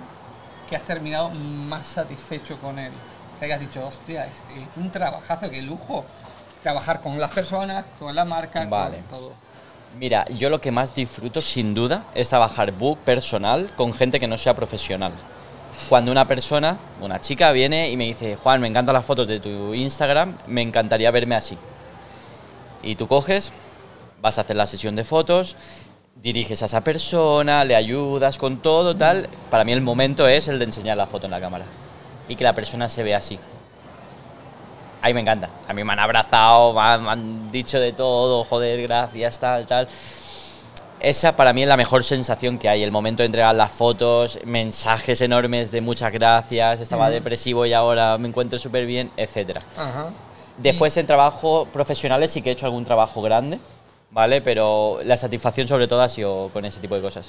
que 0.68 0.77
has 0.77 0.85
terminado 0.85 1.31
más 1.31 1.87
satisfecho 1.87 2.59
con 2.59 2.79
él? 2.79 2.92
Que 3.40 3.47
hayas 3.47 3.61
dicho, 3.61 3.83
hostia, 3.83 4.27
es, 4.27 4.59
es 4.59 4.77
un 4.77 4.90
trabajazo, 4.90 5.51
qué 5.51 5.62
lujo. 5.62 6.05
Trabajar 6.62 7.01
con 7.01 7.18
las 7.18 7.31
personas, 7.31 7.83
con 7.99 8.14
la 8.14 8.27
marca, 8.27 8.66
Vale. 8.66 8.99
con 9.09 9.18
todo. 9.20 9.33
Mira, 9.98 10.26
yo 10.26 10.50
lo 10.50 10.61
que 10.61 10.72
más 10.72 10.92
disfruto 10.92 11.40
sin 11.40 11.72
duda 11.72 12.07
es 12.16 12.28
trabajar 12.28 12.72
book 12.72 12.98
personal 12.98 13.70
con 13.76 13.94
gente 13.94 14.18
que 14.18 14.26
no 14.26 14.37
sea 14.37 14.54
profesional. 14.54 15.12
Cuando 15.88 16.11
una 16.11 16.26
persona, 16.26 16.78
una 17.00 17.20
chica 17.20 17.52
viene 17.52 17.90
y 17.90 17.96
me 17.96 18.07
dice, 18.07 18.37
Juan, 18.37 18.61
me 18.61 18.66
encantan 18.66 18.94
las 18.94 19.07
fotos 19.07 19.28
de 19.28 19.38
tu 19.38 19.72
Instagram, 19.72 20.37
me 20.48 20.62
encantaría 20.62 21.12
verme 21.12 21.37
así. 21.37 21.57
Y 22.83 22.96
tú 22.96 23.07
coges, 23.07 23.52
vas 24.20 24.38
a 24.38 24.40
hacer 24.40 24.57
la 24.57 24.66
sesión 24.66 24.96
de 24.96 25.04
fotos, 25.04 25.54
diriges 26.20 26.62
a 26.62 26.66
esa 26.66 26.83
persona, 26.83 27.64
le 27.64 27.76
ayudas 27.76 28.37
con 28.37 28.57
todo, 28.57 28.96
tal. 28.96 29.28
Para 29.48 29.62
mí 29.62 29.72
el 29.72 29.80
momento 29.80 30.26
es 30.26 30.48
el 30.48 30.59
de 30.59 30.64
enseñar 30.64 30.96
la 30.96 31.07
foto 31.07 31.26
en 31.26 31.30
la 31.30 31.40
cámara 31.40 31.66
y 32.28 32.35
que 32.35 32.42
la 32.44 32.54
persona 32.54 32.88
se 32.88 33.04
vea 33.04 33.18
así. 33.18 33.38
Ahí 35.05 35.12
me 35.12 35.21
encanta. 35.21 35.51
A 35.69 35.75
mí 35.75 35.85
me 35.85 35.93
han 35.93 35.99
abrazado, 35.99 36.73
me 36.73 36.81
han, 36.81 37.05
me 37.05 37.11
han 37.11 37.53
dicho 37.53 37.79
de 37.79 37.93
todo, 37.93 38.43
joder, 38.43 38.81
gracias, 38.81 39.38
tal, 39.38 39.67
tal. 39.67 39.87
Esa 40.99 41.37
para 41.37 41.53
mí 41.53 41.61
es 41.61 41.69
la 41.69 41.77
mejor 41.77 42.05
sensación 42.05 42.59
que 42.59 42.71
hay, 42.71 42.83
el 42.83 42.90
momento 42.90 43.23
de 43.23 43.27
entregar 43.27 43.55
las 43.55 43.71
fotos, 43.71 44.38
mensajes 44.47 45.21
enormes 45.21 45.71
de 45.71 45.83
muchas 45.83 46.11
gracias, 46.11 46.81
estaba 46.81 47.11
depresivo 47.11 47.67
y 47.67 47.75
ahora 47.75 48.17
me 48.17 48.29
encuentro 48.29 48.59
súper 48.59 48.87
bien, 48.87 49.11
etcétera. 49.19 49.61
Ajá. 49.77 50.07
Después 50.57 50.97
en 50.97 51.07
trabajo 51.07 51.69
profesionales 51.71 52.31
sí 52.31 52.40
que 52.40 52.49
he 52.49 52.53
hecho 52.55 52.64
algún 52.64 52.87
trabajo 52.87 53.21
grande, 53.21 53.59
¿vale? 54.11 54.40
Pero 54.40 55.01
la 55.05 55.19
satisfacción 55.19 55.69
sobre 55.69 55.87
todo 55.87 56.01
ha 56.01 56.09
sido 56.09 56.49
con 56.55 56.64
ese 56.64 56.81
tipo 56.81 56.95
de 56.95 57.03
cosas. 57.03 57.27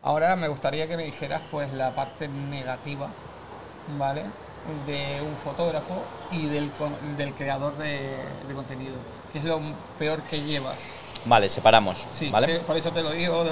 Ahora 0.00 0.34
me 0.34 0.48
gustaría 0.48 0.88
que 0.88 0.96
me 0.96 1.04
dijeras 1.04 1.42
pues 1.50 1.70
la 1.74 1.90
parte 1.90 2.26
negativa, 2.26 3.08
¿vale? 3.98 4.24
De 4.86 5.20
un 5.20 5.34
fotógrafo 5.42 6.02
y 6.30 6.46
del, 6.46 6.70
del 7.16 7.34
creador 7.34 7.76
de, 7.78 8.16
de 8.48 8.54
contenido. 8.54 8.94
¿Qué 9.32 9.38
es 9.38 9.44
lo 9.44 9.60
peor 9.98 10.22
que 10.22 10.40
llevas? 10.40 10.76
Vale, 11.24 11.48
separamos, 11.48 11.98
Sí, 12.16 12.30
¿vale? 12.30 12.46
que 12.46 12.58
por 12.60 12.76
eso 12.76 12.90
te 12.90 13.02
lo 13.02 13.10
digo. 13.12 13.44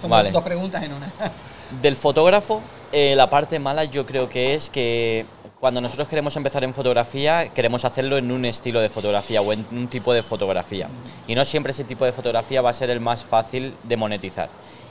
Son 0.00 0.10
Vale. 0.10 0.30
dos 0.30 0.42
preguntas 0.44 0.82
en 0.82 0.92
una. 0.92 1.08
Del 1.82 1.96
fotógrafo, 1.96 2.60
eh, 2.92 3.14
la 3.16 3.28
parte 3.28 3.58
mala 3.58 3.84
yo 3.84 4.06
creo 4.06 4.28
que 4.28 4.54
es 4.54 4.70
que 4.70 5.26
cuando 5.58 5.80
nosotros 5.80 6.06
queremos 6.06 6.36
empezar 6.36 6.62
en 6.62 6.72
fotografía, 6.74 7.48
queremos 7.48 7.84
hacerlo 7.84 8.18
en 8.18 8.30
un 8.30 8.44
estilo 8.44 8.78
de 8.80 8.88
fotografía 8.88 9.40
o 9.40 9.52
en 9.52 9.66
un 9.72 9.88
tipo 9.88 10.12
de 10.12 10.22
fotografía. 10.22 10.88
Y 11.26 11.34
no 11.34 11.44
siempre 11.44 11.72
ese 11.72 11.82
tipo 11.84 12.04
de 12.04 12.12
fotografía 12.12 12.62
va 12.62 12.70
a 12.70 12.74
ser 12.74 12.90
el 12.90 13.00
más 13.00 13.24
fácil 13.24 13.74
de 13.82 13.96
monetizar. 13.96 14.48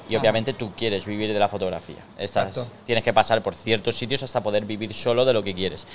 Y 0.10 0.16
Ajá. 0.16 0.22
obviamente 0.22 0.54
tú 0.54 0.72
quieres 0.76 1.06
vivir 1.06 1.34
de 1.34 1.40
la 1.40 1.48
fotografía. 1.48 1.98
Estás, 2.18 2.50
Exacto. 2.50 2.72
tienes 2.86 3.04
que 3.04 3.14
pasar 3.14 3.42
por 3.42 3.56
ciertos 3.56 3.96
sitios 3.96 4.22
hasta 4.24 4.42
poder 4.42 4.66
vivir 4.66 4.94
solo 4.94 5.26
de 5.26 5.34
lo 5.34 5.44
que 5.44 5.54
quieres. 5.54 5.86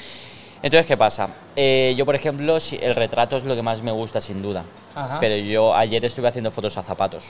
Entonces, 0.62 0.86
¿qué 0.86 0.96
pasa? 0.96 1.28
Eh, 1.56 1.94
yo, 1.96 2.04
por 2.04 2.14
ejemplo, 2.14 2.58
el 2.80 2.94
retrato 2.94 3.36
es 3.36 3.44
lo 3.44 3.54
que 3.54 3.62
más 3.62 3.82
me 3.82 3.92
gusta, 3.92 4.20
sin 4.20 4.42
duda. 4.42 4.64
Ajá. 4.94 5.18
Pero 5.20 5.36
yo 5.36 5.74
ayer 5.74 6.04
estuve 6.04 6.28
haciendo 6.28 6.50
fotos 6.50 6.76
a 6.76 6.82
zapatos. 6.82 7.24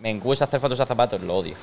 Me 0.00 0.12
gusta 0.14 0.46
hacer 0.46 0.58
fotos 0.58 0.80
a 0.80 0.86
zapatos, 0.86 1.20
lo 1.20 1.36
odio. 1.36 1.54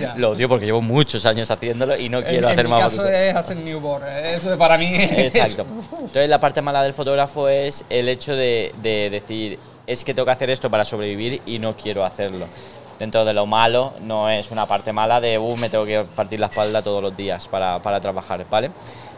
Ya. 0.00 0.14
Lo 0.16 0.30
odio 0.30 0.48
porque 0.48 0.66
llevo 0.66 0.82
muchos 0.82 1.24
años 1.26 1.48
haciéndolo 1.48 1.96
y 1.96 2.08
no 2.08 2.24
quiero 2.24 2.48
en, 2.48 2.52
hacer 2.54 2.64
en 2.64 2.70
más 2.70 2.78
mi 2.78 2.84
caso 2.84 2.96
fotos. 2.96 3.12
es 3.12 3.34
hacer 3.36 3.56
newborn. 3.58 4.04
Eso 4.08 4.58
para 4.58 4.76
mí 4.76 4.92
es... 4.96 5.12
Exacto. 5.36 5.64
Entonces 5.92 6.28
la 6.28 6.40
parte 6.40 6.60
mala 6.60 6.82
del 6.82 6.92
fotógrafo 6.92 7.48
es 7.48 7.84
el 7.90 8.08
hecho 8.08 8.34
de, 8.34 8.74
de 8.82 9.10
decir, 9.10 9.60
es 9.86 10.02
que 10.02 10.12
tengo 10.12 10.26
que 10.26 10.32
hacer 10.32 10.50
esto 10.50 10.68
para 10.68 10.84
sobrevivir 10.84 11.40
y 11.46 11.60
no 11.60 11.76
quiero 11.76 12.04
hacerlo. 12.04 12.46
Dentro 12.98 13.24
de 13.24 13.32
lo 13.32 13.46
malo 13.46 13.94
no 14.02 14.30
es 14.30 14.50
una 14.50 14.66
parte 14.66 14.92
mala 14.92 15.20
de, 15.20 15.38
uh, 15.38 15.56
me 15.56 15.68
tengo 15.68 15.84
que 15.84 16.04
partir 16.14 16.38
la 16.38 16.46
espalda 16.46 16.82
todos 16.82 17.02
los 17.02 17.16
días 17.16 17.48
para, 17.48 17.80
para 17.82 18.00
trabajar, 18.00 18.44
¿vale? 18.48 18.70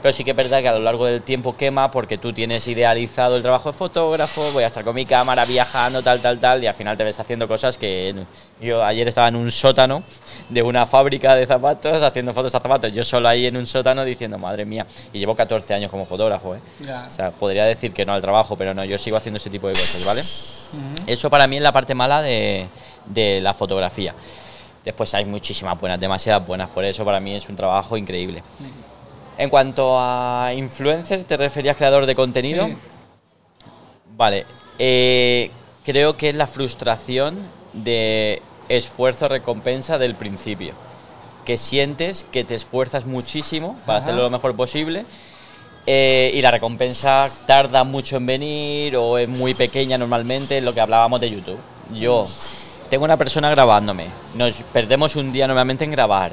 Pero 0.02 0.12
sí 0.14 0.24
que 0.24 0.30
es 0.30 0.36
verdad 0.36 0.60
que 0.60 0.68
a 0.68 0.72
lo 0.72 0.80
largo 0.80 1.06
del 1.06 1.22
tiempo 1.22 1.56
quema 1.56 1.90
porque 1.90 2.16
tú 2.16 2.32
tienes 2.32 2.66
idealizado 2.68 3.36
el 3.36 3.42
trabajo 3.42 3.72
de 3.72 3.78
fotógrafo, 3.78 4.52
voy 4.52 4.62
a 4.62 4.68
estar 4.68 4.84
con 4.84 4.94
mi 4.94 5.04
cámara 5.04 5.44
viajando, 5.44 6.02
tal, 6.02 6.20
tal, 6.20 6.38
tal, 6.38 6.62
y 6.62 6.66
al 6.66 6.74
final 6.74 6.96
te 6.96 7.04
ves 7.04 7.18
haciendo 7.18 7.48
cosas 7.48 7.76
que... 7.76 8.14
Yo 8.60 8.84
ayer 8.84 9.08
estaba 9.08 9.28
en 9.28 9.36
un 9.36 9.50
sótano 9.50 10.02
de 10.48 10.62
una 10.62 10.86
fábrica 10.86 11.34
de 11.34 11.44
zapatos 11.44 12.02
haciendo 12.02 12.32
fotos 12.32 12.54
a 12.54 12.60
zapatos, 12.60 12.92
yo 12.92 13.04
solo 13.04 13.28
ahí 13.28 13.46
en 13.46 13.56
un 13.56 13.66
sótano 13.66 14.04
diciendo, 14.04 14.38
madre 14.38 14.64
mía, 14.64 14.86
y 15.12 15.18
llevo 15.18 15.34
14 15.34 15.74
años 15.74 15.90
como 15.90 16.06
fotógrafo, 16.06 16.54
¿eh? 16.54 16.60
Ya. 16.80 17.04
O 17.06 17.10
sea, 17.10 17.30
podría 17.32 17.64
decir 17.64 17.92
que 17.92 18.06
no 18.06 18.12
al 18.12 18.22
trabajo, 18.22 18.56
pero 18.56 18.72
no, 18.74 18.84
yo 18.84 18.96
sigo 18.98 19.16
haciendo 19.16 19.38
ese 19.38 19.50
tipo 19.50 19.66
de 19.66 19.74
cosas, 19.74 20.04
¿vale? 20.04 21.12
Eso 21.12 21.30
para 21.30 21.46
mí 21.46 21.56
es 21.56 21.62
la 21.62 21.72
parte 21.72 21.94
mala 21.94 22.22
de, 22.22 22.66
de 23.06 23.40
la 23.40 23.54
fotografía. 23.54 24.14
Después 24.84 25.12
hay 25.14 25.24
muchísimas 25.24 25.78
buenas, 25.80 25.98
demasiadas 25.98 26.46
buenas, 26.46 26.68
por 26.70 26.84
eso 26.84 27.04
para 27.04 27.18
mí 27.18 27.34
es 27.34 27.48
un 27.48 27.56
trabajo 27.56 27.96
increíble. 27.96 28.42
En 29.38 29.50
cuanto 29.50 29.96
a 29.98 30.52
influencer, 30.54 31.24
¿te 31.24 31.36
referías 31.36 31.76
creador 31.76 32.06
de 32.06 32.14
contenido? 32.14 32.66
Sí. 32.66 32.76
Vale, 34.16 34.46
eh, 34.78 35.50
creo 35.84 36.16
que 36.16 36.30
es 36.30 36.34
la 36.34 36.46
frustración 36.46 37.36
de 37.72 38.40
esfuerzo-recompensa 38.68 39.98
del 39.98 40.14
principio. 40.14 40.74
Que 41.44 41.56
sientes 41.58 42.24
que 42.30 42.44
te 42.44 42.54
esfuerzas 42.54 43.06
muchísimo 43.06 43.76
para 43.86 43.98
Ajá. 43.98 44.06
hacerlo 44.06 44.22
lo 44.22 44.30
mejor 44.30 44.56
posible 44.56 45.04
eh, 45.86 46.32
y 46.34 46.42
la 46.42 46.50
recompensa 46.50 47.30
tarda 47.46 47.84
mucho 47.84 48.16
en 48.16 48.26
venir 48.26 48.96
o 48.96 49.18
es 49.18 49.28
muy 49.28 49.54
pequeña 49.54 49.96
normalmente, 49.98 50.60
lo 50.60 50.74
que 50.74 50.80
hablábamos 50.80 51.20
de 51.20 51.30
YouTube. 51.30 51.58
Yo 51.92 52.24
tengo 52.87 53.05
una 53.05 53.16
persona 53.16 53.51
grabándome, 53.51 54.07
nos 54.35 54.62
perdemos 54.72 55.16
un 55.16 55.33
día 55.33 55.46
normalmente 55.46 55.85
en 55.85 55.90
grabar, 55.90 56.33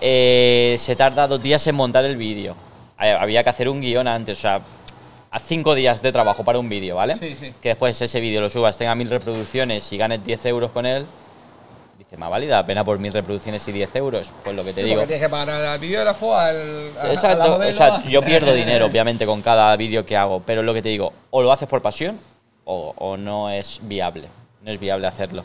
eh, 0.00 0.76
se 0.78 0.94
tarda 0.96 1.26
dos 1.26 1.42
días 1.42 1.66
en 1.66 1.74
montar 1.74 2.04
el 2.04 2.16
vídeo, 2.16 2.54
Eh, 3.00 3.12
había 3.12 3.44
que 3.44 3.50
hacer 3.50 3.68
un 3.68 3.80
guion 3.80 4.08
antes, 4.08 4.38
o 4.38 4.40
sea, 4.40 4.60
a 5.30 5.38
cinco 5.38 5.76
días 5.76 6.02
de 6.02 6.10
trabajo 6.10 6.42
para 6.44 6.58
un 6.58 6.68
vídeo, 6.68 6.96
¿vale? 6.96 7.14
Sí, 7.16 7.32
sí. 7.32 7.54
Que 7.62 7.68
después 7.70 8.00
ese 8.02 8.18
vídeo 8.18 8.40
lo 8.40 8.50
subas, 8.50 8.76
tenga 8.76 8.94
mil 8.96 9.08
reproducciones 9.08 9.92
y 9.92 9.96
ganes 9.98 10.24
10 10.24 10.46
euros 10.46 10.72
con 10.72 10.84
él, 10.84 11.06
dice, 11.96 12.16
más 12.16 12.28
válida 12.28 12.56
la 12.56 12.66
pena 12.66 12.84
por 12.84 12.98
mil 12.98 13.12
reproducciones 13.12 13.66
y 13.68 13.72
10 13.72 13.94
euros, 13.94 14.32
pues 14.42 14.56
lo 14.56 14.64
que 14.64 14.72
te 14.72 14.82
Sí, 14.82 14.88
digo. 14.88 15.02
tienes 15.02 15.20
que 15.20 15.28
pagar 15.28 15.50
al 15.50 15.78
videógrafo, 15.78 16.34
al, 16.36 16.56
a- 16.98 17.02
a 17.02 17.06
la 17.06 17.12
Exacto, 17.12 17.48
modelo, 17.50 17.70
o 17.70 17.76
sea, 17.78 18.02
yo 18.08 18.20
pierdo 18.22 18.52
dinero 18.64 18.86
obviamente 18.86 19.26
con 19.26 19.42
cada 19.42 19.76
vídeo 19.76 20.04
que 20.04 20.16
hago, 20.16 20.42
pero 20.44 20.64
lo 20.64 20.74
que 20.74 20.82
te 20.82 20.88
digo, 20.88 21.12
o 21.30 21.40
lo 21.42 21.52
haces 21.52 21.68
por 21.68 21.80
pasión 21.80 22.18
o, 22.64 22.94
o 22.98 23.16
no 23.16 23.48
es 23.48 23.78
viable, 23.82 24.26
no 24.68 24.74
es 24.74 24.80
viable 24.80 25.06
hacerlo. 25.06 25.44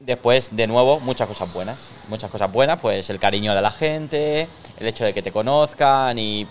Después, 0.00 0.56
de 0.56 0.66
nuevo, 0.66 0.98
muchas 1.00 1.28
cosas 1.28 1.52
buenas, 1.52 1.76
muchas 2.08 2.30
cosas 2.30 2.50
buenas, 2.50 2.80
pues 2.80 3.10
el 3.10 3.18
cariño 3.18 3.54
de 3.54 3.60
la 3.60 3.70
gente, 3.70 4.48
el 4.78 4.86
hecho 4.86 5.04
de 5.04 5.12
que 5.12 5.22
te 5.22 5.30
conozcan 5.30 6.18
y 6.18 6.46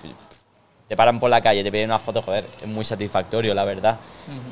te 0.87 0.95
paran 0.95 1.19
por 1.19 1.31
la 1.31 1.41
calle, 1.41 1.63
te 1.63 1.71
piden 1.71 1.89
una 1.89 1.99
foto, 1.99 2.21
joder, 2.21 2.45
es 2.61 2.67
muy 2.67 2.85
satisfactorio, 2.85 3.53
la 3.55 3.65
verdad. 3.65 3.97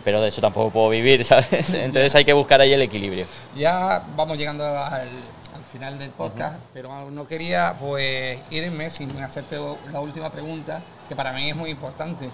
Pero 0.03 0.22
de 0.22 0.30
eso 0.30 0.41
tampoco 0.41 0.72
puedo 0.72 0.89
vivir, 0.89 1.24
¿sabes? 1.32 1.74
Entonces 1.74 2.14
hay 2.16 2.26
que 2.26 2.34
buscar 2.34 2.62
ahí 2.62 2.74
el 2.74 2.82
equilibrio. 2.82 3.28
Ya 3.55 4.03
vamos 4.16 4.38
llegando 4.38 4.66
al, 4.66 5.01
al 5.01 5.64
final 5.72 5.99
del 5.99 6.09
podcast, 6.09 6.59
pero 6.74 7.12
no 7.12 7.28
quería 7.28 7.76
pues 7.80 8.39
irme 8.49 8.89
sin 8.89 9.12
hacerte 9.22 9.57
la 9.91 9.99
última 9.99 10.32
pregunta, 10.32 10.82
que 11.07 11.16
para 11.16 11.32
mí 11.32 11.49
es 11.49 11.55
muy 11.55 11.70
importante, 11.70 12.28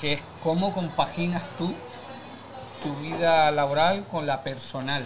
que 0.00 0.14
es 0.14 0.20
cómo 0.42 0.72
compaginas 0.72 1.42
tú 1.58 1.74
tu 2.82 2.94
vida 2.96 3.50
laboral 3.50 4.04
con 4.10 4.26
la 4.26 4.42
personal. 4.42 5.04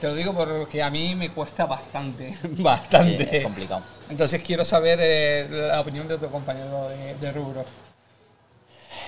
Te 0.00 0.08
lo 0.08 0.14
digo 0.14 0.34
porque 0.34 0.82
a 0.82 0.90
mí 0.90 1.14
me 1.14 1.30
cuesta 1.30 1.66
bastante, 1.66 2.36
bastante. 2.42 3.24
Sí, 3.24 3.28
es 3.36 3.42
complicado. 3.42 3.82
Entonces 4.10 4.42
quiero 4.42 4.64
saber 4.64 4.98
eh, 5.00 5.46
la 5.50 5.80
opinión 5.80 6.06
de 6.06 6.18
tu 6.18 6.28
compañero 6.30 6.88
de, 6.88 7.14
de 7.14 7.32
rubro. 7.32 7.64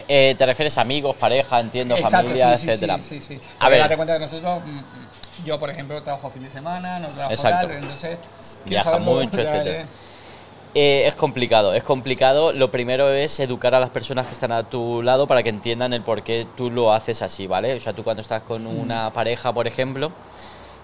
Eh, 0.08 0.34
¿Te 0.38 0.46
refieres 0.46 0.76
a 0.78 0.82
amigos, 0.82 1.16
pareja, 1.16 1.58
entiendo, 1.60 1.94
Exacto, 1.96 2.16
familia, 2.18 2.56
sí, 2.56 2.64
sí, 2.64 2.70
etcétera? 2.70 2.96
Sí, 2.98 3.02
sí, 3.02 3.22
sí. 3.22 3.40
A 3.58 3.68
ver. 3.68 3.80
date 3.80 3.96
cuenta 3.96 4.14
que 4.14 4.24
nosotros, 4.24 4.62
mm, 4.64 5.44
yo 5.44 5.58
por 5.58 5.70
ejemplo 5.70 6.02
trabajo 6.02 6.30
fin 6.30 6.44
de 6.44 6.50
semana, 6.50 6.98
no 6.98 7.08
trabajo 7.08 7.32
Exacto. 7.32 7.68
tal, 7.68 7.76
entonces 7.76 8.18
Viaja 8.64 8.98
mucho, 8.98 9.40
etcétera. 9.40 9.86
Eh, 10.78 11.06
es 11.06 11.14
complicado, 11.14 11.72
es 11.72 11.82
complicado. 11.82 12.52
Lo 12.52 12.70
primero 12.70 13.08
es 13.10 13.40
educar 13.40 13.74
a 13.74 13.80
las 13.80 13.88
personas 13.88 14.26
que 14.26 14.34
están 14.34 14.52
a 14.52 14.62
tu 14.68 15.00
lado 15.02 15.26
para 15.26 15.42
que 15.42 15.48
entiendan 15.48 15.94
el 15.94 16.02
por 16.02 16.22
qué 16.22 16.46
tú 16.54 16.70
lo 16.70 16.92
haces 16.92 17.22
así, 17.22 17.46
¿vale? 17.46 17.74
O 17.74 17.80
sea, 17.80 17.94
tú 17.94 18.04
cuando 18.04 18.20
estás 18.20 18.42
con 18.42 18.66
una 18.66 19.10
pareja, 19.10 19.54
por 19.54 19.66
ejemplo, 19.66 20.12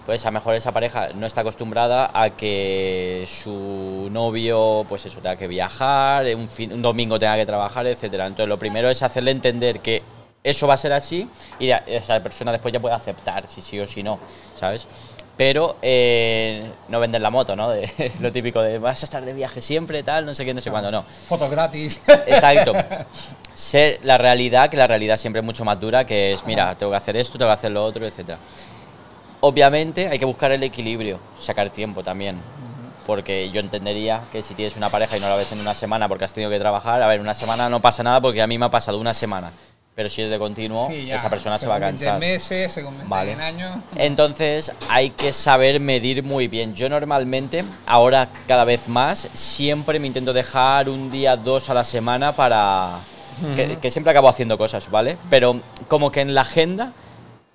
pues 0.07 0.25
a 0.25 0.29
lo 0.29 0.33
mejor 0.33 0.55
esa 0.55 0.71
pareja 0.71 1.09
no 1.13 1.27
está 1.27 1.41
acostumbrada 1.41 2.09
a 2.11 2.31
que 2.31 3.27
su 3.27 4.09
novio, 4.09 4.83
pues 4.89 5.05
eso, 5.05 5.19
tenga 5.19 5.35
que 5.35 5.47
viajar, 5.47 6.25
un, 6.35 6.49
fin- 6.49 6.73
un 6.73 6.81
domingo 6.81 7.19
tenga 7.19 7.35
que 7.35 7.45
trabajar, 7.45 7.85
etcétera. 7.85 8.25
Entonces, 8.25 8.49
lo 8.49 8.57
primero 8.57 8.89
es 8.89 9.03
hacerle 9.03 9.29
entender 9.29 9.79
que 9.79 10.01
eso 10.43 10.65
va 10.65 10.73
a 10.73 10.77
ser 10.77 10.91
así 10.93 11.29
y 11.59 11.69
esa 11.69 12.19
persona 12.23 12.51
después 12.51 12.73
ya 12.73 12.79
puede 12.79 12.95
aceptar 12.95 13.45
si 13.47 13.61
sí 13.61 13.79
o 13.79 13.85
si 13.85 14.01
no, 14.01 14.17
¿sabes? 14.59 14.87
Pero 15.35 15.77
eh, 15.81 16.71
no 16.89 16.99
vender 16.99 17.21
la 17.21 17.31
moto, 17.31 17.55
¿no? 17.55 17.69
De- 17.71 18.11
lo 18.19 18.31
típico 18.31 18.61
de 18.61 18.77
vas 18.77 19.01
a 19.01 19.05
estar 19.05 19.25
de 19.25 19.33
viaje 19.33 19.61
siempre, 19.61 20.03
tal, 20.03 20.25
no 20.25 20.33
sé 20.35 20.45
qué, 20.45 20.53
no 20.53 20.61
sé 20.61 20.69
cuándo, 20.69 20.91
no. 20.91 21.03
Fotos 21.27 21.49
gratis. 21.49 21.99
Exacto. 22.27 22.73
Ser 23.55 23.99
la 24.03 24.17
realidad, 24.17 24.69
que 24.69 24.77
la 24.77 24.87
realidad 24.87 25.17
siempre 25.17 25.39
es 25.39 25.45
mucho 25.45 25.65
más 25.65 25.79
dura, 25.79 26.05
que 26.05 26.33
es, 26.33 26.45
mira, 26.45 26.75
tengo 26.75 26.91
que 26.91 26.97
hacer 26.97 27.17
esto, 27.17 27.37
tengo 27.37 27.49
que 27.49 27.53
hacer 27.53 27.71
lo 27.71 27.83
otro, 27.83 28.05
etcétera. 28.05 28.37
Obviamente 29.41 30.07
hay 30.07 30.17
que 30.19 30.25
buscar 30.25 30.51
el 30.51 30.63
equilibrio, 30.63 31.19
sacar 31.39 31.69
tiempo 31.69 32.03
también. 32.03 32.37
Porque 33.05 33.49
yo 33.51 33.59
entendería 33.59 34.21
que 34.31 34.41
si 34.41 34.53
tienes 34.53 34.77
una 34.77 34.89
pareja 34.89 35.17
y 35.17 35.19
no 35.19 35.27
la 35.27 35.35
ves 35.35 35.51
en 35.51 35.59
una 35.59 35.75
semana 35.75 36.07
porque 36.07 36.23
has 36.23 36.33
tenido 36.33 36.49
que 36.49 36.57
trabajar, 36.59 37.01
a 37.01 37.07
ver, 37.07 37.19
una 37.19 37.33
semana 37.33 37.67
no 37.69 37.81
pasa 37.81 38.01
nada 38.01 38.21
porque 38.21 38.41
a 38.41 38.47
mí 38.47 38.57
me 38.57 38.65
ha 38.65 38.71
pasado 38.71 38.97
una 38.97 39.13
semana. 39.13 39.51
Pero 39.95 40.09
si 40.09 40.23
es 40.23 40.29
de 40.29 40.39
continuo, 40.39 40.87
Sí, 40.89 41.05
ya, 41.05 41.15
esa 41.15 41.29
persona 41.29 41.57
se 41.59 41.67
va 41.67 41.75
a 41.75 41.79
cansar. 41.79 42.15
en 42.15 42.19
meses, 42.19 42.71
se 42.71 42.83
Vale. 43.05 43.33
en 43.33 43.41
años. 43.41 43.77
Entonces 43.95 44.71
hay 44.89 45.11
que 45.11 45.31
saber 45.31 45.79
medir 45.79 46.23
muy 46.23 46.47
bien. 46.47 46.73
Yo 46.73 46.89
normalmente, 46.89 47.63
ahora 47.85 48.29
cada 48.47 48.65
vez 48.65 48.87
más, 48.87 49.27
siempre 49.33 49.99
me 49.99 50.07
intento 50.07 50.33
dejar 50.33 50.89
un 50.89 51.11
día, 51.11 51.37
dos 51.37 51.69
a 51.69 51.75
la 51.75 51.83
semana 51.83 52.35
para... 52.35 52.99
que, 53.55 53.77
que 53.79 53.91
siempre 53.91 54.09
acabo 54.11 54.29
haciendo 54.29 54.57
cosas, 54.57 54.89
¿vale? 54.89 55.17
Pero 55.29 55.61
como 55.87 56.11
que 56.11 56.21
en 56.21 56.33
la 56.33 56.41
agenda, 56.41 56.91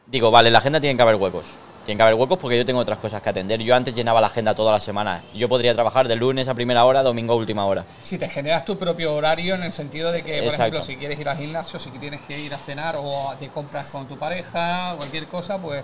digo, 0.07 0.30
vale, 0.30 0.49
en 0.49 0.53
la 0.53 0.61
agenda 0.61 0.80
tienen 0.80 0.97
que 0.97 1.03
haber 1.03 1.16
huecos. 1.16 1.45
Tienen 1.89 2.01
que 2.01 2.03
haber 2.03 2.16
huecos 2.16 2.36
porque 2.36 2.59
yo 2.59 2.66
tengo 2.66 2.80
otras 2.80 2.99
cosas 2.99 3.22
que 3.22 3.30
atender. 3.30 3.62
Yo 3.62 3.74
antes 3.74 3.95
llenaba 3.95 4.20
la 4.20 4.26
agenda 4.26 4.55
toda 4.55 4.72
la 4.72 4.78
semana. 4.78 5.22
Yo 5.32 5.49
podría 5.49 5.72
trabajar 5.72 6.07
de 6.07 6.16
lunes 6.16 6.47
a 6.47 6.53
primera 6.53 6.84
hora, 6.84 7.03
domingo 7.03 7.32
a 7.32 7.36
última 7.36 7.64
hora. 7.64 7.86
Si 8.03 8.18
te 8.18 8.28
generas 8.28 8.66
tu 8.66 8.76
propio 8.76 9.14
horario 9.14 9.55
en 9.55 9.62
el 9.62 9.72
sentido 9.72 10.12
de 10.12 10.22
que, 10.22 10.34
por 10.34 10.49
Exacto. 10.49 10.64
ejemplo, 10.64 10.82
si 10.82 10.97
quieres 10.97 11.18
ir 11.18 11.26
al 11.26 11.39
gimnasio, 11.39 11.78
si 11.78 11.89
tienes 11.93 12.20
que 12.28 12.39
ir 12.39 12.53
a 12.53 12.59
cenar 12.59 12.97
o 12.99 13.32
te 13.41 13.49
compras 13.49 13.86
con 13.86 14.07
tu 14.07 14.18
pareja, 14.18 14.97
cualquier 14.99 15.28
cosa, 15.28 15.57
pues 15.57 15.82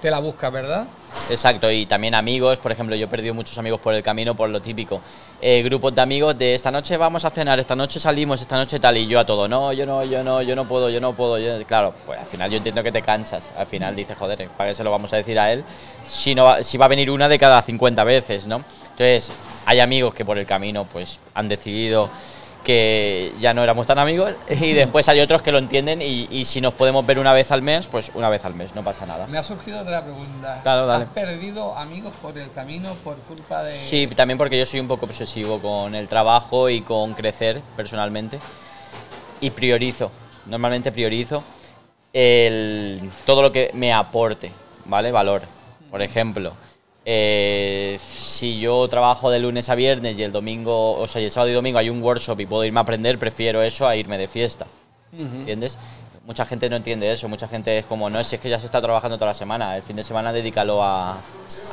te 0.00 0.10
la 0.10 0.18
buscas, 0.18 0.52
¿verdad? 0.52 0.86
Exacto, 1.30 1.70
y 1.70 1.86
también 1.86 2.14
amigos, 2.14 2.58
por 2.58 2.70
ejemplo, 2.72 2.94
yo 2.94 3.06
he 3.06 3.08
perdido 3.08 3.34
muchos 3.34 3.56
amigos 3.58 3.80
por 3.80 3.94
el 3.94 4.02
camino 4.02 4.34
por 4.34 4.48
lo 4.48 4.60
típico. 4.60 5.00
Eh, 5.40 5.62
grupos 5.62 5.94
de 5.94 6.02
amigos 6.02 6.36
de 6.38 6.54
esta 6.54 6.70
noche 6.70 6.96
vamos 6.96 7.24
a 7.24 7.30
cenar, 7.30 7.58
esta 7.58 7.74
noche 7.74 7.98
salimos, 7.98 8.40
esta 8.40 8.56
noche 8.56 8.78
tal, 8.78 8.96
y 8.96 9.06
yo 9.06 9.18
a 9.18 9.24
todo, 9.24 9.48
no, 9.48 9.72
yo 9.72 9.86
no, 9.86 10.04
yo 10.04 10.22
no, 10.22 10.42
yo 10.42 10.54
no 10.54 10.66
puedo, 10.66 10.90
yo 10.90 11.00
no 11.00 11.14
puedo. 11.14 11.38
yo-". 11.38 11.64
Claro, 11.66 11.94
pues 12.04 12.18
al 12.18 12.26
final 12.26 12.50
yo 12.50 12.58
entiendo 12.58 12.82
que 12.82 12.92
te 12.92 13.02
cansas. 13.02 13.50
Al 13.56 13.66
final 13.66 13.96
dices, 13.96 14.16
joder, 14.16 14.48
¿para 14.56 14.70
qué 14.70 14.74
se 14.74 14.84
lo 14.84 14.90
vamos 14.90 15.12
a 15.12 15.16
decir 15.16 15.38
a 15.38 15.52
él? 15.52 15.64
Si, 16.06 16.34
no 16.34 16.62
si 16.62 16.76
va 16.78 16.86
a 16.86 16.88
venir 16.88 17.10
una 17.10 17.28
de 17.28 17.38
cada 17.38 17.60
50 17.62 18.04
veces, 18.04 18.46
¿no? 18.46 18.62
Entonces, 18.82 19.32
hay 19.66 19.80
amigos 19.80 20.14
que 20.14 20.24
por 20.24 20.38
el 20.38 20.46
camino 20.46 20.86
pues 20.90 21.20
han 21.34 21.48
decidido 21.48 22.08
que 22.66 23.32
ya 23.38 23.54
no 23.54 23.62
éramos 23.62 23.86
tan 23.86 24.00
amigos 24.00 24.34
y 24.50 24.72
después 24.74 25.08
hay 25.08 25.20
otros 25.20 25.40
que 25.40 25.52
lo 25.52 25.58
entienden 25.58 26.02
y, 26.02 26.26
y 26.32 26.44
si 26.46 26.60
nos 26.60 26.74
podemos 26.74 27.06
ver 27.06 27.20
una 27.20 27.32
vez 27.32 27.52
al 27.52 27.62
mes, 27.62 27.86
pues 27.86 28.10
una 28.12 28.28
vez 28.28 28.44
al 28.44 28.54
mes, 28.54 28.74
no 28.74 28.82
pasa 28.82 29.06
nada. 29.06 29.28
Me 29.28 29.38
ha 29.38 29.42
surgido 29.44 29.82
otra 29.82 30.02
pregunta. 30.02 30.58
Claro, 30.64 30.84
dale. 30.84 31.04
¿Has 31.04 31.10
perdido 31.10 31.76
amigos 31.76 32.12
por 32.20 32.36
el 32.36 32.50
camino 32.50 32.94
por 33.04 33.14
culpa 33.18 33.62
de...? 33.62 33.78
Sí, 33.78 34.08
también 34.08 34.36
porque 34.36 34.58
yo 34.58 34.66
soy 34.66 34.80
un 34.80 34.88
poco 34.88 35.06
obsesivo 35.06 35.60
con 35.60 35.94
el 35.94 36.08
trabajo 36.08 36.68
y 36.68 36.80
con 36.80 37.14
crecer 37.14 37.60
personalmente. 37.76 38.40
Y 39.40 39.50
priorizo, 39.50 40.10
normalmente 40.46 40.90
priorizo 40.90 41.44
el, 42.12 43.08
todo 43.24 43.42
lo 43.42 43.52
que 43.52 43.70
me 43.74 43.92
aporte, 43.92 44.50
¿vale? 44.86 45.12
Valor. 45.12 45.42
Por 45.88 46.02
ejemplo, 46.02 46.52
eh, 47.04 47.96
si 48.26 48.58
yo 48.60 48.86
trabajo 48.88 49.30
de 49.30 49.38
lunes 49.38 49.68
a 49.68 49.74
viernes 49.74 50.18
y 50.18 50.22
el 50.22 50.32
domingo, 50.32 50.92
o 50.92 51.06
sea, 51.06 51.20
y 51.22 51.24
el 51.26 51.30
sábado 51.30 51.50
y 51.50 51.54
domingo 51.54 51.78
hay 51.78 51.88
un 51.90 52.02
workshop 52.02 52.40
y 52.40 52.46
puedo 52.46 52.64
irme 52.64 52.80
a 52.80 52.82
aprender, 52.82 53.18
prefiero 53.18 53.62
eso 53.62 53.86
a 53.86 53.96
irme 53.96 54.18
de 54.18 54.28
fiesta. 54.28 54.66
¿Entiendes? 55.12 55.78
Mucha 56.26 56.44
gente 56.44 56.68
no 56.68 56.76
entiende 56.76 57.10
eso, 57.12 57.28
mucha 57.28 57.46
gente 57.48 57.78
es 57.78 57.84
como, 57.86 58.10
no, 58.10 58.22
si 58.24 58.34
es 58.34 58.40
que 58.42 58.50
ya 58.50 58.58
se 58.58 58.66
está 58.66 58.82
trabajando 58.82 59.16
toda 59.16 59.28
la 59.30 59.34
semana, 59.34 59.76
el 59.76 59.82
fin 59.82 59.94
de 59.96 60.02
semana 60.04 60.32
dedícalo 60.32 60.82
a, 60.82 61.18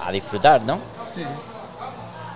a 0.04 0.12
disfrutar, 0.12 0.62
¿no? 0.62 0.80
Sí. 1.16 1.24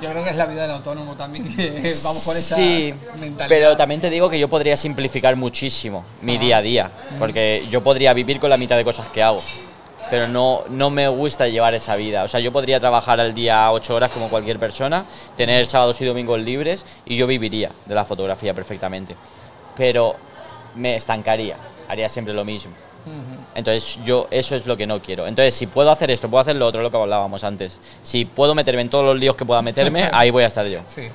Yo 0.02 0.12
creo 0.12 0.24
que 0.24 0.30
es 0.32 0.36
la 0.36 0.46
vida 0.46 0.64
del 0.64 0.72
autónomo 0.72 1.16
también, 1.16 1.56
que 1.56 1.72
vamos 2.04 2.24
por 2.26 2.36
esa 2.36 2.56
Sí, 2.56 2.94
mentalidad. 3.20 3.48
pero 3.48 3.78
también 3.78 4.00
te 4.02 4.10
digo 4.10 4.30
que 4.30 4.38
yo 4.40 4.48
podría 4.48 4.78
simplificar 4.78 5.36
muchísimo 5.36 6.04
mi 6.22 6.38
día 6.38 6.58
a 6.58 6.62
día, 6.62 6.92
porque 7.20 7.66
yo 7.72 7.82
podría 7.84 8.14
vivir 8.14 8.40
con 8.40 8.50
la 8.50 8.58
mitad 8.58 8.78
de 8.78 8.84
cosas 8.84 9.08
que 9.08 9.24
hago, 9.24 9.42
pero 10.10 10.28
no, 10.28 10.64
no 10.70 10.90
me 10.90 11.08
gusta 11.08 11.48
llevar 11.48 11.74
esa 11.74 11.96
vida. 11.96 12.24
O 12.24 12.28
sea, 12.28 12.40
yo 12.40 12.52
podría 12.52 12.80
trabajar 12.80 13.20
al 13.20 13.34
día 13.34 13.72
8 13.72 13.96
horas 13.96 14.12
como 14.12 14.30
cualquier 14.30 14.60
persona, 14.60 15.06
tener 15.36 15.68
sábados 15.68 16.00
y 16.02 16.06
domingos 16.06 16.40
libres 16.40 16.86
y 17.06 17.18
yo 17.18 17.28
viviría 17.28 17.72
de 17.86 17.96
la 17.96 18.06
fotografía 18.06 18.54
perfectamente, 18.54 19.16
pero 19.76 20.16
me 20.76 20.96
estancaría, 20.96 21.58
haría 21.88 22.10
siempre 22.10 22.34
lo 22.34 22.46
mismo. 22.46 22.74
Entonces 23.56 24.00
yo 24.06 24.28
eso 24.32 24.56
es 24.56 24.66
lo 24.66 24.76
que 24.76 24.86
no 24.86 25.02
quiero. 25.02 25.28
Entonces 25.28 25.56
si 25.56 25.66
puedo 25.66 25.90
hacer 25.90 26.12
esto, 26.12 26.30
puedo 26.30 26.42
hacer 26.42 26.58
lo 26.58 26.68
otro, 26.68 26.82
lo 26.82 26.92
que 26.92 26.98
hablábamos 26.98 27.44
antes. 27.44 27.80
Si 28.04 28.26
puedo 28.26 28.54
meterme 28.54 28.82
en 28.82 28.90
todos 28.90 29.06
los 29.06 29.18
líos 29.18 29.36
que 29.36 29.46
pueda 29.46 29.62
meterme, 29.62 30.10
ahí 30.14 30.30
voy 30.30 30.44
a 30.44 30.48
estar 30.48 30.68
yo. 30.68 30.82
Sí, 30.94 31.08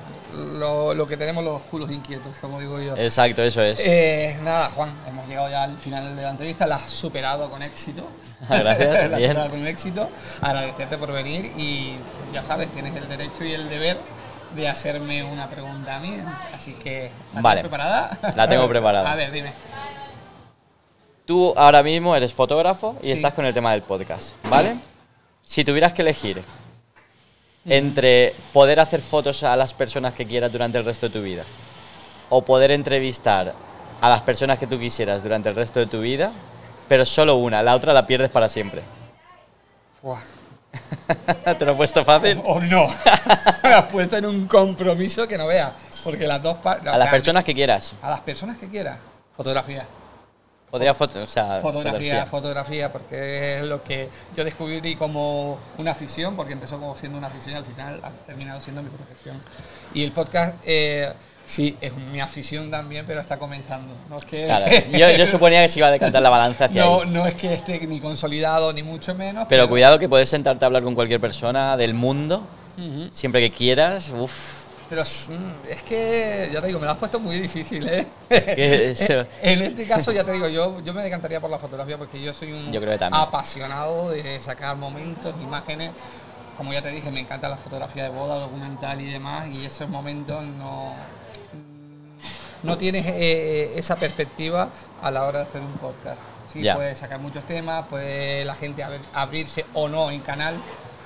lo, 0.59 0.93
lo 0.93 1.07
que 1.07 1.17
tenemos 1.17 1.43
los 1.43 1.61
culos 1.63 1.91
inquietos, 1.91 2.33
como 2.41 2.59
digo 2.59 2.79
yo. 2.81 2.95
Exacto, 2.97 3.41
eso 3.43 3.61
es. 3.61 3.79
Eh, 3.85 4.37
nada, 4.43 4.69
Juan, 4.71 4.91
hemos 5.07 5.27
llegado 5.27 5.49
ya 5.49 5.63
al 5.63 5.77
final 5.77 6.15
de 6.15 6.21
la 6.21 6.29
entrevista, 6.31 6.65
la 6.67 6.75
has 6.77 6.91
superado 6.91 7.49
con 7.49 7.61
éxito. 7.63 8.07
Gracias, 8.49 9.09
la 9.09 9.17
has 9.17 9.21
superado 9.23 9.49
con 9.49 9.67
éxito. 9.67 10.09
Agradecerte 10.41 10.97
por 10.97 11.11
venir 11.11 11.51
y 11.57 11.95
ya 12.33 12.43
sabes, 12.43 12.71
tienes 12.71 12.95
el 12.95 13.07
derecho 13.07 13.43
y 13.43 13.53
el 13.53 13.69
deber 13.69 13.97
de 14.55 14.67
hacerme 14.67 15.23
una 15.23 15.49
pregunta 15.49 15.95
a 15.95 15.99
mí. 15.99 16.17
Así 16.55 16.73
que, 16.73 17.11
¿la 17.33 17.41
Vale. 17.41 17.61
preparada? 17.61 18.17
La 18.35 18.47
tengo 18.47 18.67
preparada. 18.67 19.11
A 19.11 19.15
ver, 19.15 19.31
dime. 19.31 19.51
Tú 21.25 21.53
ahora 21.55 21.81
mismo 21.83 22.15
eres 22.15 22.33
fotógrafo 22.33 22.97
y 23.01 23.07
Sí. 23.07 23.11
estás 23.13 23.33
con 23.33 23.45
el 23.45 23.53
tema 23.53 23.71
del 23.71 23.81
podcast, 23.81 24.33
¿vale? 24.49 24.75
Si 25.41 25.63
tuvieras 25.63 25.93
que 25.93 26.01
elegir 26.01 26.41
entre 27.65 28.33
poder 28.51 28.79
hacer 28.79 29.01
fotos 29.01 29.43
a 29.43 29.55
las 29.55 29.73
personas 29.73 30.13
que 30.13 30.25
quieras 30.25 30.51
durante 30.51 30.77
el 30.77 30.85
resto 30.85 31.07
de 31.07 31.13
tu 31.13 31.21
vida 31.21 31.43
o 32.29 32.41
poder 32.43 32.71
entrevistar 32.71 33.53
a 34.01 34.09
las 34.09 34.21
personas 34.23 34.59
que 34.59 34.67
tú 34.67 34.79
quisieras 34.79 35.23
durante 35.23 35.49
el 35.49 35.55
resto 35.55 35.79
de 35.79 35.85
tu 35.85 36.01
vida, 36.01 36.31
pero 36.89 37.05
solo 37.05 37.35
una, 37.35 37.61
la 37.63 37.75
otra 37.75 37.93
la 37.93 38.05
pierdes 38.05 38.29
para 38.29 38.49
siempre. 38.49 38.81
Buah. 40.01 40.19
¿Te 41.57 41.65
lo 41.65 41.73
he 41.73 41.75
puesto 41.75 42.03
fácil? 42.03 42.41
O 42.43 42.59
no. 42.59 42.87
Me 43.63 43.73
has 43.73 43.85
puesto 43.85 44.17
en 44.17 44.25
un 44.25 44.47
compromiso 44.47 45.27
que 45.27 45.37
no 45.37 45.47
veas. 45.47 45.71
Porque 46.03 46.27
las 46.27 46.41
dos 46.41 46.57
partes. 46.57 46.91
A 46.91 46.97
las 46.97 47.09
personas 47.09 47.43
que 47.45 47.53
quieras. 47.53 47.93
A 48.01 48.09
las 48.09 48.19
personas 48.21 48.57
que 48.57 48.67
quieras. 48.67 48.97
Fotografía. 49.37 49.85
Podría 50.73 50.95
foto, 50.95 51.21
o 51.21 51.25
sea, 51.27 51.59
Fotografía, 51.61 52.25
fotografía, 52.25 52.91
porque 52.91 53.57
es 53.57 53.61
lo 53.61 53.83
que 53.83 54.09
yo 54.35 54.43
descubrí 54.43 54.95
como 54.95 55.59
una 55.77 55.91
afición, 55.91 56.35
porque 56.35 56.53
empezó 56.53 56.79
como 56.79 56.97
siendo 56.97 57.15
una 57.15 57.27
afición 57.27 57.53
y 57.53 57.57
al 57.57 57.65
final 57.65 57.99
ha 58.01 58.09
terminado 58.25 58.59
siendo 58.59 58.81
mi 58.81 58.89
profesión. 58.89 59.39
Y 59.93 60.03
el 60.03 60.11
podcast, 60.11 60.55
eh, 60.65 61.13
sí, 61.45 61.77
es 61.79 61.95
mi 61.95 62.19
afición 62.21 62.71
también, 62.71 63.05
pero 63.05 63.21
está 63.21 63.37
comenzando. 63.37 63.93
No 64.09 64.17
es 64.17 64.25
que, 64.25 64.45
Claro, 64.45 64.65
yo, 64.91 65.11
yo 65.11 65.27
suponía 65.27 65.61
que 65.61 65.67
se 65.67 65.77
iba 65.77 65.89
a 65.89 65.91
decantar 65.91 66.23
la 66.23 66.31
balanza 66.31 66.65
hacia 66.65 66.83
no, 66.85 67.01
ahí. 67.01 67.09
no 67.11 67.27
es 67.27 67.35
que 67.35 67.53
esté 67.53 67.85
ni 67.85 67.99
consolidado, 67.99 68.73
ni 68.73 68.81
mucho 68.81 69.13
menos. 69.13 69.45
Pero 69.47 69.69
cuidado 69.69 69.99
que 69.99 70.09
puedes 70.09 70.27
sentarte 70.27 70.65
a 70.65 70.69
hablar 70.69 70.81
con 70.81 70.95
cualquier 70.95 71.21
persona 71.21 71.77
del 71.77 71.93
mundo, 71.93 72.41
siempre 73.11 73.41
que 73.41 73.51
quieras. 73.55 74.09
Uf, 74.09 74.62
Pero 74.93 75.01
es, 75.01 75.27
mm, 75.27 75.71
es 75.71 75.81
que, 75.81 76.51
ya 76.53 76.61
te 76.61 76.67
digo, 76.67 76.77
me 76.77 76.85
lo 76.85 76.91
has 76.91 76.99
puesto 76.99 77.19
muy 77.19 77.39
difícil, 77.39 77.87
¿eh? 77.89 78.05
En 79.41 79.61
este 79.63 79.87
caso, 79.87 80.11
ya 80.11 80.23
te 80.23 80.31
digo, 80.33 80.47
yo, 80.47 80.81
yo 80.81 80.93
me 80.93 81.01
decantaría 81.01 81.41
por 81.41 81.49
la 81.49 81.57
fotografía 81.57 81.97
porque 81.97 82.21
yo 82.21 82.31
soy 82.31 82.51
un 82.51 82.71
Yo 82.71 82.79
creo 82.79 82.95
apasionado 83.11 84.11
de 84.11 84.39
sacar 84.39 84.75
momentos, 84.77 85.33
imágenes. 85.41 85.89
Como 86.57 86.73
ya 86.73 86.83
te 86.83 86.91
dije, 86.91 87.09
me 87.09 87.21
encanta 87.21 87.49
la 87.49 87.57
fotografía 87.57 88.03
de 88.03 88.09
boda, 88.09 88.35
documental 88.35 89.01
y 89.01 89.11
demás, 89.11 89.47
y 89.47 89.65
esos 89.65 89.89
momentos 89.89 90.43
no, 90.43 90.93
no 92.61 92.77
tienes 92.77 93.03
eh, 93.07 93.73
esa 93.75 93.95
perspectiva 93.95 94.69
a 95.01 95.09
la 95.09 95.23
hora 95.23 95.39
de 95.39 95.45
hacer 95.45 95.61
un 95.61 95.73
podcast. 95.79 96.19
Sí, 96.53 96.61
Ya. 96.61 96.75
puedes 96.75 96.99
sacar 96.99 97.19
muchos 97.19 97.45
temas, 97.45 97.87
puede 97.87 98.45
la 98.45 98.53
gente 98.53 98.83
abrir- 98.83 99.01
abrirse 99.11 99.65
o 99.73 99.89
no 99.89 100.11
en 100.11 100.19
canal 100.19 100.53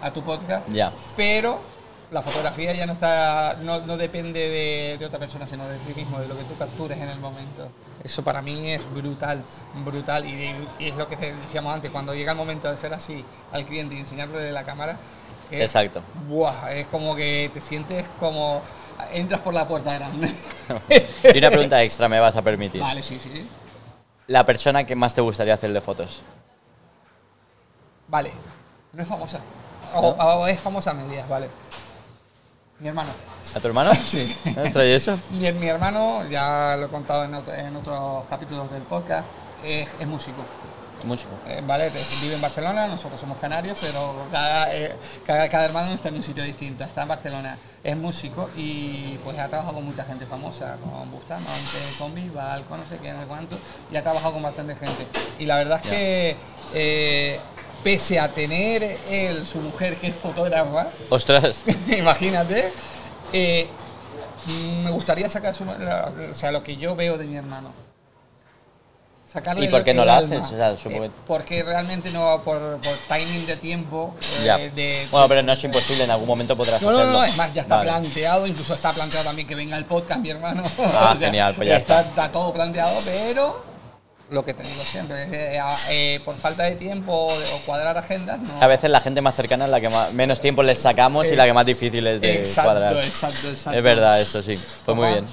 a 0.01 0.11
tu 0.11 0.23
podcast, 0.23 0.67
Ya. 0.67 0.91
pero 1.15 1.76
la 2.09 2.21
fotografía 2.21 2.73
ya 2.73 2.85
no 2.85 2.93
está 2.93 3.57
no, 3.61 3.81
no 3.81 3.97
depende 3.97 4.39
de, 4.39 4.95
de 4.97 5.05
otra 5.05 5.19
persona 5.19 5.45
sino 5.45 5.67
de 5.67 5.77
ti 5.79 5.93
mismo 5.93 6.19
de 6.19 6.27
lo 6.29 6.37
que 6.37 6.43
tú 6.45 6.57
captures 6.57 6.97
en 6.99 7.09
el 7.09 7.19
momento. 7.19 7.69
Eso 8.03 8.23
para 8.23 8.41
mí 8.41 8.71
es 8.71 8.81
brutal 8.93 9.43
brutal. 9.83 10.25
Y, 10.25 10.35
de- 10.35 10.67
y 10.79 10.87
es 10.89 10.95
lo 10.95 11.07
que 11.09 11.17
te 11.17 11.33
decíamos 11.33 11.73
antes 11.73 11.91
cuando 11.91 12.13
llega 12.13 12.31
el 12.31 12.37
momento 12.37 12.71
de 12.71 12.77
ser 12.77 12.93
así 12.93 13.25
al 13.51 13.65
cliente 13.65 13.95
y 13.95 13.99
enseñarle 13.99 14.39
de 14.39 14.51
la 14.53 14.63
cámara 14.63 14.97
es, 15.51 15.61
Exacto. 15.63 16.01
buah, 16.29 16.71
es 16.71 16.87
como 16.87 17.15
que 17.15 17.49
te 17.53 17.59
sientes 17.61 18.05
como 18.19 18.61
entras 19.13 19.41
por 19.41 19.53
la 19.53 19.67
puerta 19.67 19.93
grande. 19.93 20.33
Y 21.33 21.37
una 21.37 21.49
pregunta 21.49 21.81
extra 21.83 22.07
me 22.09 22.19
vas 22.19 22.35
a 22.35 22.41
permitir. 22.41 22.81
vale 22.81 23.01
sí 23.03 23.19
sí. 23.21 23.47
La 24.27 24.45
persona 24.45 24.83
que 24.85 24.95
más 24.95 25.13
te 25.15 25.21
gustaría 25.21 25.53
hacerle 25.53 25.79
fotos. 25.81 26.21
vale. 28.07 28.31
No 28.93 29.01
es 29.01 29.07
famosa. 29.07 29.39
O, 29.93 30.07
o 30.09 30.47
es 30.47 30.59
famosa 30.59 30.91
a 30.91 30.93
medias 30.93 31.27
vale 31.29 31.47
mi 32.79 32.87
hermano 32.87 33.09
¿A 33.55 33.59
tu 33.59 33.67
hermano? 33.67 33.91
Sí. 34.05 34.35
¿Ostras, 34.45 34.85
¿y 34.85 34.91
eso? 34.91 35.17
Mi, 35.31 35.51
mi 35.53 35.67
hermano, 35.67 36.27
ya 36.29 36.75
lo 36.77 36.87
he 36.87 36.89
contado 36.89 37.23
en, 37.23 37.33
otro- 37.33 37.53
en 37.53 37.75
otros 37.75 38.25
capítulos 38.29 38.69
del 38.71 38.81
podcast, 38.83 39.25
es, 39.63 39.87
es 39.99 40.05
músico. 40.07 40.43
Músico. 41.05 41.31
Eh, 41.47 41.61
¿vale? 41.65 41.89
Vive 42.21 42.35
en 42.35 42.41
Barcelona, 42.41 42.87
nosotros 42.87 43.19
somos 43.19 43.37
canarios, 43.37 43.77
pero 43.79 44.25
cada, 44.31 44.75
eh, 44.75 44.93
cada, 45.25 45.47
cada 45.47 45.65
hermano 45.65 45.93
está 45.93 46.09
en 46.09 46.15
un 46.15 46.23
sitio 46.23 46.43
distinto. 46.43 46.83
Está 46.83 47.03
en 47.03 47.07
Barcelona, 47.07 47.57
es 47.83 47.95
músico 47.95 48.49
y 48.55 49.17
pues 49.23 49.37
ha 49.39 49.47
trabajado 49.47 49.75
con 49.75 49.85
mucha 49.85 50.03
gente 50.03 50.25
famosa, 50.25 50.75
con 50.83 51.09
Bustamante, 51.11 51.77
con 51.97 52.13
Vival, 52.13 52.63
con 52.65 52.79
no 52.81 52.85
sé 52.87 52.97
qué, 52.97 53.13
no 53.13 53.21
sé 53.21 53.27
cuánto, 53.27 53.57
y 53.91 53.95
ha 53.95 54.03
trabajado 54.03 54.33
con 54.33 54.43
bastante 54.43 54.75
gente. 54.75 55.07
Y 55.39 55.45
la 55.45 55.55
verdad 55.57 55.79
es 55.83 55.89
que, 55.89 56.35
eh, 56.73 57.39
pese 57.87 58.19
a 58.19 58.27
tener 58.27 58.97
él, 59.09 59.47
su 59.47 59.59
mujer 59.59 59.95
que 59.95 60.07
es 60.07 60.15
fotógrafa, 60.17 60.89
Ostras. 61.09 61.63
Imagínate. 61.87 62.69
eh, 63.31 63.65
me 64.83 64.91
gustaría 64.91 65.29
sacar 65.29 65.53
su- 65.53 65.63
la- 65.63 66.11
o 66.31 66.33
sea, 66.33 66.51
lo 66.51 66.61
que 66.61 66.75
yo 66.75 66.97
veo 66.97 67.17
de 67.17 67.23
mi 67.23 67.37
hermano. 67.37 67.71
Sacarle 69.31 69.65
¿Y 69.65 69.67
por 69.69 69.85
qué 69.85 69.93
no 69.93 70.03
lo 70.03 70.11
haces? 70.11 70.41
O 70.45 70.49
sea, 70.57 70.71
Eh, 70.71 70.77
que- 70.83 71.11
porque 71.25 71.63
realmente 71.63 72.09
no, 72.11 72.41
por, 72.43 72.59
por 72.81 72.93
timing 73.07 73.45
de 73.45 73.55
tiempo. 73.55 74.13
eh, 74.41 74.69
de- 74.75 75.07
Bueno, 75.09 75.29
pero 75.29 75.43
no 75.43 75.53
es 75.53 75.63
imposible, 75.63 76.03
en 76.03 76.11
algún 76.11 76.27
momento 76.27 76.57
podrás 76.57 76.81
no, 76.81 76.91
no, 76.91 76.97
hacerlo. 76.97 77.13
no, 77.19 77.23
es 77.23 77.37
más, 77.37 77.53
ya 77.53 77.61
está 77.61 77.77
Vale. 77.77 77.89
planteado, 77.89 78.45
incluso 78.47 78.73
está 78.73 78.91
planteado 78.91 79.25
también 79.27 79.47
que 79.47 79.55
venga 79.55 79.77
el 79.77 79.85
podcast, 79.85 80.19
mi 80.19 80.29
hermano. 80.29 80.61
Ah, 80.93 81.15
genial, 81.19 81.53
pues 81.55 81.69
ya 81.69 81.77
está. 81.77 82.01
está. 82.01 82.29
todo 82.33 82.51
planteado, 82.51 82.99
pero 83.05 83.63
lo 84.29 84.43
que 84.43 84.53
te 84.53 84.63
digo 84.63 84.83
siempre, 84.83 85.23
eh, 85.31 85.61
eh, 85.89 86.19
por 86.25 86.35
falta 86.35 86.63
de 86.63 86.75
tiempo 86.75 87.27
o 87.27 87.59
cuadrar 87.65 87.97
agendas, 87.97 88.39
no. 88.39 88.61
A 88.61 88.67
veces 88.67 88.89
la 88.89 88.99
gente 88.99 89.21
más 89.21 89.35
cercana 89.35 89.65
es 89.65 89.71
la 89.71 89.79
que 89.79 89.89
más, 89.89 90.11
menos 90.13 90.41
tiempo 90.41 90.63
les 90.63 90.79
sacamos 90.79 91.31
y 91.31 91.35
la 91.35 91.45
que 91.45 91.53
más 91.53 91.65
difícil 91.65 92.05
es 92.07 92.19
de 92.21 92.41
exacto, 92.41 92.71
cuadrar. 92.71 92.93
Exacto, 92.97 93.49
exacto. 93.49 93.77
Es 93.77 93.83
verdad, 93.83 94.19
eso 94.19 94.43
sí. 94.43 94.57
Fue 94.57 94.93
muy 94.95 95.07
bien. 95.07 95.25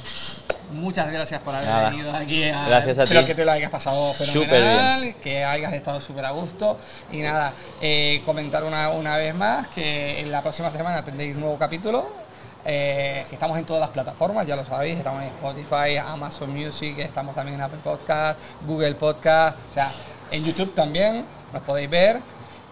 Muchas 0.72 1.11
gracias 1.12 1.40
por 1.42 1.55
haber 1.55 1.68
Nada. 1.68 1.90
venido 1.90 2.12
aquí. 2.12 2.45
A, 2.45 2.66
Gracias 2.66 2.99
a 2.99 3.03
espero 3.05 3.20
ti. 3.20 3.26
que 3.26 3.34
te 3.36 3.45
lo 3.45 3.53
hayas 3.53 3.70
pasado 3.70 4.12
Súper 4.14 4.26
fenomenal, 4.49 5.14
que 5.22 5.45
hayas 5.45 5.72
estado 5.72 6.01
súper 6.01 6.24
a 6.24 6.30
gusto. 6.32 6.78
Y 7.12 7.18
nada, 7.18 7.53
eh, 7.80 8.20
comentar 8.24 8.64
una, 8.64 8.90
una 8.90 9.16
vez 9.16 9.34
más 9.36 9.68
que 9.68 10.20
en 10.20 10.32
la 10.32 10.42
próxima 10.42 10.70
semana 10.72 11.05
tendréis 11.05 11.36
un 11.36 11.42
nuevo 11.42 11.59
capítulo. 11.59 12.23
Eh, 12.64 13.24
estamos 13.30 13.58
en 13.58 13.64
todas 13.64 13.80
las 13.80 13.90
plataformas, 13.90 14.46
ya 14.46 14.56
lo 14.56 14.64
sabéis, 14.64 14.96
estamos 14.98 15.22
en 15.22 15.28
Spotify, 15.28 15.96
Amazon 15.98 16.50
Music, 16.54 16.98
estamos 16.98 17.34
también 17.34 17.56
en 17.56 17.62
Apple 17.62 17.80
Podcast, 17.82 18.38
Google 18.66 18.94
Podcast, 18.94 19.56
o 19.70 19.74
sea, 19.74 19.90
en 20.30 20.44
YouTube 20.44 20.74
también 20.74 21.24
nos 21.52 21.62
podéis 21.62 21.90
ver 21.90 22.20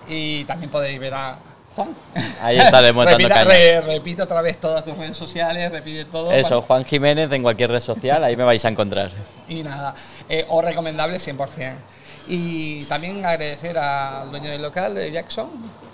y 0.09 0.45
también 0.45 0.71
podéis 0.71 0.99
ver 0.99 1.15
a 1.15 1.37
Juan. 1.77 1.95
Ahí 2.43 2.59
estaremos 2.59 3.05
dando 3.05 3.19
Repita- 3.19 3.35
caña. 3.35 3.49
re- 3.51 3.81
repito 3.83 4.23
otra 4.25 4.43
vez 4.43 4.59
todas 4.59 4.85
tus 4.85 4.97
redes 4.97 5.17
sociales, 5.17 5.71
repite 5.73 6.05
todo. 6.07 6.31
Eso, 6.33 6.61
Juan 6.63 6.85
Jiménez 6.85 7.31
en 7.33 7.43
cualquier 7.43 7.71
red 7.71 7.81
social, 7.81 8.23
ahí 8.25 8.37
me 8.37 8.45
vais 8.45 8.65
a 8.65 8.69
encontrar. 8.69 9.11
Y 9.49 9.63
nada, 9.63 9.95
eh, 10.29 10.45
os 10.49 10.65
recomendable 10.65 11.19
100%. 11.19 11.75
Y 12.29 12.85
también 12.85 13.25
agradecer 13.25 13.77
al 13.79 14.31
dueño 14.31 14.51
del 14.51 14.63
local, 14.63 14.95
de 14.95 15.11
Jackson, 15.13 15.49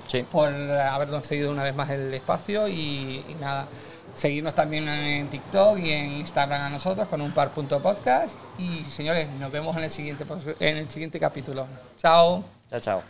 Sí. 0.08 0.24
por 0.24 0.48
habernos 0.48 1.26
cedido 1.26 1.50
una 1.52 1.62
vez 1.62 1.74
más 1.74 1.90
el 1.90 2.12
espacio 2.12 2.66
y, 2.66 3.24
y 3.28 3.36
nada, 3.40 3.68
seguirnos 4.14 4.54
también 4.54 4.88
en 4.88 5.28
TikTok 5.28 5.78
y 5.78 5.92
en 5.92 6.12
Instagram 6.12 6.62
a 6.62 6.70
nosotros 6.70 7.06
con 7.08 7.20
un 7.20 7.32
par 7.32 7.50
punto 7.50 7.80
podcast. 7.80 8.34
Y 8.58 8.84
señores, 8.84 9.28
nos 9.38 9.52
vemos 9.52 9.76
en 9.76 9.84
el 9.84 9.90
siguiente, 9.90 10.24
en 10.60 10.76
el 10.76 10.90
siguiente 10.90 11.20
capítulo. 11.20 11.66
Chao. 11.96 12.42
Chao, 12.70 12.80
chao. 12.80 13.02